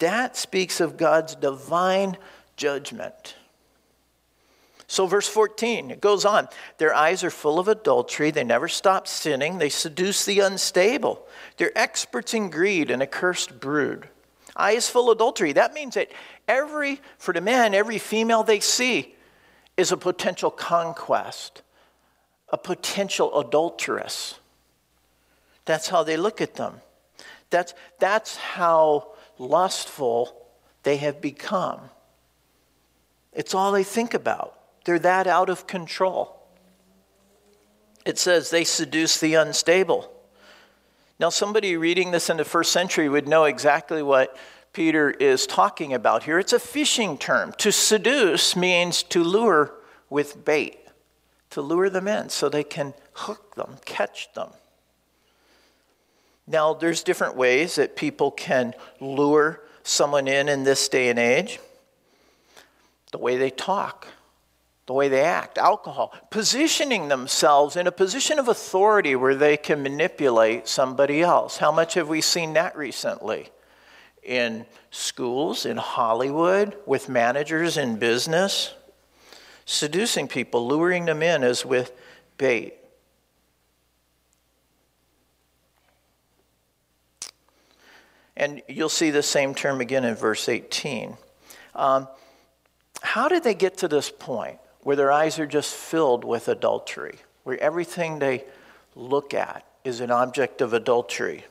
that 0.00 0.36
speaks 0.36 0.80
of 0.80 0.96
God's 0.96 1.34
divine 1.34 2.18
judgment. 2.56 3.36
So, 4.86 5.06
verse 5.06 5.28
14, 5.28 5.92
it 5.92 6.00
goes 6.00 6.24
on. 6.24 6.48
Their 6.78 6.92
eyes 6.92 7.22
are 7.22 7.30
full 7.30 7.60
of 7.60 7.68
adultery. 7.68 8.32
They 8.32 8.42
never 8.42 8.66
stop 8.66 9.06
sinning. 9.06 9.58
They 9.58 9.68
seduce 9.68 10.24
the 10.24 10.40
unstable. 10.40 11.24
They're 11.58 11.76
experts 11.78 12.34
in 12.34 12.50
greed 12.50 12.90
and 12.90 13.00
a 13.00 13.06
cursed 13.06 13.60
brood. 13.60 14.08
Eyes 14.56 14.88
full 14.88 15.08
of 15.08 15.16
adultery. 15.16 15.52
That 15.52 15.74
means 15.74 15.94
that 15.94 16.10
every, 16.48 17.00
for 17.18 17.32
the 17.32 17.40
men, 17.40 17.72
every 17.72 17.98
female 17.98 18.42
they 18.42 18.58
see 18.58 19.14
is 19.76 19.92
a 19.92 19.96
potential 19.96 20.50
conquest, 20.50 21.62
a 22.48 22.58
potential 22.58 23.38
adulteress. 23.38 24.40
That's 25.66 25.88
how 25.88 26.02
they 26.02 26.16
look 26.16 26.40
at 26.40 26.56
them. 26.56 26.80
That's, 27.50 27.74
that's 28.00 28.36
how 28.36 29.09
lustful 29.40 30.36
they 30.82 30.98
have 30.98 31.20
become. 31.20 31.80
It's 33.32 33.54
all 33.54 33.72
they 33.72 33.84
think 33.84 34.14
about. 34.14 34.58
They're 34.84 34.98
that 35.00 35.26
out 35.26 35.50
of 35.50 35.66
control. 35.66 36.36
It 38.04 38.18
says 38.18 38.50
they 38.50 38.64
seduce 38.64 39.18
the 39.18 39.34
unstable. 39.34 40.12
Now, 41.18 41.28
somebody 41.28 41.76
reading 41.76 42.12
this 42.12 42.30
in 42.30 42.38
the 42.38 42.44
first 42.44 42.72
century 42.72 43.08
would 43.08 43.28
know 43.28 43.44
exactly 43.44 44.02
what 44.02 44.36
Peter 44.72 45.10
is 45.10 45.46
talking 45.46 45.92
about 45.92 46.22
here. 46.22 46.38
It's 46.38 46.52
a 46.52 46.58
fishing 46.58 47.18
term. 47.18 47.52
To 47.58 47.70
seduce 47.70 48.56
means 48.56 49.02
to 49.04 49.22
lure 49.22 49.74
with 50.08 50.44
bait, 50.44 50.78
to 51.50 51.60
lure 51.60 51.90
them 51.90 52.08
in 52.08 52.30
so 52.30 52.48
they 52.48 52.64
can 52.64 52.94
hook 53.12 53.54
them, 53.54 53.76
catch 53.84 54.32
them. 54.32 54.50
Now, 56.50 56.74
there's 56.74 57.04
different 57.04 57.36
ways 57.36 57.76
that 57.76 57.94
people 57.94 58.32
can 58.32 58.74
lure 58.98 59.60
someone 59.84 60.26
in 60.26 60.48
in 60.48 60.64
this 60.64 60.88
day 60.88 61.08
and 61.08 61.18
age. 61.18 61.60
The 63.12 63.18
way 63.18 63.36
they 63.36 63.50
talk, 63.50 64.08
the 64.86 64.92
way 64.92 65.08
they 65.08 65.22
act, 65.22 65.58
alcohol, 65.58 66.12
positioning 66.30 67.06
themselves 67.06 67.76
in 67.76 67.86
a 67.86 67.92
position 67.92 68.40
of 68.40 68.48
authority 68.48 69.14
where 69.14 69.36
they 69.36 69.56
can 69.56 69.84
manipulate 69.84 70.66
somebody 70.66 71.22
else. 71.22 71.58
How 71.58 71.70
much 71.70 71.94
have 71.94 72.08
we 72.08 72.20
seen 72.20 72.54
that 72.54 72.76
recently? 72.76 73.50
In 74.24 74.66
schools, 74.90 75.64
in 75.64 75.76
Hollywood, 75.76 76.76
with 76.84 77.08
managers 77.08 77.76
in 77.76 77.96
business, 77.96 78.74
seducing 79.66 80.26
people, 80.26 80.66
luring 80.66 81.04
them 81.04 81.22
in 81.22 81.44
as 81.44 81.64
with 81.64 81.92
bait. 82.38 82.74
And 88.40 88.62
you'll 88.68 88.88
see 88.88 89.10
the 89.10 89.22
same 89.22 89.54
term 89.54 89.82
again 89.82 90.02
in 90.02 90.14
verse 90.14 90.48
18. 90.48 91.14
Um, 91.74 92.08
how 93.02 93.28
did 93.28 93.44
they 93.44 93.52
get 93.52 93.76
to 93.78 93.88
this 93.88 94.10
point 94.10 94.58
where 94.80 94.96
their 94.96 95.12
eyes 95.12 95.38
are 95.38 95.46
just 95.46 95.74
filled 95.74 96.24
with 96.24 96.48
adultery, 96.48 97.16
where 97.44 97.60
everything 97.60 98.18
they 98.18 98.46
look 98.96 99.34
at 99.34 99.66
is 99.84 100.00
an 100.00 100.10
object 100.10 100.62
of 100.62 100.72
adultery? 100.72 101.44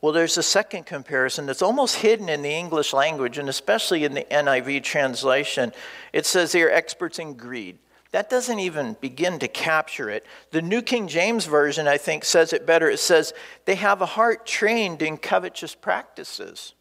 Well, 0.00 0.14
there's 0.14 0.38
a 0.38 0.42
second 0.42 0.86
comparison 0.86 1.44
that's 1.44 1.62
almost 1.62 1.96
hidden 1.96 2.30
in 2.30 2.40
the 2.40 2.54
English 2.54 2.94
language, 2.94 3.36
and 3.36 3.50
especially 3.50 4.04
in 4.04 4.14
the 4.14 4.26
NIV 4.30 4.82
translation. 4.82 5.74
It 6.14 6.24
says 6.24 6.52
they 6.52 6.62
are 6.62 6.70
experts 6.70 7.18
in 7.18 7.34
greed. 7.34 7.78
That 8.14 8.30
doesn't 8.30 8.60
even 8.60 8.96
begin 9.00 9.40
to 9.40 9.48
capture 9.48 10.08
it. 10.08 10.24
The 10.52 10.62
New 10.62 10.82
King 10.82 11.08
James 11.08 11.46
Version, 11.46 11.88
I 11.88 11.98
think, 11.98 12.24
says 12.24 12.52
it 12.52 12.64
better. 12.64 12.88
It 12.88 13.00
says, 13.00 13.34
they 13.64 13.74
have 13.74 14.00
a 14.02 14.06
heart 14.06 14.46
trained 14.46 15.02
in 15.02 15.16
covetous 15.16 15.74
practices. 15.74 16.74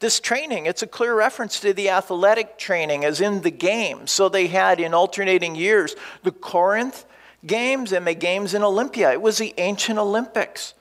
This 0.00 0.20
training, 0.20 0.66
it's 0.66 0.82
a 0.82 0.86
clear 0.86 1.14
reference 1.14 1.60
to 1.60 1.72
the 1.72 1.88
athletic 1.88 2.58
training 2.58 3.06
as 3.06 3.22
in 3.22 3.40
the 3.40 3.50
games. 3.50 4.10
So 4.10 4.28
they 4.28 4.48
had 4.48 4.80
in 4.80 4.92
alternating 4.92 5.54
years 5.54 5.96
the 6.24 6.30
Corinth 6.30 7.06
Games 7.46 7.92
and 7.92 8.06
the 8.06 8.12
Games 8.12 8.52
in 8.52 8.62
Olympia. 8.62 9.12
It 9.12 9.22
was 9.22 9.38
the 9.38 9.54
ancient 9.56 9.98
Olympics. 9.98 10.74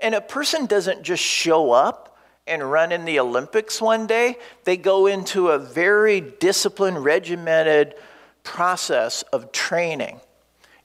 And 0.00 0.12
a 0.12 0.20
person 0.20 0.66
doesn't 0.66 1.04
just 1.04 1.22
show 1.22 1.70
up 1.70 2.18
and 2.48 2.68
run 2.68 2.90
in 2.90 3.04
the 3.04 3.20
Olympics 3.20 3.80
one 3.80 4.08
day, 4.08 4.38
they 4.64 4.76
go 4.76 5.06
into 5.06 5.50
a 5.50 5.58
very 5.58 6.20
disciplined, 6.20 7.04
regimented, 7.04 7.94
process 8.48 9.22
of 9.24 9.52
training. 9.52 10.20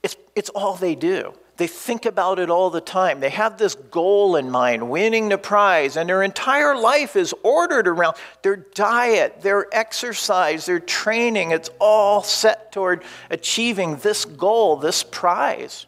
It's, 0.02 0.16
it's 0.36 0.50
all 0.50 0.74
they 0.76 0.94
do. 0.94 1.32
They 1.56 1.66
think 1.66 2.04
about 2.04 2.38
it 2.38 2.50
all 2.50 2.68
the 2.68 2.82
time. 2.82 3.20
They 3.20 3.30
have 3.30 3.56
this 3.56 3.74
goal 3.74 4.36
in 4.36 4.50
mind, 4.50 4.90
winning 4.90 5.30
the 5.30 5.38
prize, 5.38 5.96
and 5.96 6.08
their 6.08 6.22
entire 6.22 6.76
life 6.76 7.16
is 7.16 7.34
ordered 7.42 7.88
around 7.88 8.16
their 8.42 8.56
diet, 8.56 9.40
their 9.40 9.66
exercise, 9.74 10.66
their 10.66 10.78
training. 10.78 11.52
It's 11.52 11.70
all 11.80 12.22
set 12.22 12.70
toward 12.70 13.02
achieving 13.30 13.96
this 13.96 14.26
goal, 14.26 14.76
this 14.76 15.02
prize. 15.02 15.86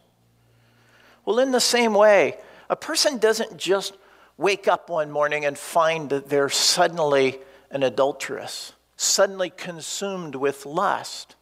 Well, 1.27 1.39
in 1.39 1.51
the 1.51 1.61
same 1.61 1.93
way, 1.93 2.39
a 2.71 2.77
person 2.77 3.19
doesn't 3.19 3.59
just 3.59 3.99
wake 4.39 4.67
up 4.67 4.89
one 4.89 5.11
morning 5.11 5.45
and 5.45 5.59
find 5.59 6.09
that 6.09 6.31
they're 6.31 6.49
suddenly 6.49 7.39
an 7.71 7.83
adulteress, 7.83 8.73
suddenly 8.97 9.51
consumed 9.51 10.37
with 10.37 10.65
lust. 10.65 11.36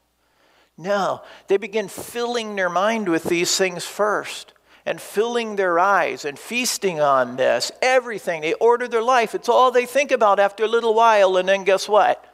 No, 0.77 1.23
they 1.47 1.57
begin 1.57 1.89
filling 1.89 2.57
their 2.57 2.69
mind 2.69 3.09
with 3.09 3.25
these 3.25 3.57
things 3.57 3.85
first 3.85 4.53
and 4.87 5.01
filling 5.01 5.57
their 5.57 5.79
eyes 5.79 6.25
and 6.25 6.39
feasting 6.39 7.01
on 7.01 7.37
this, 7.37 7.73
everything. 7.81 8.41
They 8.41 8.55
order 8.55 8.87
their 8.89 9.03
life. 9.03 9.35
It's 9.35 9.49
all 9.49 9.71
they 9.71 9.87
think 9.87 10.11
about 10.11 10.39
after 10.39 10.65
a 10.65 10.69
little 10.69 10.95
while, 10.95 11.37
and 11.37 11.49
then 11.49 11.65
guess 11.65 11.89
what? 11.89 12.25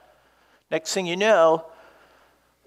Next 0.71 0.95
thing 0.95 1.07
you 1.07 1.17
know, 1.17 1.67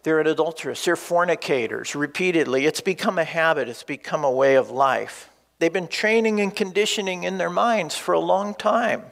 they're 0.03 0.19
an 0.19 0.27
adulteress, 0.27 0.85
they're 0.85 0.95
fornicators 0.95 1.95
repeatedly. 1.95 2.65
It's 2.65 2.81
become 2.81 3.17
a 3.17 3.23
habit, 3.23 3.67
it's 3.67 3.83
become 3.83 4.23
a 4.23 4.31
way 4.31 4.55
of 4.55 4.69
life. 4.69 5.29
They've 5.59 5.71
been 5.71 5.87
training 5.87 6.41
and 6.41 6.53
conditioning 6.53 7.23
in 7.23 7.37
their 7.37 7.49
minds 7.49 7.95
for 7.95 8.13
a 8.13 8.19
long 8.19 8.53
time. 8.53 9.03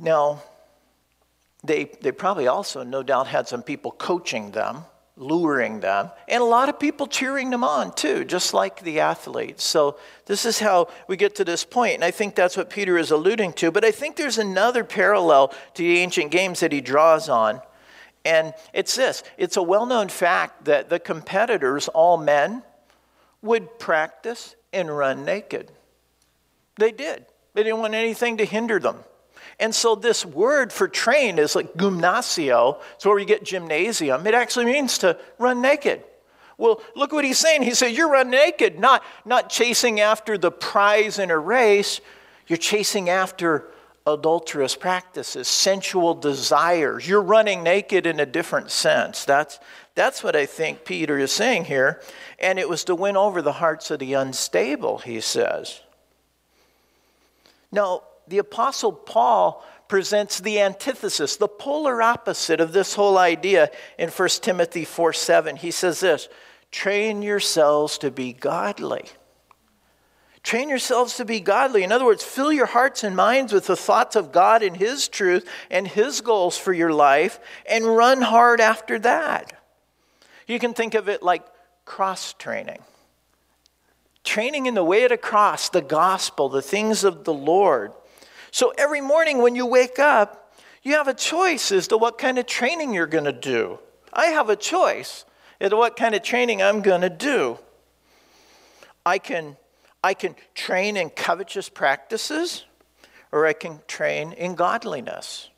Now, 0.00 0.42
they, 1.64 1.90
they 2.02 2.12
probably 2.12 2.46
also, 2.46 2.84
no 2.84 3.02
doubt, 3.02 3.26
had 3.26 3.48
some 3.48 3.62
people 3.62 3.90
coaching 3.90 4.50
them, 4.50 4.84
luring 5.16 5.80
them, 5.80 6.10
and 6.28 6.42
a 6.42 6.46
lot 6.46 6.68
of 6.68 6.78
people 6.78 7.06
cheering 7.06 7.48
them 7.48 7.64
on 7.64 7.94
too, 7.94 8.24
just 8.24 8.52
like 8.52 8.82
the 8.82 9.00
athletes. 9.00 9.64
So, 9.64 9.96
this 10.26 10.44
is 10.44 10.58
how 10.58 10.88
we 11.08 11.16
get 11.16 11.34
to 11.36 11.44
this 11.44 11.64
point, 11.64 11.94
and 11.94 12.04
I 12.04 12.10
think 12.10 12.34
that's 12.34 12.56
what 12.56 12.68
Peter 12.68 12.98
is 12.98 13.10
alluding 13.10 13.54
to. 13.54 13.70
But 13.70 13.84
I 13.84 13.92
think 13.92 14.16
there's 14.16 14.36
another 14.36 14.84
parallel 14.84 15.48
to 15.48 15.82
the 15.82 15.98
ancient 15.98 16.30
games 16.30 16.60
that 16.60 16.72
he 16.72 16.82
draws 16.82 17.30
on, 17.30 17.62
and 18.26 18.52
it's 18.74 18.94
this 18.94 19.22
it's 19.38 19.56
a 19.56 19.62
well 19.62 19.86
known 19.86 20.10
fact 20.10 20.66
that 20.66 20.90
the 20.90 21.00
competitors, 21.00 21.88
all 21.88 22.18
men, 22.18 22.62
would 23.40 23.78
practice 23.78 24.54
and 24.72 24.94
run 24.94 25.24
naked. 25.24 25.72
They 26.76 26.92
did, 26.92 27.24
they 27.54 27.62
didn't 27.62 27.78
want 27.78 27.94
anything 27.94 28.36
to 28.36 28.44
hinder 28.44 28.78
them. 28.78 29.04
And 29.58 29.74
so 29.74 29.94
this 29.94 30.24
word 30.24 30.72
for 30.72 30.88
train 30.88 31.38
is 31.38 31.54
like 31.54 31.74
gymnasio. 31.74 32.80
It's 32.94 33.06
where 33.06 33.14
we 33.14 33.24
get 33.24 33.44
gymnasium. 33.44 34.26
It 34.26 34.34
actually 34.34 34.66
means 34.66 34.98
to 34.98 35.18
run 35.38 35.62
naked. 35.62 36.02
Well, 36.56 36.80
look 36.94 37.12
what 37.12 37.24
he's 37.24 37.38
saying. 37.38 37.62
He 37.62 37.74
says, 37.74 37.96
You're 37.96 38.10
run 38.10 38.30
naked, 38.30 38.78
not, 38.78 39.02
not 39.24 39.50
chasing 39.50 40.00
after 40.00 40.38
the 40.38 40.50
prize 40.50 41.18
in 41.18 41.30
a 41.30 41.38
race. 41.38 42.00
You're 42.46 42.58
chasing 42.58 43.08
after 43.08 43.68
adulterous 44.06 44.76
practices, 44.76 45.48
sensual 45.48 46.14
desires. 46.14 47.08
You're 47.08 47.22
running 47.22 47.62
naked 47.62 48.06
in 48.06 48.20
a 48.20 48.26
different 48.26 48.70
sense. 48.70 49.24
That's, 49.24 49.58
that's 49.94 50.22
what 50.22 50.36
I 50.36 50.46
think 50.46 50.84
Peter 50.84 51.18
is 51.18 51.32
saying 51.32 51.64
here. 51.64 52.02
And 52.38 52.58
it 52.58 52.68
was 52.68 52.84
to 52.84 52.94
win 52.94 53.16
over 53.16 53.40
the 53.40 53.52
hearts 53.52 53.90
of 53.90 54.00
the 54.00 54.12
unstable, 54.14 54.98
he 54.98 55.20
says. 55.20 55.80
Now, 57.72 58.02
the 58.28 58.38
Apostle 58.38 58.92
Paul 58.92 59.64
presents 59.88 60.40
the 60.40 60.60
antithesis, 60.60 61.36
the 61.36 61.48
polar 61.48 62.02
opposite 62.02 62.60
of 62.60 62.72
this 62.72 62.94
whole 62.94 63.18
idea 63.18 63.70
in 63.98 64.08
1 64.08 64.28
Timothy 64.40 64.84
4 64.84 65.12
7. 65.12 65.56
He 65.56 65.70
says 65.70 66.00
this 66.00 66.28
train 66.70 67.22
yourselves 67.22 67.98
to 67.98 68.10
be 68.10 68.32
godly. 68.32 69.04
Train 70.42 70.68
yourselves 70.68 71.16
to 71.16 71.24
be 71.24 71.40
godly. 71.40 71.84
In 71.84 71.92
other 71.92 72.04
words, 72.04 72.22
fill 72.22 72.52
your 72.52 72.66
hearts 72.66 73.02
and 73.02 73.16
minds 73.16 73.52
with 73.52 73.66
the 73.66 73.76
thoughts 73.76 74.14
of 74.14 74.30
God 74.30 74.62
and 74.62 74.76
His 74.76 75.08
truth 75.08 75.48
and 75.70 75.88
His 75.88 76.20
goals 76.20 76.58
for 76.58 76.72
your 76.72 76.92
life 76.92 77.40
and 77.66 77.86
run 77.86 78.20
hard 78.20 78.60
after 78.60 78.98
that. 78.98 79.58
You 80.46 80.58
can 80.58 80.74
think 80.74 80.94
of 80.94 81.08
it 81.08 81.22
like 81.22 81.42
cross 81.86 82.34
training. 82.34 82.80
Training 84.22 84.66
in 84.66 84.74
the 84.74 84.84
way 84.84 85.04
of 85.04 85.10
the 85.10 85.16
cross, 85.16 85.70
the 85.70 85.80
gospel, 85.80 86.50
the 86.50 86.62
things 86.62 87.04
of 87.04 87.24
the 87.24 87.32
Lord. 87.32 87.92
So 88.54 88.72
every 88.78 89.00
morning 89.00 89.42
when 89.42 89.56
you 89.56 89.66
wake 89.66 89.98
up, 89.98 90.54
you 90.84 90.92
have 90.92 91.08
a 91.08 91.12
choice 91.12 91.72
as 91.72 91.88
to 91.88 91.98
what 91.98 92.18
kind 92.18 92.38
of 92.38 92.46
training 92.46 92.94
you're 92.94 93.08
going 93.08 93.24
to 93.24 93.32
do. 93.32 93.80
I 94.12 94.26
have 94.26 94.48
a 94.48 94.54
choice 94.54 95.24
as 95.60 95.70
to 95.70 95.76
what 95.76 95.96
kind 95.96 96.14
of 96.14 96.22
training 96.22 96.62
I'm 96.62 96.80
going 96.80 97.00
to 97.00 97.10
do. 97.10 97.58
I 99.04 99.18
can, 99.18 99.56
I 100.04 100.14
can 100.14 100.36
train 100.54 100.96
in 100.96 101.10
covetous 101.10 101.68
practices, 101.68 102.64
or 103.32 103.44
I 103.44 103.54
can 103.54 103.80
train 103.88 104.30
in 104.30 104.54
godliness. 104.54 105.48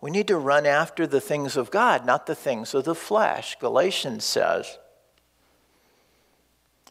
We 0.00 0.12
need 0.12 0.28
to 0.28 0.38
run 0.38 0.64
after 0.64 1.08
the 1.08 1.20
things 1.20 1.56
of 1.56 1.72
God, 1.72 2.06
not 2.06 2.26
the 2.26 2.36
things 2.36 2.72
of 2.72 2.84
the 2.84 2.94
flesh, 2.94 3.56
Galatians 3.58 4.24
says. 4.24 4.78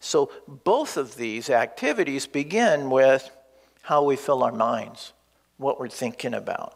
So 0.01 0.30
both 0.45 0.97
of 0.97 1.15
these 1.15 1.49
activities 1.49 2.27
begin 2.27 2.89
with 2.89 3.32
how 3.88 4.04
we 4.04 4.17
fill 4.17 4.43
our 4.43 4.52
minds, 4.52 5.13
what 5.56 5.80
we're 5.80 5.88
thinking 5.88 6.34
about. 6.34 6.76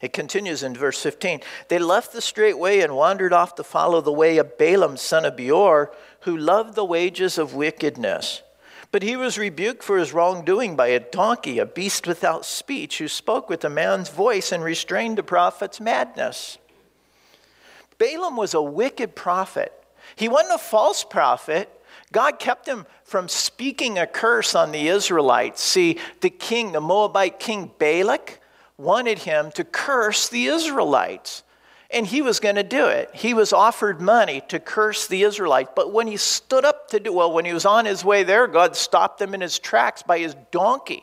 It 0.00 0.12
continues 0.12 0.64
in 0.64 0.74
verse 0.74 1.00
15. 1.00 1.42
They 1.68 1.78
left 1.78 2.12
the 2.12 2.20
straight 2.20 2.58
way 2.58 2.80
and 2.80 2.96
wandered 2.96 3.32
off 3.32 3.54
to 3.54 3.62
follow 3.62 4.00
the 4.00 4.10
way 4.10 4.38
of 4.38 4.58
Balaam, 4.58 4.96
son 4.96 5.24
of 5.24 5.36
Beor, 5.36 5.92
who 6.22 6.36
loved 6.36 6.74
the 6.74 6.84
wages 6.84 7.38
of 7.38 7.54
wickedness. 7.54 8.42
But 8.90 9.04
he 9.04 9.14
was 9.14 9.38
rebuked 9.38 9.84
for 9.84 9.96
his 9.96 10.12
wrongdoing 10.12 10.74
by 10.74 10.88
a 10.88 10.98
donkey, 10.98 11.60
a 11.60 11.66
beast 11.66 12.08
without 12.08 12.44
speech, 12.44 12.98
who 12.98 13.06
spoke 13.06 13.48
with 13.48 13.64
a 13.64 13.70
man's 13.70 14.08
voice 14.08 14.50
and 14.50 14.64
restrained 14.64 15.18
the 15.18 15.22
prophet's 15.22 15.80
madness. 15.80 16.58
Balaam 17.98 18.36
was 18.36 18.54
a 18.54 18.62
wicked 18.62 19.14
prophet. 19.14 19.72
He 20.16 20.28
wasn't 20.28 20.56
a 20.56 20.58
false 20.58 21.04
prophet. 21.04 21.70
God 22.12 22.38
kept 22.38 22.66
him 22.66 22.86
from 23.04 23.28
speaking 23.28 23.98
a 23.98 24.06
curse 24.06 24.54
on 24.54 24.72
the 24.72 24.88
Israelites. 24.88 25.62
See, 25.62 25.98
the 26.20 26.30
king, 26.30 26.72
the 26.72 26.80
Moabite 26.80 27.38
king 27.38 27.70
Balak, 27.78 28.40
wanted 28.76 29.20
him 29.20 29.50
to 29.52 29.64
curse 29.64 30.28
the 30.28 30.46
Israelites. 30.46 31.42
And 31.90 32.06
he 32.06 32.20
was 32.20 32.38
going 32.38 32.56
to 32.56 32.62
do 32.62 32.86
it. 32.86 33.10
He 33.14 33.32
was 33.32 33.52
offered 33.52 34.00
money 34.00 34.42
to 34.48 34.60
curse 34.60 35.06
the 35.06 35.22
Israelites. 35.22 35.70
But 35.74 35.92
when 35.92 36.06
he 36.06 36.18
stood 36.18 36.64
up 36.64 36.88
to 36.88 37.00
do, 37.00 37.12
well, 37.12 37.32
when 37.32 37.46
he 37.46 37.54
was 37.54 37.64
on 37.64 37.86
his 37.86 38.04
way 38.04 38.24
there, 38.24 38.46
God 38.46 38.76
stopped 38.76 39.20
him 39.20 39.34
in 39.34 39.40
his 39.40 39.58
tracks 39.58 40.02
by 40.02 40.18
his 40.18 40.36
donkey. 40.50 41.02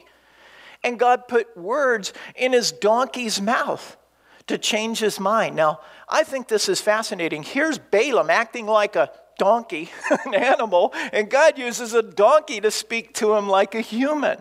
And 0.83 0.99
God 0.99 1.27
put 1.27 1.57
words 1.57 2.13
in 2.35 2.53
his 2.53 2.71
donkey's 2.71 3.41
mouth 3.41 3.97
to 4.45 4.59
change 4.59 4.99
his 4.99 5.19
mind. 5.19 5.55
Now, 5.55 5.79
I 6.07 6.23
think 6.23 6.47
this 6.47 6.69
is 6.69 6.81
fascinating. 6.81 7.41
Here's 7.41 7.79
Balaam 7.79 8.29
acting 8.29 8.67
like 8.67 8.95
a 8.95 9.11
donkey, 9.37 9.89
an 10.25 10.33
animal, 10.33 10.93
and 11.13 11.29
God 11.29 11.57
uses 11.57 11.93
a 11.93 12.01
donkey 12.01 12.61
to 12.61 12.71
speak 12.71 13.13
to 13.15 13.35
him 13.35 13.47
like 13.47 13.75
a 13.75 13.81
human. 13.81 14.39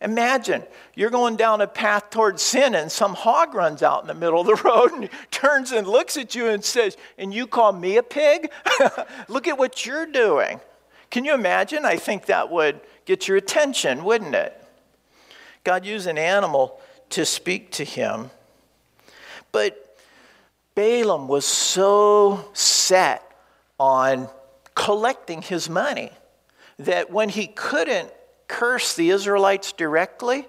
Imagine 0.00 0.62
you're 0.94 1.10
going 1.10 1.36
down 1.36 1.60
a 1.60 1.66
path 1.66 2.10
towards 2.10 2.40
sin 2.40 2.76
and 2.76 2.90
some 2.90 3.14
hog 3.14 3.54
runs 3.54 3.82
out 3.82 4.02
in 4.02 4.06
the 4.06 4.14
middle 4.14 4.40
of 4.40 4.46
the 4.46 4.54
road 4.68 4.92
and 4.92 5.08
turns 5.30 5.72
and 5.72 5.88
looks 5.88 6.16
at 6.16 6.34
you 6.34 6.46
and 6.48 6.64
says, 6.64 6.96
And 7.16 7.34
you 7.34 7.46
call 7.46 7.72
me 7.72 7.96
a 7.96 8.02
pig? 8.02 8.50
Look 9.28 9.48
at 9.48 9.58
what 9.58 9.84
you're 9.84 10.06
doing. 10.06 10.60
Can 11.10 11.24
you 11.24 11.34
imagine? 11.34 11.84
I 11.84 11.96
think 11.96 12.26
that 12.26 12.50
would 12.50 12.80
get 13.06 13.26
your 13.26 13.36
attention, 13.36 14.04
wouldn't 14.04 14.34
it? 14.34 14.54
God 15.64 15.84
used 15.84 16.06
an 16.06 16.18
animal 16.18 16.80
to 17.10 17.24
speak 17.24 17.72
to 17.72 17.84
him. 17.84 18.30
But 19.50 19.98
Balaam 20.74 21.26
was 21.26 21.44
so 21.44 22.50
set 22.52 23.27
on 23.78 24.28
collecting 24.74 25.42
his 25.42 25.68
money 25.68 26.10
that 26.78 27.10
when 27.10 27.28
he 27.28 27.46
couldn't 27.46 28.10
curse 28.46 28.94
the 28.94 29.10
Israelites 29.10 29.72
directly, 29.72 30.46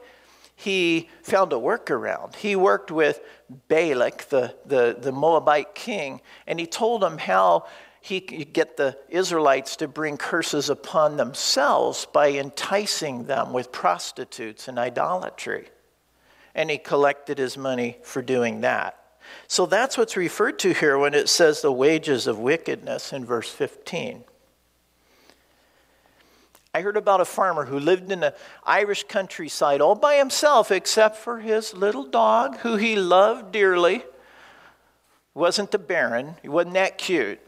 he 0.55 1.09
found 1.23 1.53
a 1.53 1.55
workaround. 1.55 2.35
He 2.35 2.55
worked 2.55 2.91
with 2.91 3.21
Balak, 3.67 4.29
the, 4.29 4.55
the, 4.65 4.97
the 4.99 5.11
Moabite 5.11 5.73
king, 5.73 6.21
and 6.45 6.59
he 6.59 6.65
told 6.65 7.03
him 7.03 7.17
how 7.17 7.65
he 8.01 8.21
could 8.21 8.53
get 8.53 8.77
the 8.77 8.97
Israelites 9.09 9.75
to 9.77 9.87
bring 9.87 10.17
curses 10.17 10.69
upon 10.69 11.17
themselves 11.17 12.07
by 12.11 12.31
enticing 12.31 13.25
them 13.25 13.53
with 13.53 13.71
prostitutes 13.71 14.67
and 14.67 14.77
idolatry. 14.77 15.69
And 16.55 16.69
he 16.69 16.77
collected 16.77 17.37
his 17.37 17.57
money 17.57 17.97
for 18.03 18.21
doing 18.21 18.61
that. 18.61 18.98
So 19.47 19.65
that's 19.65 19.97
what's 19.97 20.17
referred 20.17 20.59
to 20.59 20.73
here 20.73 20.97
when 20.97 21.13
it 21.13 21.29
says 21.29 21.61
the 21.61 21.71
wages 21.71 22.27
of 22.27 22.39
wickedness 22.39 23.13
in 23.13 23.25
verse 23.25 23.49
15. 23.49 24.23
I 26.73 26.81
heard 26.81 26.97
about 26.97 27.19
a 27.19 27.25
farmer 27.25 27.65
who 27.65 27.79
lived 27.79 28.11
in 28.11 28.19
the 28.19 28.35
Irish 28.63 29.03
countryside 29.05 29.81
all 29.81 29.95
by 29.95 30.17
himself, 30.17 30.71
except 30.71 31.17
for 31.17 31.39
his 31.39 31.73
little 31.73 32.05
dog, 32.05 32.57
who 32.57 32.75
he 32.75 32.95
loved 32.95 33.51
dearly. 33.51 34.03
Wasn't 35.33 35.71
the 35.71 35.79
Baron, 35.79 36.35
he 36.41 36.49
wasn't 36.49 36.75
that 36.75 36.97
cute. 36.97 37.39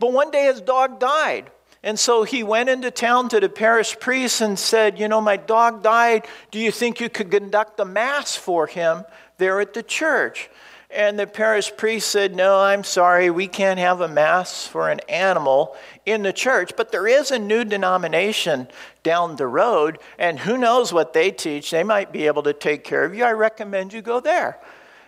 But 0.00 0.12
one 0.12 0.30
day 0.30 0.44
his 0.44 0.60
dog 0.60 0.98
died. 0.98 1.50
And 1.82 1.98
so 1.98 2.24
he 2.24 2.42
went 2.42 2.68
into 2.68 2.90
town 2.90 3.28
to 3.30 3.40
the 3.40 3.48
parish 3.48 3.98
priest 3.98 4.40
and 4.40 4.58
said, 4.58 4.98
You 4.98 5.08
know, 5.08 5.20
my 5.20 5.36
dog 5.36 5.82
died. 5.82 6.26
Do 6.50 6.58
you 6.58 6.70
think 6.70 7.00
you 7.00 7.08
could 7.08 7.30
conduct 7.30 7.80
a 7.80 7.84
mass 7.84 8.36
for 8.36 8.66
him 8.66 9.04
there 9.38 9.60
at 9.60 9.72
the 9.72 9.82
church? 9.82 10.50
And 10.92 11.16
the 11.16 11.26
parish 11.26 11.70
priest 11.76 12.10
said, 12.10 12.34
No, 12.34 12.58
I'm 12.58 12.82
sorry, 12.82 13.30
we 13.30 13.46
can't 13.46 13.78
have 13.78 14.00
a 14.00 14.08
mass 14.08 14.66
for 14.66 14.90
an 14.90 15.00
animal 15.08 15.76
in 16.04 16.22
the 16.22 16.32
church. 16.32 16.72
But 16.76 16.90
there 16.90 17.06
is 17.06 17.30
a 17.30 17.38
new 17.38 17.64
denomination 17.64 18.66
down 19.04 19.36
the 19.36 19.46
road, 19.46 19.98
and 20.18 20.40
who 20.40 20.58
knows 20.58 20.92
what 20.92 21.12
they 21.12 21.30
teach. 21.30 21.70
They 21.70 21.84
might 21.84 22.12
be 22.12 22.26
able 22.26 22.42
to 22.42 22.52
take 22.52 22.82
care 22.82 23.04
of 23.04 23.14
you. 23.14 23.24
I 23.24 23.32
recommend 23.32 23.92
you 23.92 24.02
go 24.02 24.18
there. 24.18 24.58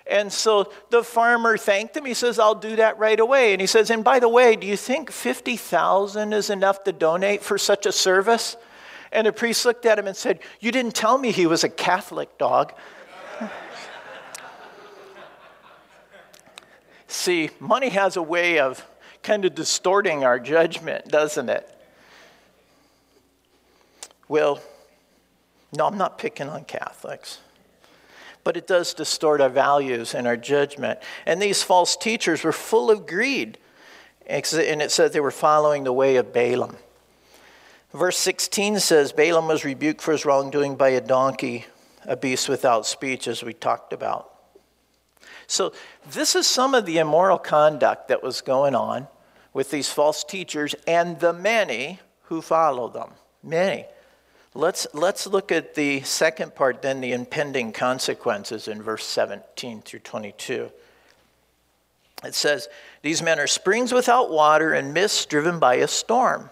And 0.06 0.32
so 0.32 0.72
the 0.90 1.02
farmer 1.02 1.56
thanked 1.56 1.96
him. 1.96 2.04
He 2.04 2.14
says, 2.14 2.38
I'll 2.38 2.54
do 2.54 2.76
that 2.76 2.98
right 2.98 3.18
away. 3.18 3.52
And 3.52 3.60
he 3.60 3.66
says, 3.66 3.90
And 3.90 4.04
by 4.04 4.20
the 4.20 4.28
way, 4.28 4.56
do 4.56 4.66
you 4.66 4.76
think 4.76 5.10
50,000 5.10 6.32
is 6.32 6.50
enough 6.50 6.84
to 6.84 6.92
donate 6.92 7.42
for 7.42 7.58
such 7.58 7.86
a 7.86 7.92
service? 7.92 8.56
And 9.10 9.26
the 9.26 9.32
priest 9.32 9.64
looked 9.64 9.86
at 9.86 9.98
him 9.98 10.06
and 10.06 10.16
said, 10.16 10.40
You 10.60 10.72
didn't 10.72 10.94
tell 10.94 11.18
me 11.18 11.30
he 11.30 11.46
was 11.46 11.64
a 11.64 11.68
Catholic 11.68 12.36
dog. 12.38 12.72
See, 17.12 17.50
money 17.60 17.90
has 17.90 18.16
a 18.16 18.22
way 18.22 18.58
of 18.58 18.84
kind 19.22 19.44
of 19.44 19.54
distorting 19.54 20.24
our 20.24 20.40
judgment, 20.40 21.08
doesn't 21.08 21.50
it? 21.50 21.68
Well, 24.28 24.62
no, 25.76 25.86
I'm 25.86 25.98
not 25.98 26.16
picking 26.16 26.48
on 26.48 26.64
Catholics. 26.64 27.38
But 28.44 28.56
it 28.56 28.66
does 28.66 28.94
distort 28.94 29.42
our 29.42 29.50
values 29.50 30.14
and 30.14 30.26
our 30.26 30.38
judgment. 30.38 31.00
And 31.26 31.40
these 31.40 31.62
false 31.62 31.98
teachers 31.98 32.42
were 32.42 32.50
full 32.50 32.90
of 32.90 33.06
greed. 33.06 33.58
And 34.26 34.80
it 34.80 34.90
said 34.90 35.12
they 35.12 35.20
were 35.20 35.30
following 35.30 35.84
the 35.84 35.92
way 35.92 36.16
of 36.16 36.32
Balaam. 36.32 36.78
Verse 37.92 38.16
16 38.16 38.80
says 38.80 39.12
Balaam 39.12 39.48
was 39.48 39.66
rebuked 39.66 40.00
for 40.00 40.12
his 40.12 40.24
wrongdoing 40.24 40.76
by 40.76 40.88
a 40.88 41.00
donkey, 41.02 41.66
a 42.06 42.16
beast 42.16 42.48
without 42.48 42.86
speech, 42.86 43.28
as 43.28 43.42
we 43.42 43.52
talked 43.52 43.92
about. 43.92 44.31
So, 45.52 45.74
this 46.10 46.34
is 46.34 46.46
some 46.46 46.74
of 46.74 46.86
the 46.86 46.96
immoral 46.96 47.36
conduct 47.36 48.08
that 48.08 48.22
was 48.22 48.40
going 48.40 48.74
on 48.74 49.06
with 49.52 49.70
these 49.70 49.90
false 49.90 50.24
teachers 50.24 50.74
and 50.86 51.20
the 51.20 51.34
many 51.34 52.00
who 52.22 52.40
follow 52.40 52.88
them. 52.88 53.10
Many. 53.42 53.84
Let's, 54.54 54.86
let's 54.94 55.26
look 55.26 55.52
at 55.52 55.74
the 55.74 56.00
second 56.02 56.54
part, 56.54 56.80
then 56.80 57.02
the 57.02 57.12
impending 57.12 57.72
consequences 57.72 58.66
in 58.66 58.80
verse 58.80 59.04
17 59.04 59.82
through 59.82 60.00
22. 60.00 60.72
It 62.24 62.34
says, 62.34 62.68
These 63.02 63.20
men 63.20 63.38
are 63.38 63.46
springs 63.46 63.92
without 63.92 64.30
water 64.30 64.72
and 64.72 64.94
mists 64.94 65.26
driven 65.26 65.58
by 65.58 65.74
a 65.74 65.88
storm. 65.88 66.48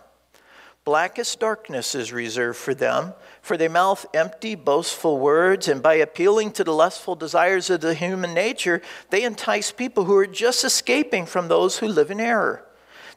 Blackest 0.85 1.39
darkness 1.39 1.95
is 1.95 2.13
reserved 2.13 2.59
for 2.59 2.75
them, 2.75 3.13
for 3.43 3.57
they 3.57 3.69
mouth 3.69 4.07
empty, 4.15 4.55
boastful 4.55 5.19
words, 5.19 5.69
and 5.69 5.83
by 5.83 5.95
appealing 5.95 6.53
to 6.53 6.65
the 6.65 6.73
lustful 6.73 7.15
desires 7.15 7.69
of 7.69 7.83
the 7.83 7.95
human 7.95 8.33
nature, 8.33 8.81
they 9.11 9.23
entice 9.23 9.73
people 9.73 10.05
who 10.05 10.17
are 10.17 10.27
just 10.27 10.65
escaping 10.65 11.27
from 11.27 11.49
those 11.49 11.79
who 11.79 11.87
live 11.87 12.11
in 12.11 12.19
error. 12.19 12.67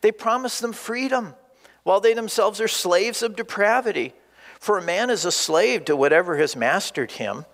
They 0.02 0.12
promise 0.12 0.60
them 0.60 0.74
freedom, 0.74 1.36
while 1.84 2.02
they 2.02 2.14
themselves 2.14 2.60
are 2.60 2.68
slaves 2.68 3.24
of 3.24 3.38
depravity. 3.38 4.14
For 4.60 4.78
a 4.78 4.84
man 4.84 5.10
is 5.10 5.24
a 5.24 5.32
slave 5.32 5.86
to 5.86 5.96
whatever 5.96 6.38
has 6.38 6.58
mastered 6.58 7.12
him. 7.14 7.46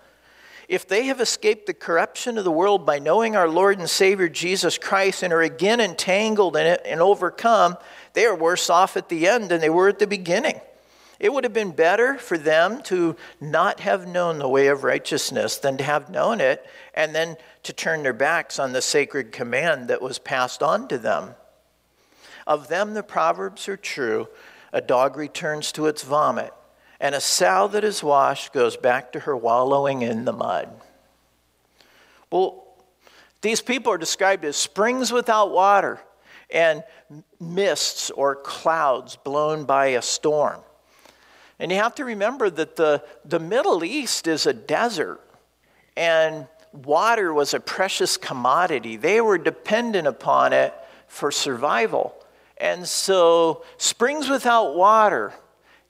If 0.70 0.86
they 0.86 1.06
have 1.06 1.20
escaped 1.20 1.66
the 1.66 1.74
corruption 1.74 2.38
of 2.38 2.44
the 2.44 2.50
world 2.52 2.86
by 2.86 3.00
knowing 3.00 3.34
our 3.34 3.48
Lord 3.48 3.80
and 3.80 3.90
Savior 3.90 4.28
Jesus 4.28 4.78
Christ 4.78 5.24
and 5.24 5.32
are 5.32 5.42
again 5.42 5.80
entangled 5.80 6.56
in 6.56 6.64
it 6.64 6.80
and 6.84 7.00
overcome, 7.00 7.76
they 8.12 8.24
are 8.24 8.36
worse 8.36 8.70
off 8.70 8.96
at 8.96 9.08
the 9.08 9.26
end 9.26 9.48
than 9.48 9.60
they 9.60 9.68
were 9.68 9.88
at 9.88 9.98
the 9.98 10.06
beginning. 10.06 10.60
It 11.18 11.32
would 11.32 11.42
have 11.42 11.52
been 11.52 11.72
better 11.72 12.18
for 12.18 12.38
them 12.38 12.84
to 12.84 13.16
not 13.40 13.80
have 13.80 14.06
known 14.06 14.38
the 14.38 14.48
way 14.48 14.68
of 14.68 14.84
righteousness 14.84 15.56
than 15.56 15.76
to 15.78 15.82
have 15.82 16.08
known 16.08 16.40
it 16.40 16.64
and 16.94 17.12
then 17.16 17.36
to 17.64 17.72
turn 17.72 18.04
their 18.04 18.12
backs 18.12 18.60
on 18.60 18.70
the 18.70 18.80
sacred 18.80 19.32
command 19.32 19.88
that 19.88 20.00
was 20.00 20.20
passed 20.20 20.62
on 20.62 20.86
to 20.86 20.98
them. 20.98 21.34
Of 22.46 22.68
them, 22.68 22.94
the 22.94 23.02
Proverbs 23.02 23.68
are 23.68 23.76
true 23.76 24.28
a 24.72 24.80
dog 24.80 25.16
returns 25.16 25.72
to 25.72 25.86
its 25.86 26.04
vomit, 26.04 26.52
and 27.00 27.14
a 27.14 27.20
sow 27.20 27.66
that 27.68 27.82
is 27.82 28.02
washed 28.02 28.52
goes 28.52 28.76
back 28.76 29.12
to 29.12 29.20
her 29.20 29.36
wallowing 29.36 30.02
in 30.02 30.26
the 30.26 30.32
mud. 30.32 30.68
Well, 32.30 32.64
these 33.40 33.62
people 33.62 33.92
are 33.92 33.98
described 33.98 34.44
as 34.44 34.56
springs 34.56 35.10
without 35.10 35.50
water 35.50 35.98
and 36.50 36.84
mists 37.40 38.10
or 38.10 38.36
clouds 38.36 39.16
blown 39.16 39.64
by 39.64 39.86
a 39.86 40.02
storm. 40.02 40.60
And 41.58 41.70
you 41.70 41.78
have 41.78 41.94
to 41.96 42.04
remember 42.04 42.50
that 42.50 42.76
the, 42.76 43.02
the 43.24 43.38
Middle 43.38 43.82
East 43.82 44.26
is 44.26 44.46
a 44.46 44.52
desert. 44.52 45.20
And 45.96 46.46
water 46.72 47.32
was 47.32 47.54
a 47.54 47.60
precious 47.60 48.16
commodity. 48.16 48.96
They 48.96 49.20
were 49.20 49.38
dependent 49.38 50.06
upon 50.06 50.52
it 50.52 50.74
for 51.06 51.30
survival. 51.30 52.14
And 52.56 52.86
so, 52.86 53.64
springs 53.78 54.28
without 54.28 54.74
water 54.74 55.32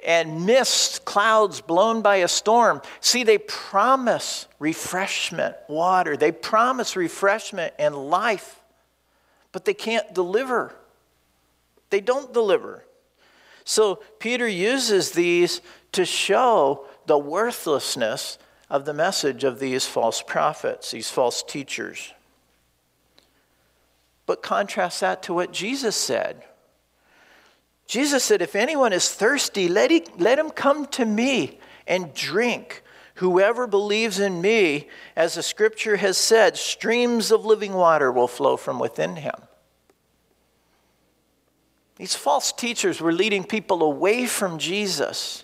and 0.04 0.46
mist, 0.46 1.04
clouds 1.04 1.60
blown 1.60 2.02
by 2.02 2.16
a 2.16 2.28
storm. 2.28 2.82
See, 3.00 3.24
they 3.24 3.38
promise 3.38 4.46
refreshment, 4.58 5.56
water. 5.68 6.16
They 6.16 6.32
promise 6.32 6.96
refreshment 6.96 7.74
and 7.78 7.94
life, 7.94 8.60
but 9.52 9.64
they 9.64 9.74
can't 9.74 10.14
deliver. 10.14 10.74
They 11.90 12.00
don't 12.00 12.32
deliver. 12.32 12.84
So, 13.64 13.96
Peter 14.18 14.48
uses 14.48 15.12
these 15.12 15.60
to 15.92 16.04
show 16.04 16.86
the 17.06 17.18
worthlessness 17.18 18.38
of 18.68 18.84
the 18.84 18.94
message 18.94 19.44
of 19.44 19.58
these 19.58 19.84
false 19.84 20.22
prophets, 20.22 20.92
these 20.92 21.10
false 21.10 21.42
teachers. 21.42 22.12
But 24.26 24.42
contrast 24.42 25.00
that 25.00 25.24
to 25.24 25.34
what 25.34 25.52
Jesus 25.52 25.96
said. 25.96 26.44
Jesus 27.90 28.22
said, 28.22 28.40
If 28.40 28.54
anyone 28.54 28.92
is 28.92 29.12
thirsty, 29.12 29.66
let, 29.66 29.90
he, 29.90 30.04
let 30.16 30.38
him 30.38 30.50
come 30.50 30.86
to 30.86 31.04
me 31.04 31.58
and 31.88 32.14
drink. 32.14 32.84
Whoever 33.16 33.66
believes 33.66 34.20
in 34.20 34.40
me, 34.40 34.86
as 35.16 35.34
the 35.34 35.42
scripture 35.42 35.96
has 35.96 36.16
said, 36.16 36.56
streams 36.56 37.32
of 37.32 37.44
living 37.44 37.74
water 37.74 38.12
will 38.12 38.28
flow 38.28 38.56
from 38.56 38.78
within 38.78 39.16
him. 39.16 39.34
These 41.96 42.14
false 42.14 42.52
teachers 42.52 43.00
were 43.00 43.12
leading 43.12 43.42
people 43.42 43.82
away 43.82 44.24
from 44.24 44.58
Jesus. 44.58 45.42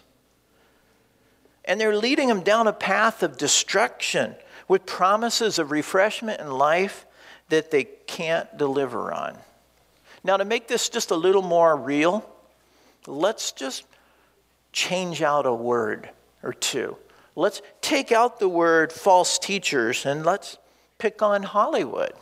And 1.64 1.80
they're 1.80 1.96
leading 1.96 2.28
them 2.28 2.42
down 2.42 2.68
a 2.68 2.72
path 2.72 3.24
of 3.24 3.36
destruction 3.36 4.36
with 4.68 4.86
promises 4.86 5.58
of 5.58 5.72
refreshment 5.72 6.40
and 6.40 6.52
life 6.52 7.06
that 7.48 7.72
they 7.72 7.88
can't 8.06 8.56
deliver 8.56 9.12
on. 9.12 9.36
Now, 10.22 10.36
to 10.36 10.44
make 10.44 10.68
this 10.68 10.88
just 10.88 11.10
a 11.10 11.16
little 11.16 11.42
more 11.42 11.76
real, 11.76 12.24
let's 13.06 13.52
just 13.52 13.84
change 14.72 15.22
out 15.22 15.46
a 15.46 15.54
word 15.54 16.10
or 16.42 16.52
two. 16.52 16.96
Let's 17.34 17.62
take 17.80 18.12
out 18.12 18.38
the 18.40 18.48
word 18.48 18.92
false 18.92 19.38
teachers 19.38 20.06
and 20.06 20.24
let's 20.24 20.58
pick 20.98 21.22
on 21.22 21.42
Hollywood. 21.42 22.12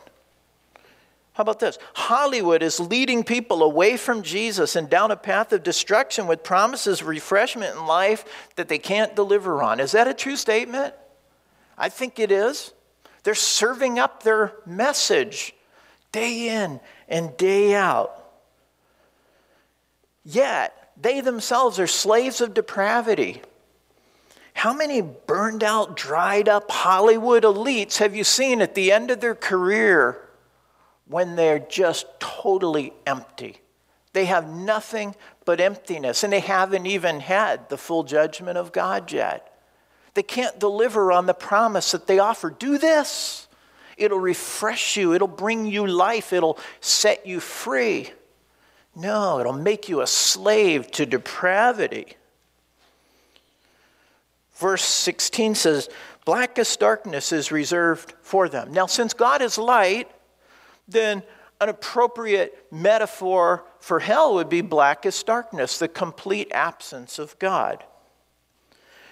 How 1.33 1.41
about 1.41 1.59
this? 1.59 1.77
Hollywood 1.93 2.63
is 2.63 2.79
leading 2.79 3.23
people 3.23 3.61
away 3.61 3.97
from 3.97 4.21
Jesus 4.21 4.77
and 4.77 4.89
down 4.89 5.11
a 5.11 5.17
path 5.17 5.51
of 5.51 5.63
destruction 5.63 6.27
with 6.27 6.43
promises 6.43 7.01
of 7.01 7.07
refreshment 7.07 7.75
in 7.75 7.85
life 7.85 8.49
that 8.55 8.69
they 8.69 8.77
can't 8.77 9.15
deliver 9.17 9.61
on. 9.61 9.81
Is 9.81 9.91
that 9.91 10.07
a 10.07 10.13
true 10.13 10.37
statement? 10.37 10.93
I 11.77 11.89
think 11.89 12.19
it 12.19 12.31
is. 12.31 12.71
They're 13.23 13.35
serving 13.35 13.99
up 13.99 14.23
their 14.23 14.53
message 14.65 15.53
day 16.13 16.47
in 16.47 16.79
and 17.09 17.35
day 17.35 17.75
out. 17.75 18.24
Yet, 20.25 20.91
they 20.99 21.21
themselves 21.21 21.79
are 21.79 21.87
slaves 21.87 22.41
of 22.41 22.55
depravity. 22.55 23.43
How 24.53 24.73
many 24.73 25.01
burned 25.01 25.63
out, 25.63 25.95
dried 25.95 26.49
up 26.49 26.71
Hollywood 26.71 27.43
elites 27.43 27.97
have 27.97 28.15
you 28.15 28.23
seen 28.23 28.61
at 28.61 28.73
the 28.73 28.91
end 28.91 29.11
of 29.11 29.19
their 29.19 29.35
career 29.35 30.19
when 31.07 31.35
they're 31.35 31.59
just 31.59 32.07
totally 32.19 32.91
empty? 33.05 33.57
They 34.13 34.25
have 34.25 34.49
nothing 34.49 35.13
but 35.43 35.59
emptiness, 35.59 36.23
and 36.23 36.33
they 36.33 36.39
haven't 36.39 36.87
even 36.87 37.19
had 37.19 37.69
the 37.69 37.77
full 37.77 38.03
judgment 38.03 38.57
of 38.57 38.71
God 38.71 39.11
yet. 39.11 39.51
They 40.15 40.23
can't 40.23 40.57
deliver 40.57 41.11
on 41.11 41.25
the 41.25 41.33
promise 41.33 41.91
that 41.91 42.07
they 42.07 42.17
offer. 42.17 42.49
Do 42.49 42.77
this, 42.77 43.47
it'll 43.97 44.19
refresh 44.19 44.95
you, 44.95 45.13
it'll 45.13 45.27
bring 45.27 45.65
you 45.65 45.85
life, 45.85 46.31
it'll 46.31 46.57
set 46.79 47.27
you 47.27 47.41
free. 47.41 48.11
No, 48.95 49.39
it'll 49.39 49.53
make 49.53 49.89
you 49.89 50.01
a 50.01 50.07
slave 50.07 50.89
to 50.91 51.05
depravity. 51.05 52.15
Verse 54.55 54.83
16 54.83 55.55
says, 55.55 55.89
Blackest 56.23 56.79
darkness 56.79 57.31
is 57.31 57.51
reserved 57.51 58.13
for 58.21 58.49
them. 58.49 58.71
Now, 58.71 58.85
since 58.87 59.13
God 59.13 59.41
is 59.41 59.57
light, 59.57 60.09
then 60.87 61.23
an 61.61 61.69
appropriate 61.69 62.65
metaphor 62.71 63.65
for 63.79 63.99
hell 63.99 64.35
would 64.35 64.49
be 64.49 64.61
blackest 64.61 65.25
darkness, 65.25 65.77
the 65.77 65.87
complete 65.87 66.51
absence 66.51 67.19
of 67.19 67.37
God. 67.37 67.83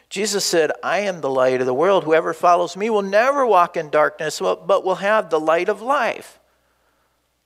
Jesus 0.09 0.45
said, 0.45 0.71
I 0.84 0.99
am 0.99 1.21
the 1.21 1.29
light 1.29 1.59
of 1.59 1.65
the 1.65 1.73
world. 1.73 2.03
Whoever 2.03 2.34
follows 2.34 2.77
me 2.77 2.89
will 2.89 3.01
never 3.01 3.45
walk 3.45 3.77
in 3.77 3.89
darkness, 3.89 4.39
but 4.39 4.86
will 4.86 4.95
have 4.95 5.29
the 5.29 5.39
light 5.39 5.69
of 5.69 5.81
life. 5.81 6.39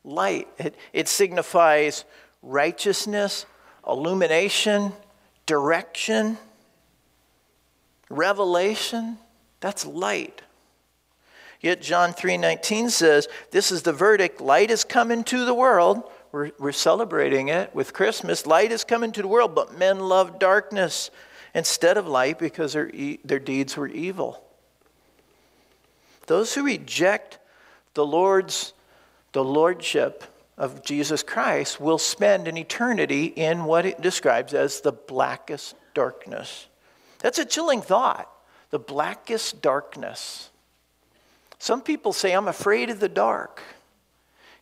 Light, 0.04 0.48
it, 0.58 0.76
it 0.94 1.08
signifies 1.08 2.06
righteousness, 2.42 3.46
illumination, 3.88 4.94
direction, 5.46 6.38
revelation. 8.10 9.18
That's 9.60 9.86
light. 9.86 10.42
Yet 11.60 11.82
John 11.82 12.14
3:19 12.14 12.90
says, 12.90 13.28
"This 13.52 13.72
is 13.72 13.82
the 13.82 13.94
verdict: 13.94 14.40
light 14.40 14.70
has 14.70 14.84
come 14.84 15.12
into 15.12 15.46
the 15.46 15.54
world. 15.54 16.04
We're, 16.32 16.52
we're 16.60 16.72
celebrating 16.72 17.48
it 17.48 17.74
with 17.74 17.94
Christmas. 17.94 18.46
Light 18.46 18.70
has 18.72 18.84
come 18.84 19.04
into 19.04 19.22
the 19.22 19.28
world, 19.28 19.56
but 19.56 19.78
men 19.78 20.00
love 20.00 20.40
darkness 20.40 21.10
instead 21.56 21.98
of 21.98 22.08
light 22.08 22.38
because 22.38 22.74
their, 22.74 22.92
their 23.24 23.40
deeds 23.40 23.76
were 23.76 23.88
evil." 23.88 24.44
Those 26.28 26.54
who 26.54 26.64
reject 26.64 27.40
the 27.94 28.06
Lord's 28.06 28.74
the 29.34 29.44
lordship 29.44 30.24
of 30.58 30.84
Jesus 30.84 31.22
Christ 31.22 31.80
will 31.80 31.98
spend 31.98 32.48
an 32.48 32.58
eternity 32.58 33.26
in 33.26 33.66
what 33.66 33.86
it 33.86 34.02
describes 34.02 34.54
as 34.54 34.82
the 34.82 34.92
blackest 34.92 35.76
darkness. 35.94 36.68
That's 37.20 37.40
a 37.40 37.46
chilling 37.46 37.82
thought. 37.82 38.30
The 38.72 38.80
blackest 38.80 39.62
darkness. 39.62 40.50
Some 41.60 41.82
people 41.82 42.12
say, 42.12 42.34
I'm 42.34 42.48
afraid 42.48 42.90
of 42.90 43.00
the 43.00 43.10
dark. 43.10 43.62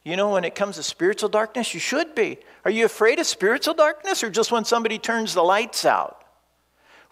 You 0.04 0.16
know, 0.16 0.34
when 0.34 0.43
it 0.43 0.54
comes 0.54 0.76
to 0.76 0.84
spiritual 0.84 1.30
darkness, 1.30 1.74
you 1.74 1.80
should 1.80 2.14
be. 2.14 2.38
Are 2.64 2.72
you 2.72 2.86
afraid 2.86 3.20
of 3.20 3.26
spiritual 3.26 3.74
darkness 3.74 4.24
or 4.24 4.30
just 4.30 4.52
when 4.52 4.64
somebody 4.64 5.00
turns 5.00 5.34
the 5.34 5.43
lights 5.43 5.86
out? 5.86 6.24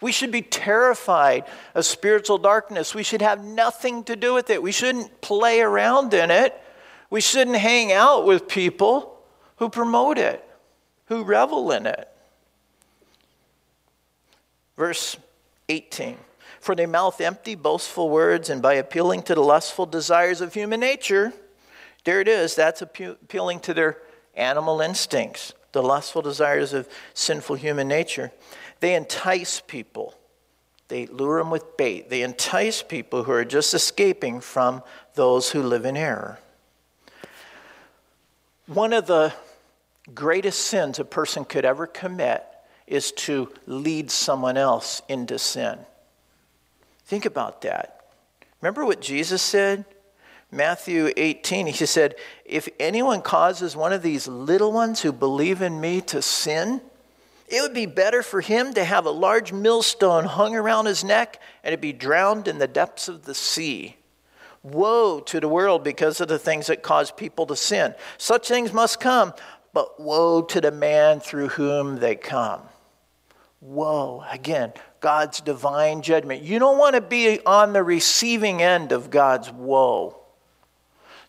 We 0.00 0.12
should 0.12 0.30
be 0.30 0.42
terrified 0.42 1.44
of 1.74 1.84
spiritual 1.84 2.38
darkness. 2.38 2.94
We 2.94 3.02
should 3.02 3.22
have 3.22 3.42
nothing 3.42 4.04
to 4.04 4.16
do 4.16 4.34
with 4.34 4.50
it. 4.50 4.62
We 4.62 4.72
shouldn't 4.72 5.20
play 5.20 5.60
around 5.60 6.14
in 6.14 6.30
it. 6.30 6.60
We 7.14 7.20
shouldn't 7.20 7.58
hang 7.58 7.92
out 7.92 8.26
with 8.26 8.48
people 8.48 9.16
who 9.58 9.68
promote 9.68 10.18
it, 10.18 10.44
who 11.04 11.22
revel 11.22 11.70
in 11.70 11.86
it. 11.86 12.08
Verse 14.76 15.16
18 15.68 16.16
For 16.58 16.74
they 16.74 16.86
mouth 16.86 17.20
empty, 17.20 17.54
boastful 17.54 18.10
words, 18.10 18.50
and 18.50 18.60
by 18.60 18.74
appealing 18.74 19.22
to 19.22 19.36
the 19.36 19.42
lustful 19.42 19.86
desires 19.86 20.40
of 20.40 20.54
human 20.54 20.80
nature, 20.80 21.32
there 22.02 22.20
it 22.20 22.26
is, 22.26 22.56
that's 22.56 22.82
appealing 22.82 23.60
to 23.60 23.72
their 23.72 23.98
animal 24.34 24.80
instincts, 24.80 25.52
the 25.70 25.84
lustful 25.84 26.20
desires 26.20 26.72
of 26.72 26.88
sinful 27.12 27.54
human 27.54 27.86
nature. 27.86 28.32
They 28.80 28.96
entice 28.96 29.60
people. 29.60 30.14
They 30.88 31.06
lure 31.06 31.38
them 31.38 31.50
with 31.50 31.76
bait. 31.76 32.10
They 32.10 32.22
entice 32.22 32.82
people 32.82 33.22
who 33.22 33.30
are 33.30 33.44
just 33.44 33.72
escaping 33.72 34.40
from 34.40 34.82
those 35.14 35.52
who 35.52 35.62
live 35.62 35.84
in 35.84 35.96
error. 35.96 36.40
One 38.66 38.94
of 38.94 39.06
the 39.06 39.34
greatest 40.14 40.62
sins 40.62 40.98
a 40.98 41.04
person 41.04 41.44
could 41.44 41.64
ever 41.64 41.86
commit 41.86 42.44
is 42.86 43.12
to 43.12 43.52
lead 43.66 44.10
someone 44.10 44.56
else 44.56 45.02
into 45.08 45.38
sin. 45.38 45.78
Think 47.04 47.26
about 47.26 47.62
that. 47.62 48.06
Remember 48.60 48.86
what 48.86 49.02
Jesus 49.02 49.42
said? 49.42 49.84
Matthew 50.50 51.12
18, 51.16 51.66
he 51.66 51.86
said, 51.86 52.14
If 52.44 52.68
anyone 52.78 53.20
causes 53.20 53.76
one 53.76 53.92
of 53.92 54.02
these 54.02 54.28
little 54.28 54.72
ones 54.72 55.02
who 55.02 55.12
believe 55.12 55.60
in 55.60 55.80
me 55.80 56.00
to 56.02 56.22
sin, 56.22 56.80
it 57.48 57.60
would 57.60 57.74
be 57.74 57.86
better 57.86 58.22
for 58.22 58.40
him 58.40 58.72
to 58.74 58.84
have 58.84 59.04
a 59.04 59.10
large 59.10 59.52
millstone 59.52 60.24
hung 60.24 60.56
around 60.56 60.86
his 60.86 61.04
neck 61.04 61.40
and 61.62 61.72
to 61.72 61.78
be 61.78 61.92
drowned 61.92 62.48
in 62.48 62.58
the 62.58 62.68
depths 62.68 63.08
of 63.08 63.24
the 63.24 63.34
sea. 63.34 63.96
Woe 64.64 65.20
to 65.20 65.40
the 65.40 65.48
world 65.48 65.84
because 65.84 66.20
of 66.22 66.28
the 66.28 66.38
things 66.38 66.68
that 66.68 66.82
cause 66.82 67.10
people 67.10 67.46
to 67.46 67.54
sin. 67.54 67.94
Such 68.16 68.48
things 68.48 68.72
must 68.72 68.98
come, 68.98 69.34
but 69.74 70.00
woe 70.00 70.40
to 70.40 70.60
the 70.60 70.70
man 70.70 71.20
through 71.20 71.48
whom 71.48 71.98
they 71.98 72.16
come. 72.16 72.62
Woe. 73.60 74.24
Again, 74.30 74.72
God's 75.00 75.40
divine 75.40 76.00
judgment. 76.00 76.42
You 76.42 76.58
don't 76.58 76.78
want 76.78 76.94
to 76.94 77.02
be 77.02 77.44
on 77.44 77.74
the 77.74 77.82
receiving 77.82 78.62
end 78.62 78.90
of 78.90 79.10
God's 79.10 79.50
woe. 79.50 80.16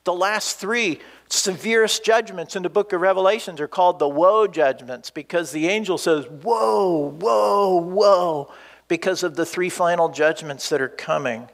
The 0.06 0.14
last 0.14 0.58
three 0.58 1.02
severest 1.28 2.06
judgments 2.06 2.56
in 2.56 2.64
the 2.64 2.70
book 2.70 2.94
of 2.94 3.02
Revelations 3.02 3.60
are 3.60 3.68
called 3.68 4.00
the 4.00 4.08
woe 4.08 4.48
judgments 4.48 5.10
because 5.10 5.52
the 5.52 5.68
angel 5.68 5.98
says, 5.98 6.26
Whoa, 6.26 7.10
whoa, 7.20 7.82
whoa, 7.82 8.54
because 8.88 9.24
of 9.24 9.36
the 9.36 9.46
three 9.46 9.70
final 9.70 10.08
judgments 10.08 10.70
that 10.70 10.80
are 10.80 10.88
coming. 10.88 11.50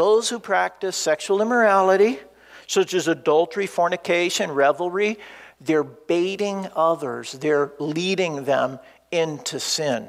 Those 0.00 0.30
who 0.30 0.38
practice 0.38 0.96
sexual 0.96 1.42
immorality, 1.42 2.18
such 2.66 2.94
as 2.94 3.06
adultery, 3.06 3.66
fornication, 3.66 4.50
revelry, 4.50 5.18
they're 5.60 5.84
baiting 5.84 6.66
others, 6.74 7.32
they're 7.32 7.72
leading 7.78 8.46
them 8.46 8.78
into 9.10 9.60
sin. 9.60 10.08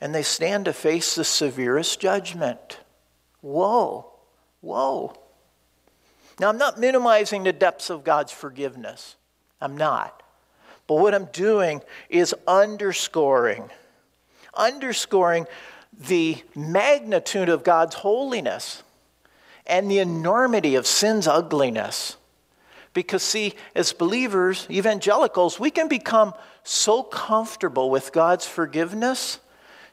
And 0.00 0.14
they 0.14 0.22
stand 0.22 0.66
to 0.66 0.72
face 0.72 1.16
the 1.16 1.24
severest 1.24 1.98
judgment. 1.98 2.78
Whoa, 3.40 4.06
whoa. 4.60 5.16
Now, 6.38 6.48
I'm 6.48 6.58
not 6.58 6.78
minimizing 6.78 7.42
the 7.42 7.52
depths 7.52 7.90
of 7.90 8.04
God's 8.04 8.30
forgiveness. 8.30 9.16
I'm 9.60 9.76
not. 9.76 10.22
But 10.86 11.00
what 11.00 11.16
I'm 11.16 11.26
doing 11.32 11.82
is 12.08 12.32
underscoring, 12.46 13.70
underscoring 14.54 15.48
the 16.06 16.42
magnitude 16.54 17.48
of 17.48 17.64
God's 17.64 17.96
holiness 17.96 18.82
and 19.66 19.90
the 19.90 19.98
enormity 19.98 20.74
of 20.74 20.86
sin's 20.86 21.26
ugliness. 21.26 22.16
Because, 22.94 23.22
see, 23.22 23.54
as 23.74 23.92
believers, 23.92 24.66
evangelicals, 24.70 25.58
we 25.58 25.70
can 25.70 25.88
become 25.88 26.34
so 26.62 27.02
comfortable 27.02 27.90
with 27.90 28.12
God's 28.12 28.46
forgiveness 28.46 29.38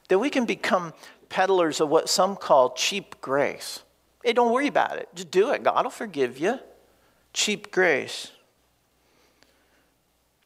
that 0.10 0.20
we 0.20 0.30
can 0.30 0.46
become 0.46 0.94
peddlers 1.30 1.80
of 1.80 1.90
what 1.90 2.10
some 2.10 2.36
call 2.36 2.74
cheap 2.74 3.22
grace. 3.22 3.84
Hey, 4.24 4.34
don't 4.34 4.52
worry 4.52 4.68
about 4.68 4.98
it. 4.98 5.08
Just 5.16 5.32
do 5.32 5.52
it. 5.52 5.64
God 5.64 5.86
will 5.86 5.92
forgive 5.92 6.40
you. 6.40 6.60
Cheap 7.32 7.72
grace. 7.72 8.32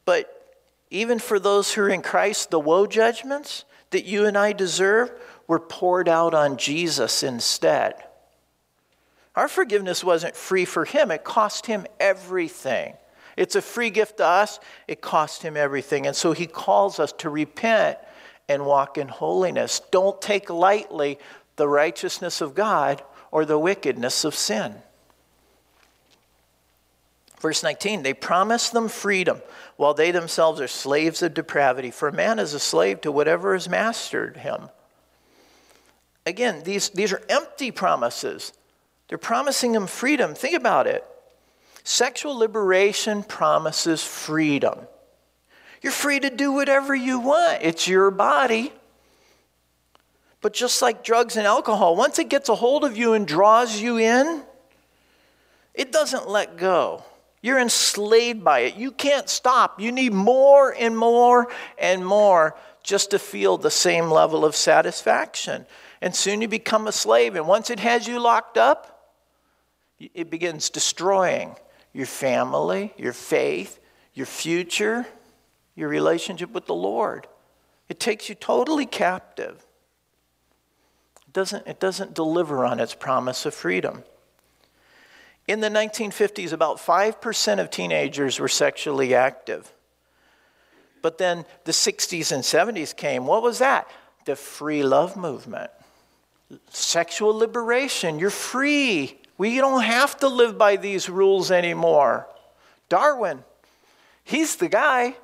But 0.04 0.30
even 0.90 1.18
for 1.18 1.40
those 1.40 1.72
who 1.72 1.82
are 1.82 1.88
in 1.88 2.02
Christ, 2.02 2.50
the 2.50 2.60
woe 2.60 2.86
judgments 2.86 3.64
that 3.90 4.04
you 4.04 4.26
and 4.26 4.36
I 4.36 4.52
deserve 4.52 5.10
were 5.46 5.60
poured 5.60 6.08
out 6.08 6.34
on 6.34 6.56
Jesus 6.56 7.22
instead. 7.22 7.94
Our 9.36 9.48
forgiveness 9.48 10.04
wasn't 10.04 10.36
free 10.36 10.64
for 10.64 10.84
him, 10.84 11.10
it 11.10 11.24
cost 11.24 11.66
him 11.66 11.86
everything. 11.98 12.94
It's 13.36 13.56
a 13.56 13.62
free 13.62 13.90
gift 13.90 14.18
to 14.18 14.26
us, 14.26 14.60
it 14.86 15.00
cost 15.00 15.42
him 15.42 15.56
everything. 15.56 16.06
And 16.06 16.14
so 16.14 16.32
he 16.32 16.46
calls 16.46 17.00
us 17.00 17.12
to 17.18 17.28
repent 17.28 17.98
and 18.48 18.64
walk 18.64 18.96
in 18.96 19.08
holiness. 19.08 19.80
Don't 19.90 20.20
take 20.22 20.50
lightly 20.50 21.18
the 21.56 21.68
righteousness 21.68 22.40
of 22.40 22.54
God 22.54 23.02
or 23.32 23.44
the 23.44 23.58
wickedness 23.58 24.24
of 24.24 24.34
sin. 24.34 24.74
Verse 27.40 27.62
19, 27.62 28.02
they 28.04 28.14
promise 28.14 28.70
them 28.70 28.88
freedom 28.88 29.42
while 29.76 29.92
they 29.92 30.12
themselves 30.12 30.60
are 30.60 30.68
slaves 30.68 31.22
of 31.22 31.34
depravity. 31.34 31.90
For 31.90 32.10
man 32.10 32.38
is 32.38 32.54
a 32.54 32.60
slave 32.60 33.00
to 33.02 33.12
whatever 33.12 33.52
has 33.52 33.68
mastered 33.68 34.38
him. 34.38 34.70
Again, 36.26 36.62
these, 36.64 36.88
these 36.90 37.12
are 37.12 37.22
empty 37.28 37.70
promises. 37.70 38.52
They're 39.08 39.18
promising 39.18 39.72
them 39.72 39.86
freedom. 39.86 40.34
Think 40.34 40.56
about 40.56 40.86
it. 40.86 41.04
Sexual 41.84 42.36
liberation 42.38 43.22
promises 43.22 44.02
freedom. 44.02 44.78
You're 45.82 45.92
free 45.92 46.18
to 46.20 46.30
do 46.30 46.50
whatever 46.52 46.94
you 46.94 47.20
want, 47.20 47.58
it's 47.62 47.86
your 47.86 48.10
body. 48.10 48.72
But 50.40 50.54
just 50.54 50.80
like 50.82 51.04
drugs 51.04 51.36
and 51.36 51.46
alcohol, 51.46 51.96
once 51.96 52.18
it 52.18 52.28
gets 52.28 52.48
a 52.48 52.54
hold 52.54 52.84
of 52.84 52.96
you 52.96 53.12
and 53.14 53.26
draws 53.26 53.80
you 53.80 53.98
in, 53.98 54.42
it 55.74 55.90
doesn't 55.90 56.28
let 56.28 56.56
go. 56.56 57.02
You're 57.42 57.58
enslaved 57.58 58.42
by 58.42 58.60
it. 58.60 58.76
You 58.76 58.90
can't 58.90 59.28
stop. 59.28 59.80
You 59.80 59.92
need 59.92 60.14
more 60.14 60.74
and 60.78 60.96
more 60.96 61.48
and 61.78 62.04
more 62.04 62.56
just 62.82 63.10
to 63.10 63.18
feel 63.18 63.58
the 63.58 63.70
same 63.70 64.10
level 64.10 64.44
of 64.44 64.56
satisfaction. 64.56 65.66
And 66.04 66.14
soon 66.14 66.42
you 66.42 66.48
become 66.48 66.86
a 66.86 66.92
slave. 66.92 67.34
And 67.34 67.48
once 67.48 67.70
it 67.70 67.80
has 67.80 68.06
you 68.06 68.20
locked 68.20 68.58
up, 68.58 69.14
it 69.98 70.30
begins 70.30 70.68
destroying 70.68 71.56
your 71.94 72.04
family, 72.04 72.92
your 72.98 73.14
faith, 73.14 73.80
your 74.12 74.26
future, 74.26 75.06
your 75.74 75.88
relationship 75.88 76.50
with 76.50 76.66
the 76.66 76.74
Lord. 76.74 77.26
It 77.88 78.00
takes 78.00 78.28
you 78.28 78.34
totally 78.34 78.84
captive. 78.84 79.64
It 81.26 81.32
doesn't, 81.32 81.66
it 81.66 81.80
doesn't 81.80 82.12
deliver 82.12 82.66
on 82.66 82.80
its 82.80 82.94
promise 82.94 83.46
of 83.46 83.54
freedom. 83.54 84.04
In 85.48 85.60
the 85.60 85.70
1950s, 85.70 86.52
about 86.52 86.76
5% 86.76 87.60
of 87.60 87.70
teenagers 87.70 88.38
were 88.38 88.48
sexually 88.48 89.14
active. 89.14 89.72
But 91.00 91.16
then 91.16 91.46
the 91.64 91.72
60s 91.72 92.30
and 92.30 92.42
70s 92.42 92.94
came. 92.94 93.24
What 93.24 93.42
was 93.42 93.60
that? 93.60 93.90
The 94.26 94.36
free 94.36 94.82
love 94.82 95.16
movement. 95.16 95.70
Sexual 96.70 97.36
liberation. 97.36 98.18
You're 98.18 98.30
free. 98.30 99.18
We 99.38 99.56
don't 99.56 99.82
have 99.82 100.16
to 100.18 100.28
live 100.28 100.56
by 100.56 100.76
these 100.76 101.08
rules 101.08 101.50
anymore. 101.50 102.28
Darwin, 102.88 103.44
he's 104.22 104.56
the 104.56 104.68
guy. 104.68 105.16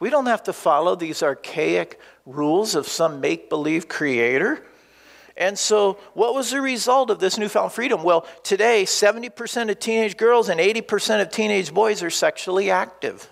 We 0.00 0.10
don't 0.10 0.26
have 0.26 0.42
to 0.44 0.52
follow 0.52 0.96
these 0.96 1.22
archaic 1.22 2.00
rules 2.26 2.74
of 2.74 2.88
some 2.88 3.20
make 3.20 3.48
believe 3.48 3.88
creator. 3.88 4.64
And 5.36 5.58
so, 5.58 5.94
what 6.14 6.34
was 6.34 6.50
the 6.50 6.60
result 6.60 7.08
of 7.08 7.18
this 7.18 7.38
newfound 7.38 7.72
freedom? 7.72 8.02
Well, 8.02 8.26
today, 8.42 8.84
70% 8.84 9.70
of 9.70 9.78
teenage 9.78 10.16
girls 10.16 10.48
and 10.48 10.60
80% 10.60 11.22
of 11.22 11.30
teenage 11.30 11.72
boys 11.72 12.02
are 12.02 12.10
sexually 12.10 12.70
active. 12.70 13.30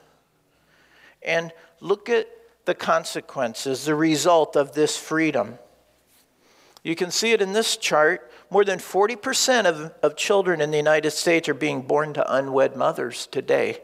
And 1.22 1.52
look 1.80 2.08
at 2.08 2.26
the 2.64 2.74
consequences, 2.74 3.84
the 3.84 3.94
result 3.94 4.56
of 4.56 4.72
this 4.72 4.96
freedom. 4.96 5.58
You 6.82 6.96
can 6.96 7.10
see 7.10 7.32
it 7.32 7.42
in 7.42 7.52
this 7.52 7.76
chart 7.76 8.30
more 8.50 8.64
than 8.64 8.78
40% 8.78 9.66
of, 9.66 9.92
of 10.02 10.16
children 10.16 10.60
in 10.60 10.70
the 10.70 10.76
United 10.76 11.10
States 11.12 11.48
are 11.48 11.54
being 11.54 11.82
born 11.82 12.14
to 12.14 12.34
unwed 12.34 12.74
mothers 12.74 13.26
today. 13.26 13.78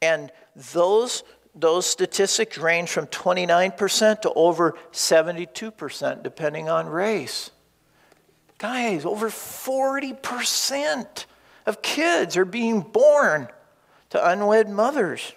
And 0.00 0.30
those, 0.54 1.24
those 1.54 1.86
statistics 1.86 2.58
range 2.58 2.90
from 2.90 3.06
29% 3.08 4.22
to 4.22 4.32
over 4.32 4.74
72%, 4.92 6.22
depending 6.22 6.68
on 6.68 6.86
race. 6.86 7.50
Guys, 8.58 9.04
over 9.04 9.28
40% 9.28 11.26
of 11.66 11.82
kids 11.82 12.36
are 12.36 12.44
being 12.44 12.80
born 12.80 13.48
to 14.10 14.28
unwed 14.28 14.68
mothers. 14.68 15.32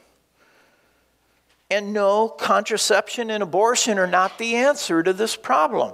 And 1.71 1.93
no, 1.93 2.29
contraception 2.29 3.31
and 3.31 3.41
abortion 3.41 3.97
are 3.97 4.07
not 4.07 4.37
the 4.37 4.55
answer 4.55 5.01
to 5.01 5.13
this 5.13 5.35
problem. 5.35 5.93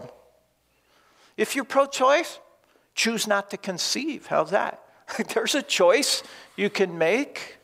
If 1.42 1.56
you're 1.56 1.66
pro 1.66 1.88
choice, 1.88 2.38
choose 2.94 3.26
not 3.26 3.50
to 3.50 3.58
conceive. 3.58 4.28
How's 4.28 4.52
that? 4.52 4.80
There's 5.34 5.56
a 5.56 5.64
choice 5.64 6.22
you 6.56 6.70
can 6.70 7.00
make. 7.00 7.58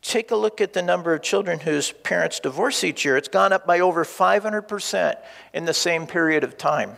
Take 0.00 0.30
a 0.30 0.36
look 0.36 0.62
at 0.62 0.72
the 0.72 0.80
number 0.80 1.12
of 1.12 1.20
children 1.20 1.60
whose 1.60 1.92
parents 1.92 2.40
divorce 2.40 2.84
each 2.84 3.04
year. 3.04 3.18
It's 3.18 3.28
gone 3.28 3.52
up 3.52 3.66
by 3.66 3.80
over 3.80 4.06
500% 4.06 5.16
in 5.52 5.66
the 5.66 5.74
same 5.74 6.06
period 6.06 6.42
of 6.42 6.56
time. 6.56 6.96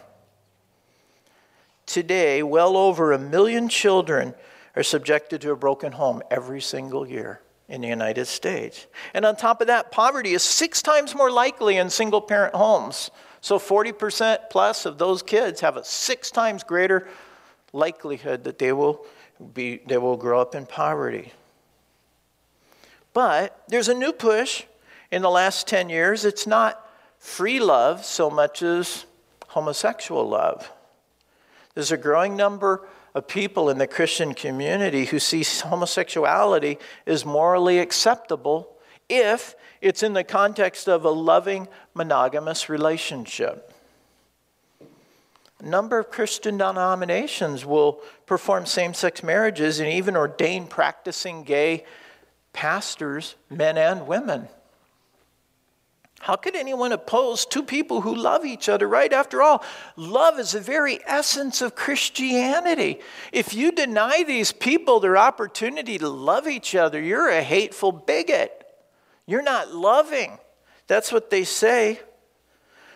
Today, 1.85 2.45
well 2.45 2.77
over 2.77 3.11
a 3.11 3.19
million 3.19 3.69
children 3.69 4.35
are 4.77 4.85
subjected 4.85 5.41
to 5.41 5.51
a 5.51 5.57
broken 5.57 5.91
home 5.91 6.23
every 6.31 6.61
single 6.61 7.09
year 7.09 7.41
in 7.69 7.81
the 7.81 7.89
United 7.89 8.27
States. 8.27 8.87
And 9.15 9.25
on 9.25 9.35
top 9.35 9.61
of 9.61 9.67
that, 9.67 9.91
poverty 9.91 10.33
is 10.33 10.45
six 10.45 10.81
times 10.81 11.13
more 11.13 11.33
likely 11.33 11.77
in 11.77 11.91
single 11.91 12.21
parent 12.21 12.55
homes 12.55 13.11
so 13.41 13.59
40% 13.59 14.51
plus 14.51 14.87
of 14.87 14.99
those 14.99 15.23
kids 15.23 15.61
have 15.61 15.77
a 15.77 15.85
six 15.85 16.31
times 16.31 16.63
greater 16.63 17.09
likelihood 17.73 18.45
that 18.45 18.59
they 18.59 18.73
will, 18.73 19.05
be, 19.55 19.81
they 19.87 19.99
will 19.99 20.17
grow 20.17 20.41
up 20.41 20.55
in 20.55 20.67
poverty. 20.67 21.33
But 23.13 23.63
there's 23.69 23.89
a 23.89 23.95
new 23.95 24.13
push 24.13 24.65
in 25.11 25.23
the 25.23 25.31
last 25.31 25.67
10 25.67 25.89
years. 25.89 26.25
It's 26.25 26.47
not 26.47 26.87
free 27.19 27.61
love 27.61 28.05
so 28.05 28.31
much 28.31 28.63
as 28.63 29.07
homosexual 29.49 30.29
love. 30.29 30.71
There's 31.75 31.93
a 31.93 31.97
growing 31.97 32.37
number 32.37 32.87
of 33.15 33.27
people 33.27 33.71
in 33.71 33.79
the 33.79 33.87
Christian 33.87 34.35
community 34.35 35.07
who 35.07 35.19
see 35.19 35.43
homosexuality 35.43 36.79
as 37.07 37.25
morally 37.25 37.79
acceptable 37.79 38.77
if 39.09 39.55
it's 39.81 40.03
in 40.03 40.13
the 40.13 40.25
context 40.25 40.89
of 40.89 41.05
a 41.05 41.11
loving, 41.11 41.69
monogamous 41.95 42.69
relationship. 42.69 43.73
A 45.61 45.67
number 45.67 45.99
of 45.99 46.11
Christian 46.11 46.57
denominations 46.57 47.67
will 47.67 48.01
perform 48.27 48.65
same 48.65 48.95
sex 48.95 49.23
marriages 49.23 49.79
and 49.79 49.89
even 49.91 50.17
ordain 50.17 50.67
practicing 50.67 51.45
gay 51.45 51.85
pastors, 52.53 53.35
men 53.51 53.77
and 53.77 54.07
women. 54.07 54.49
How 56.21 56.37
could 56.37 56.55
anyone 56.55 56.93
oppose 56.93 57.47
two 57.47 57.63
people 57.63 58.03
who 58.03 58.15
love 58.15 58.45
each 58.45 58.69
other, 58.69 58.87
right? 58.87 59.11
After 59.11 59.43
all, 59.43 59.65
love 59.97 60.39
is 60.39 60.53
the 60.53 60.61
very 60.61 61.01
essence 61.07 61.63
of 61.63 61.75
Christianity. 61.75 63.01
If 63.33 63.55
you 63.55 63.73
deny 63.73 64.23
these 64.23 64.53
people 64.53 65.01
their 65.01 65.17
opportunity 65.17 65.97
to 65.97 66.11
love 66.11 66.47
each 66.47 66.75
other, 66.75 67.01
you're 67.01 67.31
a 67.31 67.43
hateful 67.43 67.91
bigot. 67.91 68.60
You're 69.31 69.43
not 69.43 69.73
loving. 69.73 70.39
That's 70.89 71.13
what 71.13 71.31
they 71.31 71.45
say. 71.45 72.01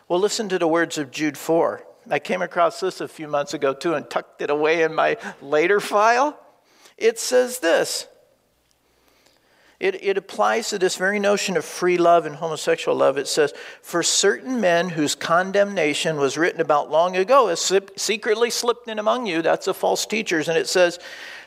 Well, 0.08 0.18
listen 0.18 0.48
to 0.48 0.58
the 0.58 0.66
words 0.66 0.98
of 0.98 1.12
Jude 1.12 1.38
4. 1.38 1.84
I 2.10 2.18
came 2.18 2.42
across 2.42 2.80
this 2.80 3.00
a 3.00 3.06
few 3.06 3.28
months 3.28 3.54
ago 3.54 3.72
too 3.72 3.94
and 3.94 4.10
tucked 4.10 4.42
it 4.42 4.50
away 4.50 4.82
in 4.82 4.96
my 4.96 5.16
later 5.40 5.78
file. 5.78 6.36
It 6.98 7.20
says 7.20 7.60
this 7.60 8.08
it, 9.78 10.02
it 10.02 10.16
applies 10.16 10.70
to 10.70 10.78
this 10.78 10.96
very 10.96 11.20
notion 11.20 11.56
of 11.56 11.64
free 11.64 11.98
love 11.98 12.26
and 12.26 12.34
homosexual 12.34 12.96
love. 12.96 13.16
It 13.18 13.28
says, 13.28 13.52
For 13.82 14.02
certain 14.02 14.60
men 14.60 14.88
whose 14.88 15.14
condemnation 15.14 16.16
was 16.16 16.36
written 16.36 16.60
about 16.60 16.90
long 16.90 17.16
ago 17.16 17.48
has 17.48 17.72
secretly 17.96 18.50
slipped 18.50 18.88
in 18.88 18.98
among 18.98 19.26
you, 19.26 19.40
that's 19.40 19.66
the 19.66 19.74
false 19.74 20.06
teachers. 20.06 20.48
And 20.48 20.58
it 20.58 20.68
says, 20.68 20.98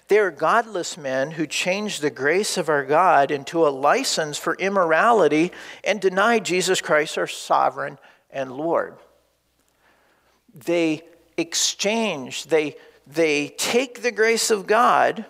They 0.07 0.19
are 0.19 0.31
godless 0.31 0.97
men 0.97 1.31
who 1.31 1.45
change 1.45 1.99
the 1.99 2.09
grace 2.09 2.57
of 2.57 2.69
our 2.69 2.85
God 2.85 3.29
into 3.29 3.67
a 3.67 3.69
license 3.69 4.37
for 4.37 4.55
immorality 4.55 5.51
and 5.83 5.99
deny 5.99 6.39
Jesus 6.39 6.79
Christ, 6.79 7.17
our 7.17 7.27
sovereign 7.27 7.99
and 8.29 8.53
Lord. 8.53 8.95
They 10.53 11.03
exchange, 11.35 12.45
they, 12.45 12.77
they 13.05 13.49
take 13.49 14.01
the 14.01 14.11
grace 14.11 14.49
of 14.49 14.65
God 14.65 15.25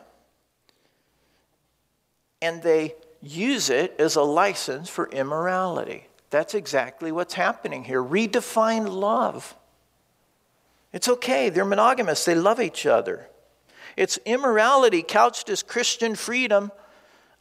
and 2.41 2.61
they 2.61 2.93
use 3.21 3.71
it 3.71 3.95
as 3.99 4.15
a 4.15 4.21
license 4.21 4.89
for 4.89 5.09
immorality. 5.09 6.07
That's 6.29 6.53
exactly 6.53 7.11
what's 7.11 7.33
happening 7.33 7.83
here. 7.83 8.03
Redefine 8.03 8.87
love. 8.87 9.55
It's 10.93 11.09
okay, 11.09 11.49
they're 11.49 11.65
monogamous, 11.65 12.25
they 12.25 12.35
love 12.35 12.59
each 12.59 12.85
other. 12.85 13.27
It's 13.97 14.19
immorality 14.25 15.01
couched 15.01 15.49
as 15.49 15.63
Christian 15.63 16.15
freedom 16.15 16.71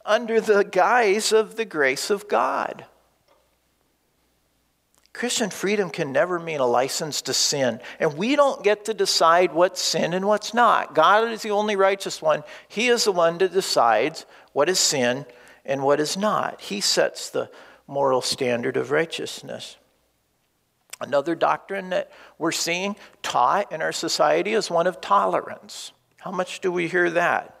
under 0.03 0.41
the 0.41 0.63
guise 0.63 1.31
of 1.31 1.55
the 1.55 1.65
grace 1.65 2.09
of 2.09 2.27
God. 2.27 2.85
Christian 5.13 5.49
freedom 5.49 5.89
can 5.89 6.11
never 6.11 6.39
mean 6.39 6.59
a 6.59 6.65
license 6.67 7.23
to 7.23 7.33
sin. 7.33 7.79
And 7.99 8.17
we 8.17 8.35
don't 8.35 8.63
get 8.63 8.85
to 8.85 8.93
decide 8.93 9.51
what's 9.51 9.81
sin 9.81 10.13
and 10.13 10.27
what's 10.27 10.53
not. 10.53 10.93
God 10.93 11.31
is 11.31 11.41
the 11.41 11.51
only 11.51 11.75
righteous 11.75 12.21
one. 12.21 12.43
He 12.67 12.87
is 12.87 13.05
the 13.05 13.11
one 13.11 13.37
that 13.39 13.51
decides 13.51 14.25
what 14.53 14.69
is 14.69 14.79
sin 14.79 15.25
and 15.65 15.81
what 15.81 15.99
is 15.99 16.17
not. 16.17 16.61
He 16.61 16.81
sets 16.81 17.29
the 17.29 17.49
moral 17.87 18.21
standard 18.21 18.77
of 18.77 18.91
righteousness. 18.91 19.77
Another 21.01 21.33
doctrine 21.33 21.89
that 21.89 22.11
we're 22.37 22.51
seeing 22.51 22.95
taught 23.23 23.71
in 23.71 23.81
our 23.81 23.91
society 23.91 24.53
is 24.53 24.69
one 24.69 24.87
of 24.87 25.01
tolerance. 25.01 25.93
How 26.27 26.31
much 26.31 26.59
do 26.59 26.73
we 26.73 26.89
hear 26.89 27.09
that? 27.11 27.55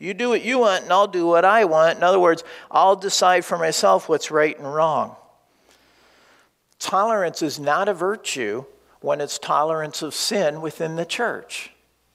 You 0.00 0.12
do 0.12 0.30
what 0.30 0.42
you 0.42 0.58
want, 0.58 0.82
and 0.82 0.92
I'll 0.92 1.06
do 1.06 1.24
what 1.24 1.44
I 1.44 1.64
want. 1.66 1.98
In 1.98 2.02
other 2.02 2.18
words, 2.18 2.42
I'll 2.68 2.96
decide 2.96 3.44
for 3.44 3.56
myself 3.56 4.08
what's 4.08 4.32
right 4.32 4.58
and 4.58 4.74
wrong. 4.74 5.14
Tolerance 6.80 7.42
is 7.42 7.60
not 7.60 7.88
a 7.88 7.94
virtue 7.94 8.64
when 9.00 9.20
it's 9.20 9.38
tolerance 9.38 10.02
of 10.02 10.16
sin 10.16 10.60
within 10.60 10.96
the 10.96 11.04
church. 11.04 11.70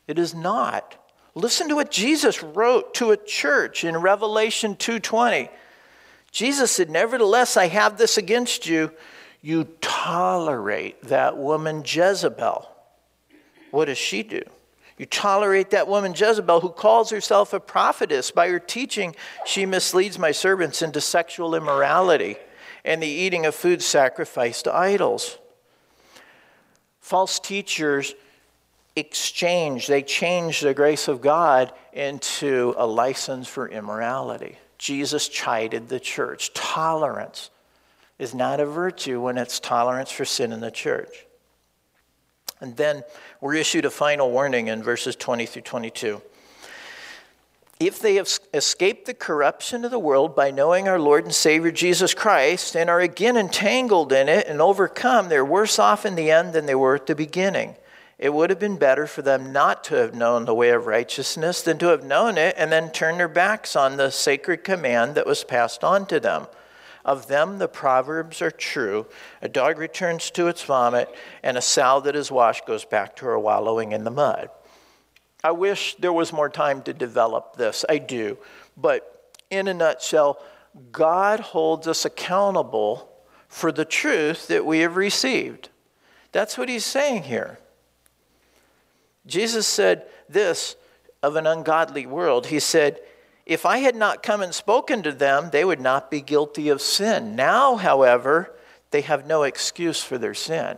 It 0.09 0.19
is 0.19 0.35
not. 0.35 0.95
Listen 1.35 1.69
to 1.69 1.75
what 1.75 1.89
Jesus 1.89 2.43
wrote 2.43 2.93
to 2.95 3.11
a 3.11 3.17
church 3.17 3.85
in 3.85 3.95
Revelation 3.95 4.75
2:20. 4.75 5.49
Jesus 6.33 6.69
said, 6.69 6.89
"Nevertheless, 6.89 7.55
I 7.55 7.67
have 7.67 7.97
this 7.97 8.17
against 8.17 8.65
you. 8.65 8.91
You 9.41 9.69
tolerate 9.79 11.01
that 11.03 11.37
woman 11.37 11.81
Jezebel." 11.85 12.69
What 13.71 13.85
does 13.85 13.97
she 13.97 14.21
do? 14.21 14.41
You 14.97 15.05
tolerate 15.05 15.71
that 15.71 15.87
woman 15.87 16.13
Jezebel 16.13 16.61
who 16.61 16.69
calls 16.69 17.09
herself 17.09 17.53
a 17.53 17.59
prophetess. 17.59 18.31
By 18.31 18.47
her 18.49 18.59
teaching, 18.59 19.15
she 19.45 19.65
misleads 19.65 20.17
my 20.17 20.31
servants 20.31 20.81
into 20.81 21.01
sexual 21.01 21.53
immorality 21.53 22.37
and 22.85 23.01
the 23.01 23.07
eating 23.07 23.45
of 23.45 23.55
food 23.55 23.81
sacrificed 23.81 24.65
to 24.65 24.75
idols. 24.75 25.37
False 27.01 27.39
teachers 27.39 28.13
exchange, 28.95 29.87
they 29.87 30.01
change 30.01 30.61
the 30.61 30.73
grace 30.73 31.07
of 31.07 31.19
God 31.19 31.73
into 31.91 32.73
a 32.77 32.87
license 32.87 33.47
for 33.47 33.67
immorality. 33.67 34.57
Jesus 34.77 35.27
chided 35.27 35.89
the 35.89 35.99
church. 35.99 36.53
Tolerance 36.53 37.49
is 38.17 38.33
not 38.33 38.59
a 38.59 38.65
virtue 38.65 39.19
when 39.19 39.37
it's 39.37 39.59
tolerance 39.59 40.11
for 40.11 40.23
sin 40.23 40.53
in 40.53 40.61
the 40.61 40.71
church. 40.71 41.25
And 42.61 42.75
then 42.77 43.03
we're 43.41 43.55
issued 43.55 43.85
a 43.85 43.89
final 43.89 44.31
warning 44.31 44.67
in 44.67 44.81
verses 44.81 45.15
20 45.15 45.45
through 45.45 45.63
22 45.63 46.21
if 47.79 47.99
they 47.99 48.15
have 48.15 48.29
escaped 48.53 49.05
the 49.05 49.13
corruption 49.13 49.83
of 49.83 49.91
the 49.91 49.99
world 49.99 50.35
by 50.35 50.49
knowing 50.49 50.87
our 50.87 50.99
Lord 50.99 51.25
and 51.25 51.33
Savior 51.33 51.71
Jesus 51.71 52.13
Christ 52.13 52.75
and 52.75 52.89
are 52.89 53.01
again 53.01 53.35
entangled 53.35 54.13
in 54.13 54.29
it 54.29 54.47
and 54.47 54.61
overcome, 54.61 55.27
they're 55.27 55.43
worse 55.43 55.77
off 55.77 56.05
in 56.05 56.15
the 56.15 56.31
end 56.31 56.53
than 56.53 56.67
they 56.67 56.75
were 56.75 56.95
at 56.95 57.05
the 57.05 57.15
beginning. 57.15 57.75
It 58.17 58.33
would 58.33 58.49
have 58.49 58.59
been 58.59 58.77
better 58.77 59.07
for 59.07 59.21
them 59.21 59.51
not 59.51 59.83
to 59.85 59.95
have 59.95 60.15
known 60.15 60.45
the 60.45 60.55
way 60.55 60.69
of 60.69 60.87
righteousness 60.87 61.61
than 61.61 61.77
to 61.79 61.87
have 61.87 62.05
known 62.05 62.37
it 62.37 62.55
and 62.57 62.71
then 62.71 62.91
turn 62.91 63.17
their 63.17 63.27
backs 63.27 63.75
on 63.75 63.97
the 63.97 64.09
sacred 64.09 64.63
command 64.63 65.15
that 65.15 65.27
was 65.27 65.43
passed 65.43 65.83
on 65.83 66.05
to 66.05 66.21
them. 66.21 66.47
Of 67.05 67.27
them, 67.27 67.59
the 67.59 67.67
proverbs 67.67 68.41
are 68.41 68.51
true. 68.51 69.05
A 69.41 69.47
dog 69.47 69.77
returns 69.77 70.31
to 70.31 70.47
its 70.47 70.63
vomit, 70.63 71.07
and 71.43 71.55
a 71.55 71.61
sow 71.61 71.99
that 72.01 72.15
is 72.15 72.31
washed 72.31 72.65
goes 72.65 72.83
back 72.83 73.15
to 73.17 73.25
her 73.25 73.37
wallowing 73.37 73.91
in 73.91 74.03
the 74.03 74.11
mud. 74.11 74.49
I 75.43 75.51
wish 75.51 75.95
there 75.99 76.11
was 76.11 76.33
more 76.33 76.49
time 76.49 76.81
to 76.81 76.93
develop 76.93 77.57
this. 77.57 77.85
I 77.87 77.99
do. 77.99 78.39
But 78.75 79.31
in 79.51 79.67
a 79.67 79.73
nutshell, 79.75 80.41
God 80.91 81.39
holds 81.39 81.87
us 81.87 82.05
accountable 82.05 83.07
for 83.47 83.71
the 83.71 83.85
truth 83.85 84.47
that 84.47 84.65
we 84.65 84.79
have 84.79 84.95
received. 84.95 85.69
That's 86.31 86.57
what 86.57 86.67
he's 86.67 86.83
saying 86.83 87.23
here. 87.23 87.59
Jesus 89.27 89.67
said 89.67 90.07
this 90.27 90.75
of 91.21 91.35
an 91.35 91.45
ungodly 91.45 92.07
world. 92.07 92.47
He 92.47 92.59
said, 92.59 92.99
If 93.45 93.65
I 93.65 93.79
had 93.79 93.95
not 93.95 94.23
come 94.23 94.41
and 94.41 94.53
spoken 94.53 95.03
to 95.03 95.11
them, 95.11 95.49
they 95.51 95.63
would 95.63 95.81
not 95.81 96.09
be 96.09 96.21
guilty 96.21 96.69
of 96.69 96.81
sin. 96.81 97.35
Now, 97.35 97.75
however, 97.75 98.55
they 98.91 99.01
have 99.01 99.27
no 99.27 99.43
excuse 99.43 100.03
for 100.03 100.17
their 100.17 100.33
sin. 100.33 100.77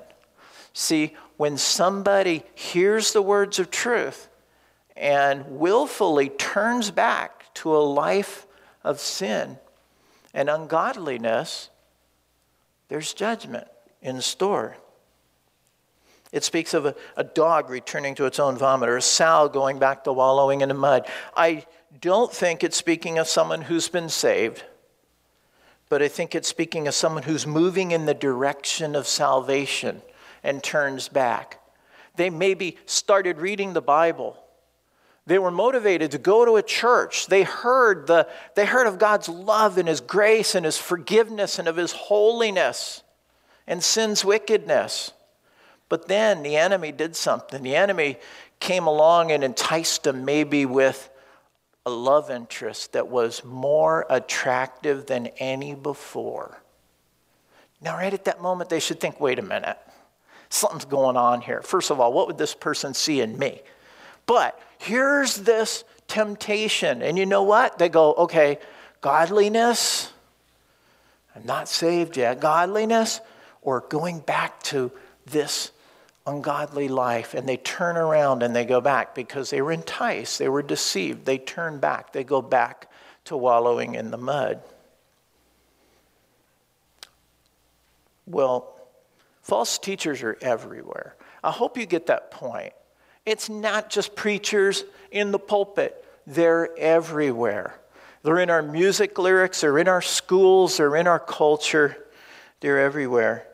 See, 0.73 1.15
when 1.37 1.57
somebody 1.57 2.43
hears 2.55 3.13
the 3.13 3.21
words 3.21 3.59
of 3.59 3.71
truth, 3.71 4.27
and 4.97 5.59
willfully 5.59 6.29
turns 6.29 6.91
back 6.91 7.53
to 7.53 7.75
a 7.75 7.79
life 7.79 8.47
of 8.83 8.99
sin 8.99 9.57
and 10.33 10.49
ungodliness, 10.49 11.69
there's 12.89 13.13
judgment 13.13 13.67
in 14.01 14.21
store. 14.21 14.77
It 16.31 16.43
speaks 16.43 16.73
of 16.73 16.85
a, 16.85 16.95
a, 17.15 17.23
dog 17.23 17.69
returning 17.69 18.15
to 18.15 18.25
its 18.25 18.39
own 18.39 18.57
vomit 18.57 18.89
or 18.89 18.97
a 18.97 19.01
sow 19.01 19.49
going 19.51 19.79
back 19.79 20.03
to 20.03 20.13
wallowing 20.13 20.61
in 20.61 20.69
the 20.69 20.75
mud. 20.75 21.07
I 21.35 21.65
don't 21.99 22.31
think 22.33 22.63
it's 22.63 22.77
speaking 22.77 23.17
of 23.17 23.27
someone 23.27 23.63
who's 23.63 23.89
been 23.89 24.09
saved, 24.09 24.63
but 25.89 26.01
I 26.01 26.07
think 26.07 26.35
it's 26.35 26.47
speaking 26.47 26.87
of 26.87 26.93
someone 26.93 27.23
who's 27.23 27.47
moving 27.47 27.91
in 27.91 28.05
the 28.05 28.13
direction 28.13 28.95
of 28.95 29.07
salvation 29.07 30.01
and 30.43 30.63
turns 30.63 31.07
back. 31.07 31.61
They 32.15 32.29
maybe 32.29 32.77
started 32.85 33.39
reading 33.39 33.73
the 33.73 33.81
Bible 33.81 34.37
they 35.27 35.39
were 35.39 35.51
motivated 35.51 36.11
to 36.11 36.17
go 36.17 36.45
to 36.45 36.55
a 36.55 36.63
church. 36.63 37.27
They 37.27 37.43
heard, 37.43 38.07
the, 38.07 38.29
they 38.55 38.65
heard 38.65 38.87
of 38.87 38.97
God's 38.97 39.27
love 39.27 39.77
and 39.77 39.87
His 39.87 39.99
grace 39.99 40.55
and 40.55 40.65
His 40.65 40.77
forgiveness 40.77 41.59
and 41.59 41.67
of 41.67 41.75
His 41.75 41.91
holiness 41.91 43.03
and 43.67 43.83
sin's 43.83 44.23
wickedness. 44.23 45.11
But 45.89 46.07
then 46.07 46.43
the 46.43 46.55
enemy 46.55 46.93
did 46.93 47.13
something. 47.17 47.61
The 47.61 47.75
enemy 47.75 48.17
came 48.61 48.87
along 48.87 49.33
and 49.33 49.43
enticed 49.43 50.03
them 50.03 50.23
maybe 50.23 50.65
with 50.65 51.09
a 51.87 51.89
love 51.89 52.29
interest 52.29 52.91
that 52.91 53.07
was 53.07 53.45
more 53.45 54.05
attractive 54.09 55.05
than 55.05 55.27
any 55.37 55.73
before. 55.73 56.61
Now, 57.79 57.95
right 57.95 58.13
at 58.13 58.25
that 58.25 58.41
moment, 58.41 58.69
they 58.69 58.81
should 58.81 58.99
think 58.99 59.21
wait 59.21 59.39
a 59.39 59.41
minute, 59.41 59.77
something's 60.49 60.83
going 60.83 61.15
on 61.15 61.39
here. 61.39 61.61
First 61.61 61.89
of 61.89 62.01
all, 62.01 62.11
what 62.11 62.27
would 62.27 62.37
this 62.37 62.53
person 62.53 62.93
see 62.93 63.21
in 63.21 63.39
me? 63.39 63.61
But 64.25 64.59
here's 64.79 65.37
this 65.37 65.85
temptation. 66.09 67.01
And 67.01 67.17
you 67.17 67.25
know 67.25 67.43
what? 67.43 67.77
They 67.77 67.87
go, 67.87 68.13
okay, 68.15 68.59
godliness, 68.99 70.11
I'm 71.33 71.45
not 71.45 71.69
saved 71.69 72.17
yet, 72.17 72.41
godliness, 72.41 73.21
or 73.61 73.79
going 73.87 74.19
back 74.19 74.61
to 74.63 74.91
this 75.25 75.71
ungodly 76.27 76.87
life. 76.87 77.33
And 77.33 77.47
they 77.47 77.57
turn 77.57 77.97
around 77.97 78.43
and 78.43 78.55
they 78.55 78.65
go 78.65 78.81
back 78.81 79.15
because 79.15 79.49
they 79.49 79.61
were 79.61 79.71
enticed, 79.71 80.37
they 80.37 80.49
were 80.49 80.61
deceived. 80.61 81.25
They 81.25 81.37
turn 81.37 81.79
back, 81.79 82.13
they 82.13 82.23
go 82.23 82.41
back 82.41 82.91
to 83.25 83.35
wallowing 83.35 83.95
in 83.95 84.11
the 84.11 84.17
mud. 84.17 84.61
Well, 88.25 88.75
false 89.41 89.79
teachers 89.79 90.21
are 90.21 90.37
everywhere. 90.41 91.15
I 91.43 91.51
hope 91.51 91.77
you 91.77 91.85
get 91.85 92.07
that 92.07 92.29
point. 92.29 92.73
It's 93.25 93.49
not 93.49 93.89
just 93.89 94.15
preachers 94.15 94.83
in 95.11 95.31
the 95.31 95.39
pulpit, 95.39 96.03
they're 96.25 96.77
everywhere. 96.77 97.79
They're 98.23 98.39
in 98.39 98.49
our 98.49 98.61
music 98.61 99.17
lyrics, 99.17 99.61
they're 99.61 99.77
in 99.77 99.87
our 99.87 100.01
schools, 100.01 100.77
they're 100.77 100.95
in 100.95 101.07
our 101.07 101.19
culture, 101.19 101.97
they're 102.59 102.79
everywhere. 102.79 103.47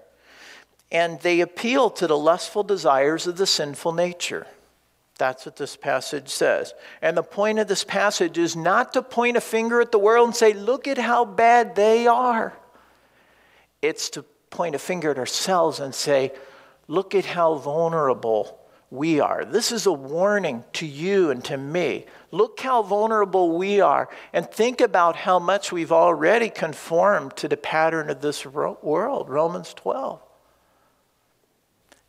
And 0.94 1.20
they 1.22 1.42
appeal 1.42 1.90
to 1.90 2.08
the 2.08 2.18
lustful 2.18 2.64
desires 2.64 3.28
of 3.28 3.36
the 3.36 3.48
sinful 3.48 3.92
nature. 3.92 4.48
That's 5.18 5.46
what 5.46 5.58
this 5.58 5.76
passage 5.76 6.30
says. 6.30 6.74
And 7.02 7.18
the 7.18 7.24
point 7.24 7.60
of 7.60 7.68
this 7.68 7.84
passage 7.84 8.38
is 8.38 8.56
not 8.56 8.94
to 8.94 9.02
point 9.02 9.36
a 9.36 9.42
finger 9.42 9.82
at 9.82 9.92
the 9.92 10.00
world 10.00 10.28
and 10.28 10.36
say, 10.36 10.54
look 10.54 10.88
at 10.88 10.98
how 10.98 11.26
bad 11.26 11.76
they 11.76 12.08
are. 12.08 12.54
It's 13.82 14.10
to 14.12 14.24
point 14.50 14.76
a 14.76 14.80
finger 14.80 15.12
at 15.12 15.18
ourselves 15.18 15.80
and 15.80 15.94
say, 15.94 16.32
look 16.88 17.16
at 17.16 17.26
how 17.26 17.56
vulnerable 17.56 18.60
we 18.92 19.20
are. 19.20 19.46
This 19.46 19.72
is 19.72 19.88
a 19.88 19.92
warning 19.92 20.64
to 20.74 20.86
you 20.86 21.32
and 21.32 21.44
to 21.46 21.58
me. 21.58 22.06
Look 22.32 22.60
how 22.60 22.84
vulnerable 22.84 23.58
we 23.58 23.82
are, 23.82 24.10
and 24.32 24.50
think 24.50 24.82
about 24.82 25.16
how 25.16 25.40
much 25.40 25.72
we've 25.72 25.92
already 25.92 26.50
conformed 26.50 27.36
to 27.38 27.48
the 27.48 27.58
pattern 27.58 28.10
of 28.12 28.22
this 28.22 28.46
world. 28.46 29.30
Romans 29.30 29.74
12. 29.74 30.22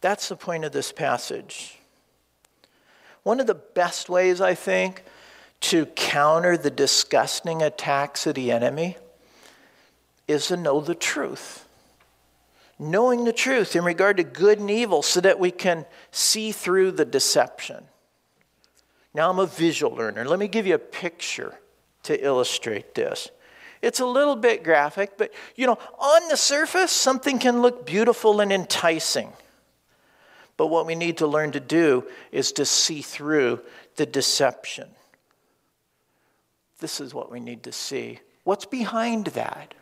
That's 0.05 0.29
the 0.29 0.37
point 0.37 0.67
of 0.67 0.73
this 0.73 0.93
passage. 0.93 1.79
One 3.23 3.41
of 3.41 3.47
the 3.47 3.55
best 3.55 4.11
ways, 4.11 4.39
I 4.39 4.55
think, 4.55 5.03
to 5.61 5.87
counter 5.87 6.59
the 6.59 6.71
disgusting 6.71 7.63
attacks 7.63 8.27
of 8.27 8.35
the 8.35 8.53
enemy 8.53 8.99
is 10.29 10.49
to 10.49 10.59
know 10.59 10.83
the 10.83 10.95
truth 10.95 11.67
knowing 12.79 13.25
the 13.25 13.33
truth 13.33 13.77
in 13.77 13.85
regard 13.85 14.17
to 14.17 14.25
good 14.25 14.59
and 14.59 14.71
evil 14.71 15.01
so 15.01 15.21
that 15.21 15.39
we 15.39 15.51
can 15.51 15.87
see 16.11 16.53
through 16.53 16.91
the 16.91 17.05
deception. 17.05 17.85
Now, 19.15 19.31
I'm 19.31 19.39
a 19.39 19.47
visual 19.47 19.97
learner. 19.97 20.25
Let 20.25 20.39
me 20.39 20.49
give 20.49 20.67
you 20.67 20.75
a 20.75 20.79
picture 20.79 21.55
to 22.03 22.23
illustrate 22.23 22.95
this. 22.95 23.31
It's 23.81 24.01
a 24.01 24.07
little 24.07 24.35
bit 24.37 24.65
graphic, 24.65 25.17
but 25.17 25.33
you 25.55 25.67
know, 25.67 25.79
on 25.99 26.29
the 26.29 26.37
surface, 26.37 26.91
something 26.91 27.39
can 27.39 27.63
look 27.63 27.87
beautiful 27.87 28.41
and 28.41 28.53
enticing. 28.53 29.33
But 30.57 30.69
what 30.69 30.87
we 30.87 30.95
need 30.95 31.19
to 31.19 31.27
learn 31.27 31.53
to 31.53 31.61
do 31.61 32.05
is 32.31 32.53
to 32.53 32.65
see 32.65 33.03
through 33.03 33.61
the 33.97 34.07
deception. 34.07 34.89
This 36.81 37.01
is 37.01 37.15
what 37.15 37.31
we 37.31 37.41
need 37.41 37.63
to 37.65 37.73
see. 37.73 38.21
What's 38.45 38.67
behind 38.67 39.29
that? 39.29 39.75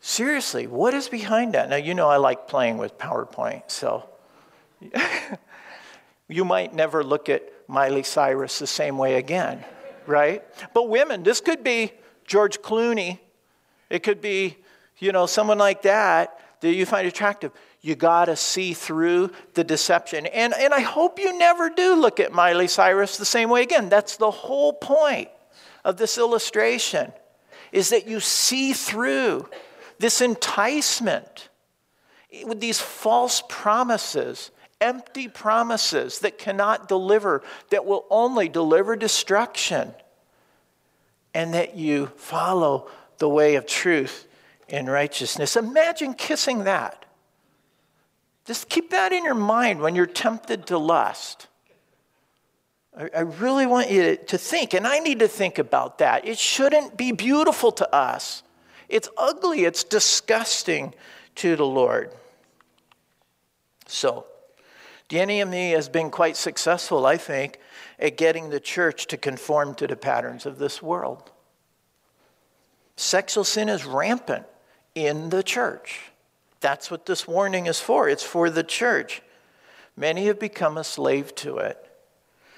Seriously, 0.00 0.66
what 0.66 0.94
is 0.94 1.08
behind 1.08 1.54
that? 1.54 1.68
Now, 1.70 1.76
you 1.76 1.94
know 1.94 2.08
I 2.08 2.18
like 2.18 2.46
playing 2.46 2.78
with 2.78 2.98
PowerPoint, 2.98 3.70
so 3.70 4.08
you 6.28 6.44
might 6.44 6.74
never 6.74 7.02
look 7.02 7.28
at 7.28 7.42
Miley 7.66 8.04
Cyrus 8.04 8.58
the 8.58 8.66
same 8.66 8.96
way 8.96 9.16
again, 9.16 9.64
right? 10.06 10.44
But 10.72 10.88
women, 10.88 11.24
this 11.24 11.40
could 11.40 11.64
be 11.64 11.92
George 12.24 12.60
Clooney. 12.60 13.18
It 13.90 14.02
could 14.02 14.20
be, 14.20 14.56
you 14.98 15.10
know, 15.10 15.26
someone 15.26 15.58
like 15.58 15.82
that 15.82 16.38
that 16.60 16.72
you 16.72 16.86
find 16.86 17.06
attractive. 17.06 17.52
You 17.80 17.94
got 17.94 18.24
to 18.24 18.36
see 18.36 18.74
through 18.74 19.30
the 19.54 19.64
deception. 19.64 20.26
And, 20.26 20.52
and 20.54 20.74
I 20.74 20.80
hope 20.80 21.18
you 21.18 21.36
never 21.38 21.70
do 21.70 21.94
look 21.94 22.18
at 22.18 22.32
Miley 22.32 22.66
Cyrus 22.66 23.16
the 23.16 23.24
same 23.24 23.50
way 23.50 23.62
again. 23.62 23.88
That's 23.88 24.16
the 24.16 24.30
whole 24.30 24.72
point 24.72 25.28
of 25.84 25.96
this 25.96 26.18
illustration 26.18 27.12
is 27.72 27.90
that 27.90 28.06
you 28.06 28.20
see 28.20 28.72
through 28.72 29.48
this 29.98 30.20
enticement 30.20 31.48
with 32.44 32.60
these 32.60 32.80
false 32.80 33.42
promises, 33.48 34.50
empty 34.80 35.28
promises 35.28 36.20
that 36.20 36.38
cannot 36.38 36.88
deliver, 36.88 37.42
that 37.70 37.84
will 37.84 38.06
only 38.10 38.48
deliver 38.48 38.96
destruction, 38.96 39.92
and 41.34 41.54
that 41.54 41.76
you 41.76 42.06
follow 42.16 42.88
the 43.18 43.28
way 43.28 43.56
of 43.56 43.66
truth 43.66 44.26
and 44.68 44.88
righteousness. 44.88 45.56
Imagine 45.56 46.14
kissing 46.14 46.64
that. 46.64 47.04
Just 48.48 48.70
keep 48.70 48.88
that 48.92 49.12
in 49.12 49.24
your 49.24 49.34
mind 49.34 49.78
when 49.78 49.94
you're 49.94 50.06
tempted 50.06 50.68
to 50.68 50.78
lust. 50.78 51.48
I, 52.96 53.20
really 53.20 53.66
want 53.66 53.90
you 53.90 54.16
to 54.16 54.38
think, 54.38 54.72
and 54.72 54.86
I 54.86 55.00
need 55.00 55.18
to 55.18 55.28
think 55.28 55.58
about 55.58 55.98
that. 55.98 56.26
It 56.26 56.38
shouldn't 56.38 56.96
be 56.96 57.12
beautiful 57.12 57.70
to 57.72 57.94
us. 57.94 58.42
It's 58.88 59.10
ugly, 59.18 59.66
it's 59.66 59.84
disgusting 59.84 60.94
to 61.34 61.56
the 61.56 61.66
Lord. 61.66 62.10
So, 63.86 64.24
the 65.10 65.20
enemy 65.20 65.72
has 65.72 65.90
been 65.90 66.10
quite 66.10 66.36
successful, 66.38 67.04
I 67.04 67.18
think, 67.18 67.60
at 67.98 68.16
getting 68.16 68.48
the 68.48 68.60
church 68.60 69.08
to 69.08 69.18
conform 69.18 69.74
to 69.74 69.86
the 69.86 69.94
patterns 69.94 70.46
of 70.46 70.58
this 70.58 70.80
world. 70.82 71.30
Sexual 72.96 73.44
sin 73.44 73.68
is 73.68 73.84
rampant 73.84 74.46
in 74.94 75.28
the 75.28 75.42
church. 75.42 76.10
That's 76.60 76.90
what 76.90 77.06
this 77.06 77.26
warning 77.26 77.66
is 77.66 77.80
for. 77.80 78.08
It's 78.08 78.22
for 78.22 78.50
the 78.50 78.64
church. 78.64 79.22
Many 79.96 80.26
have 80.26 80.38
become 80.38 80.76
a 80.76 80.84
slave 80.84 81.34
to 81.36 81.58
it. 81.58 81.76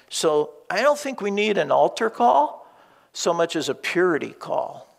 So 0.09 0.53
I 0.71 0.83
don't 0.83 0.99
think 0.99 1.21
we 1.21 1.31
need 1.31 1.59
an 1.59 1.71
altar 1.71 2.11
call 2.11 2.67
so 3.13 3.33
much 3.33 3.57
as 3.57 3.69
a 3.69 3.75
purity 3.75 4.31
call 4.31 4.91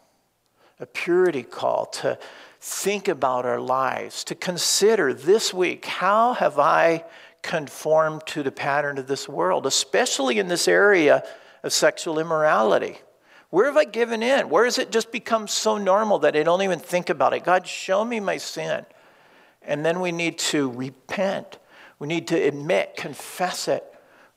a 0.82 0.86
purity 0.88 1.44
call 1.44 1.86
to 1.86 2.18
think 2.60 3.08
about 3.08 3.46
our 3.46 3.60
lives, 3.60 4.24
to 4.26 4.36
consider 4.36 5.14
this 5.14 5.54
week 5.54 5.86
how 5.86 6.34
have 6.34 6.58
I 6.60 7.06
conformed 7.44 8.26
to 8.28 8.44
the 8.44 8.52
pattern 8.52 8.98
of 8.98 9.08
this 9.08 9.30
world, 9.30 9.66
especially 9.66 10.40
in 10.40 10.48
this 10.48 10.68
area 10.68 11.24
of 11.64 11.72
sexual 11.72 12.20
immorality. 12.20 12.98
Where 13.52 13.68
have 13.68 13.78
I 13.78 13.84
given 13.84 14.24
in? 14.24 14.50
Where 14.50 14.66
has 14.66 14.80
it 14.80 14.92
just 14.92 15.12
become 15.12 15.48
so 15.48 15.78
normal 15.78 16.20
that 16.20 16.36
I 16.36 16.44
don't 16.44 16.62
even 16.62 16.80
think 16.80 17.10
about 17.10 17.34
it? 17.34 17.44
God, 17.44 17.68
show 17.68 18.04
me 18.04 18.20
my 18.20 18.38
sin. 18.38 18.86
And 19.62 19.86
then 19.86 20.00
we 20.00 20.12
need 20.12 20.40
to 20.40 20.72
repent. 20.72 21.60
We 22.00 22.08
need 22.08 22.28
to 22.30 22.36
admit, 22.36 22.96
confess 22.96 23.68
it. 23.68 23.84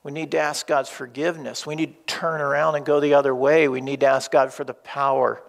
We 0.03 0.13
need 0.13 0.33
to 0.33 0.39
ask 0.39 0.67
God's 0.67 0.91
forgiveness. 0.91 1.65
We 1.65 1.77
need 1.77 2.07
to 2.07 2.15
turn 2.15 2.41
around 2.41 2.75
and 2.75 2.85
go 2.85 3.01
the 3.01 3.15
other 3.15 3.35
way. 3.35 3.69
We 3.69 3.81
need 3.81 4.01
to 4.01 4.07
ask 4.07 4.31
God 4.31 4.53
for 4.53 4.65
the 4.65 4.75
power 4.75 5.43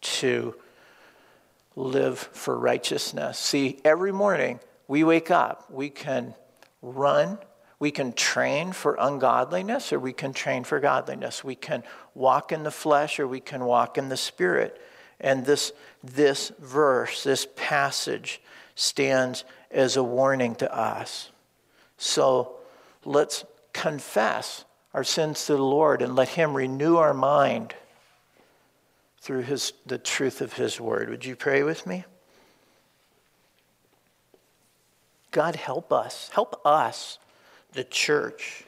to 0.00 0.56
live 1.76 2.18
for 2.18 2.58
righteousness. 2.58 3.38
See, 3.38 3.80
every 3.84 4.12
morning 4.12 4.60
we 4.88 5.04
wake 5.04 5.30
up, 5.30 5.70
we 5.70 5.88
can 5.88 6.34
run, 6.82 7.38
we 7.78 7.90
can 7.90 8.12
train 8.12 8.72
for 8.72 8.96
ungodliness, 8.98 9.92
or 9.92 9.98
we 9.98 10.12
can 10.12 10.32
train 10.32 10.64
for 10.64 10.80
godliness. 10.80 11.42
We 11.42 11.54
can 11.54 11.82
walk 12.14 12.52
in 12.52 12.62
the 12.62 12.70
flesh, 12.70 13.18
or 13.18 13.26
we 13.26 13.40
can 13.40 13.64
walk 13.64 13.98
in 13.98 14.08
the 14.08 14.16
spirit. 14.16 14.80
And 15.20 15.44
this, 15.44 15.72
this 16.02 16.52
verse, 16.58 17.22
this 17.22 17.46
passage, 17.56 18.40
stands 18.74 19.44
as 19.70 19.96
a 19.96 20.02
warning 20.02 20.54
to 20.56 20.74
us. 20.74 21.30
So 21.98 22.56
let's 23.04 23.44
confess 23.72 24.64
our 24.92 25.04
sins 25.04 25.46
to 25.46 25.56
the 25.56 25.62
Lord 25.62 26.02
and 26.02 26.14
let 26.14 26.30
Him 26.30 26.54
renew 26.54 26.96
our 26.96 27.14
mind 27.14 27.74
through 29.24 29.40
his, 29.40 29.72
the 29.86 29.96
truth 29.96 30.42
of 30.42 30.52
his 30.52 30.78
word. 30.78 31.08
Would 31.08 31.24
you 31.24 31.34
pray 31.34 31.62
with 31.62 31.86
me? 31.86 32.04
God, 35.30 35.56
help 35.56 35.94
us. 35.94 36.28
Help 36.34 36.60
us, 36.62 37.18
the 37.74 37.84
church, 37.84 38.64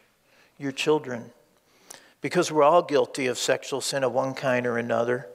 your 0.59 0.73
children, 0.73 1.31
because 2.21 2.51
we're 2.51 2.63
all 2.63 2.83
guilty 2.83 3.27
of 3.27 3.39
sexual 3.39 3.81
sin 3.81 4.05
of 4.05 4.13
one 4.13 4.35
kind 4.35 4.67
or 4.67 4.79
another. 4.79 5.29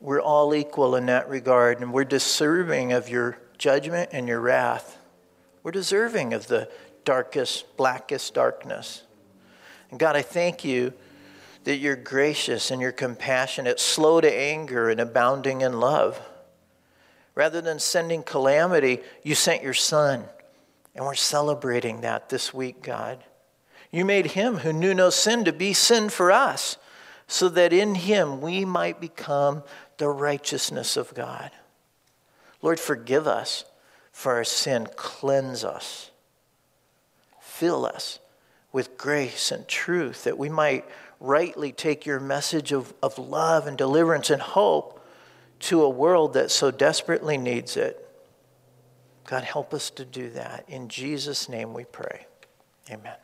We're 0.00 0.20
all 0.20 0.54
equal 0.54 0.96
in 0.96 1.06
that 1.06 1.28
regard, 1.28 1.80
and 1.80 1.92
we're 1.92 2.04
deserving 2.04 2.92
of 2.92 3.08
your 3.08 3.38
judgment 3.58 4.10
and 4.12 4.26
your 4.26 4.40
wrath. 4.40 4.98
We're 5.62 5.70
deserving 5.70 6.34
of 6.34 6.48
the 6.48 6.68
darkest, 7.04 7.76
blackest 7.76 8.34
darkness. 8.34 9.02
And 9.90 10.00
God, 10.00 10.16
I 10.16 10.22
thank 10.22 10.64
you 10.64 10.92
that 11.64 11.76
you're 11.76 11.96
gracious 11.96 12.72
and 12.72 12.82
you're 12.82 12.90
compassionate, 12.90 13.78
slow 13.78 14.20
to 14.20 14.32
anger, 14.32 14.90
and 14.90 15.00
abounding 15.00 15.60
in 15.60 15.78
love. 15.78 16.20
Rather 17.36 17.60
than 17.60 17.78
sending 17.78 18.24
calamity, 18.24 19.00
you 19.22 19.36
sent 19.36 19.62
your 19.62 19.74
son. 19.74 20.24
And 20.94 21.04
we're 21.04 21.14
celebrating 21.14 22.02
that 22.02 22.28
this 22.28 22.52
week, 22.52 22.82
God. 22.82 23.22
You 23.90 24.04
made 24.04 24.26
him 24.26 24.58
who 24.58 24.72
knew 24.72 24.94
no 24.94 25.10
sin 25.10 25.44
to 25.44 25.52
be 25.52 25.72
sin 25.72 26.08
for 26.08 26.32
us, 26.32 26.76
so 27.26 27.48
that 27.50 27.72
in 27.72 27.94
him 27.94 28.40
we 28.40 28.64
might 28.64 29.00
become 29.00 29.62
the 29.98 30.08
righteousness 30.08 30.96
of 30.96 31.14
God. 31.14 31.50
Lord, 32.60 32.78
forgive 32.78 33.26
us 33.26 33.64
for 34.12 34.32
our 34.32 34.44
sin, 34.44 34.88
cleanse 34.96 35.64
us, 35.64 36.10
fill 37.40 37.86
us 37.86 38.18
with 38.72 38.96
grace 38.96 39.50
and 39.50 39.66
truth, 39.68 40.24
that 40.24 40.38
we 40.38 40.48
might 40.48 40.84
rightly 41.20 41.72
take 41.72 42.04
your 42.04 42.20
message 42.20 42.72
of, 42.72 42.92
of 43.02 43.18
love 43.18 43.66
and 43.66 43.78
deliverance 43.78 44.30
and 44.30 44.42
hope 44.42 45.04
to 45.60 45.82
a 45.82 45.88
world 45.88 46.34
that 46.34 46.50
so 46.50 46.70
desperately 46.70 47.38
needs 47.38 47.76
it. 47.76 48.08
God, 49.32 49.44
help 49.44 49.72
us 49.72 49.88
to 49.92 50.04
do 50.04 50.28
that. 50.32 50.66
In 50.68 50.88
Jesus' 50.88 51.48
name 51.48 51.72
we 51.72 51.84
pray. 51.84 52.26
Amen. 52.90 53.16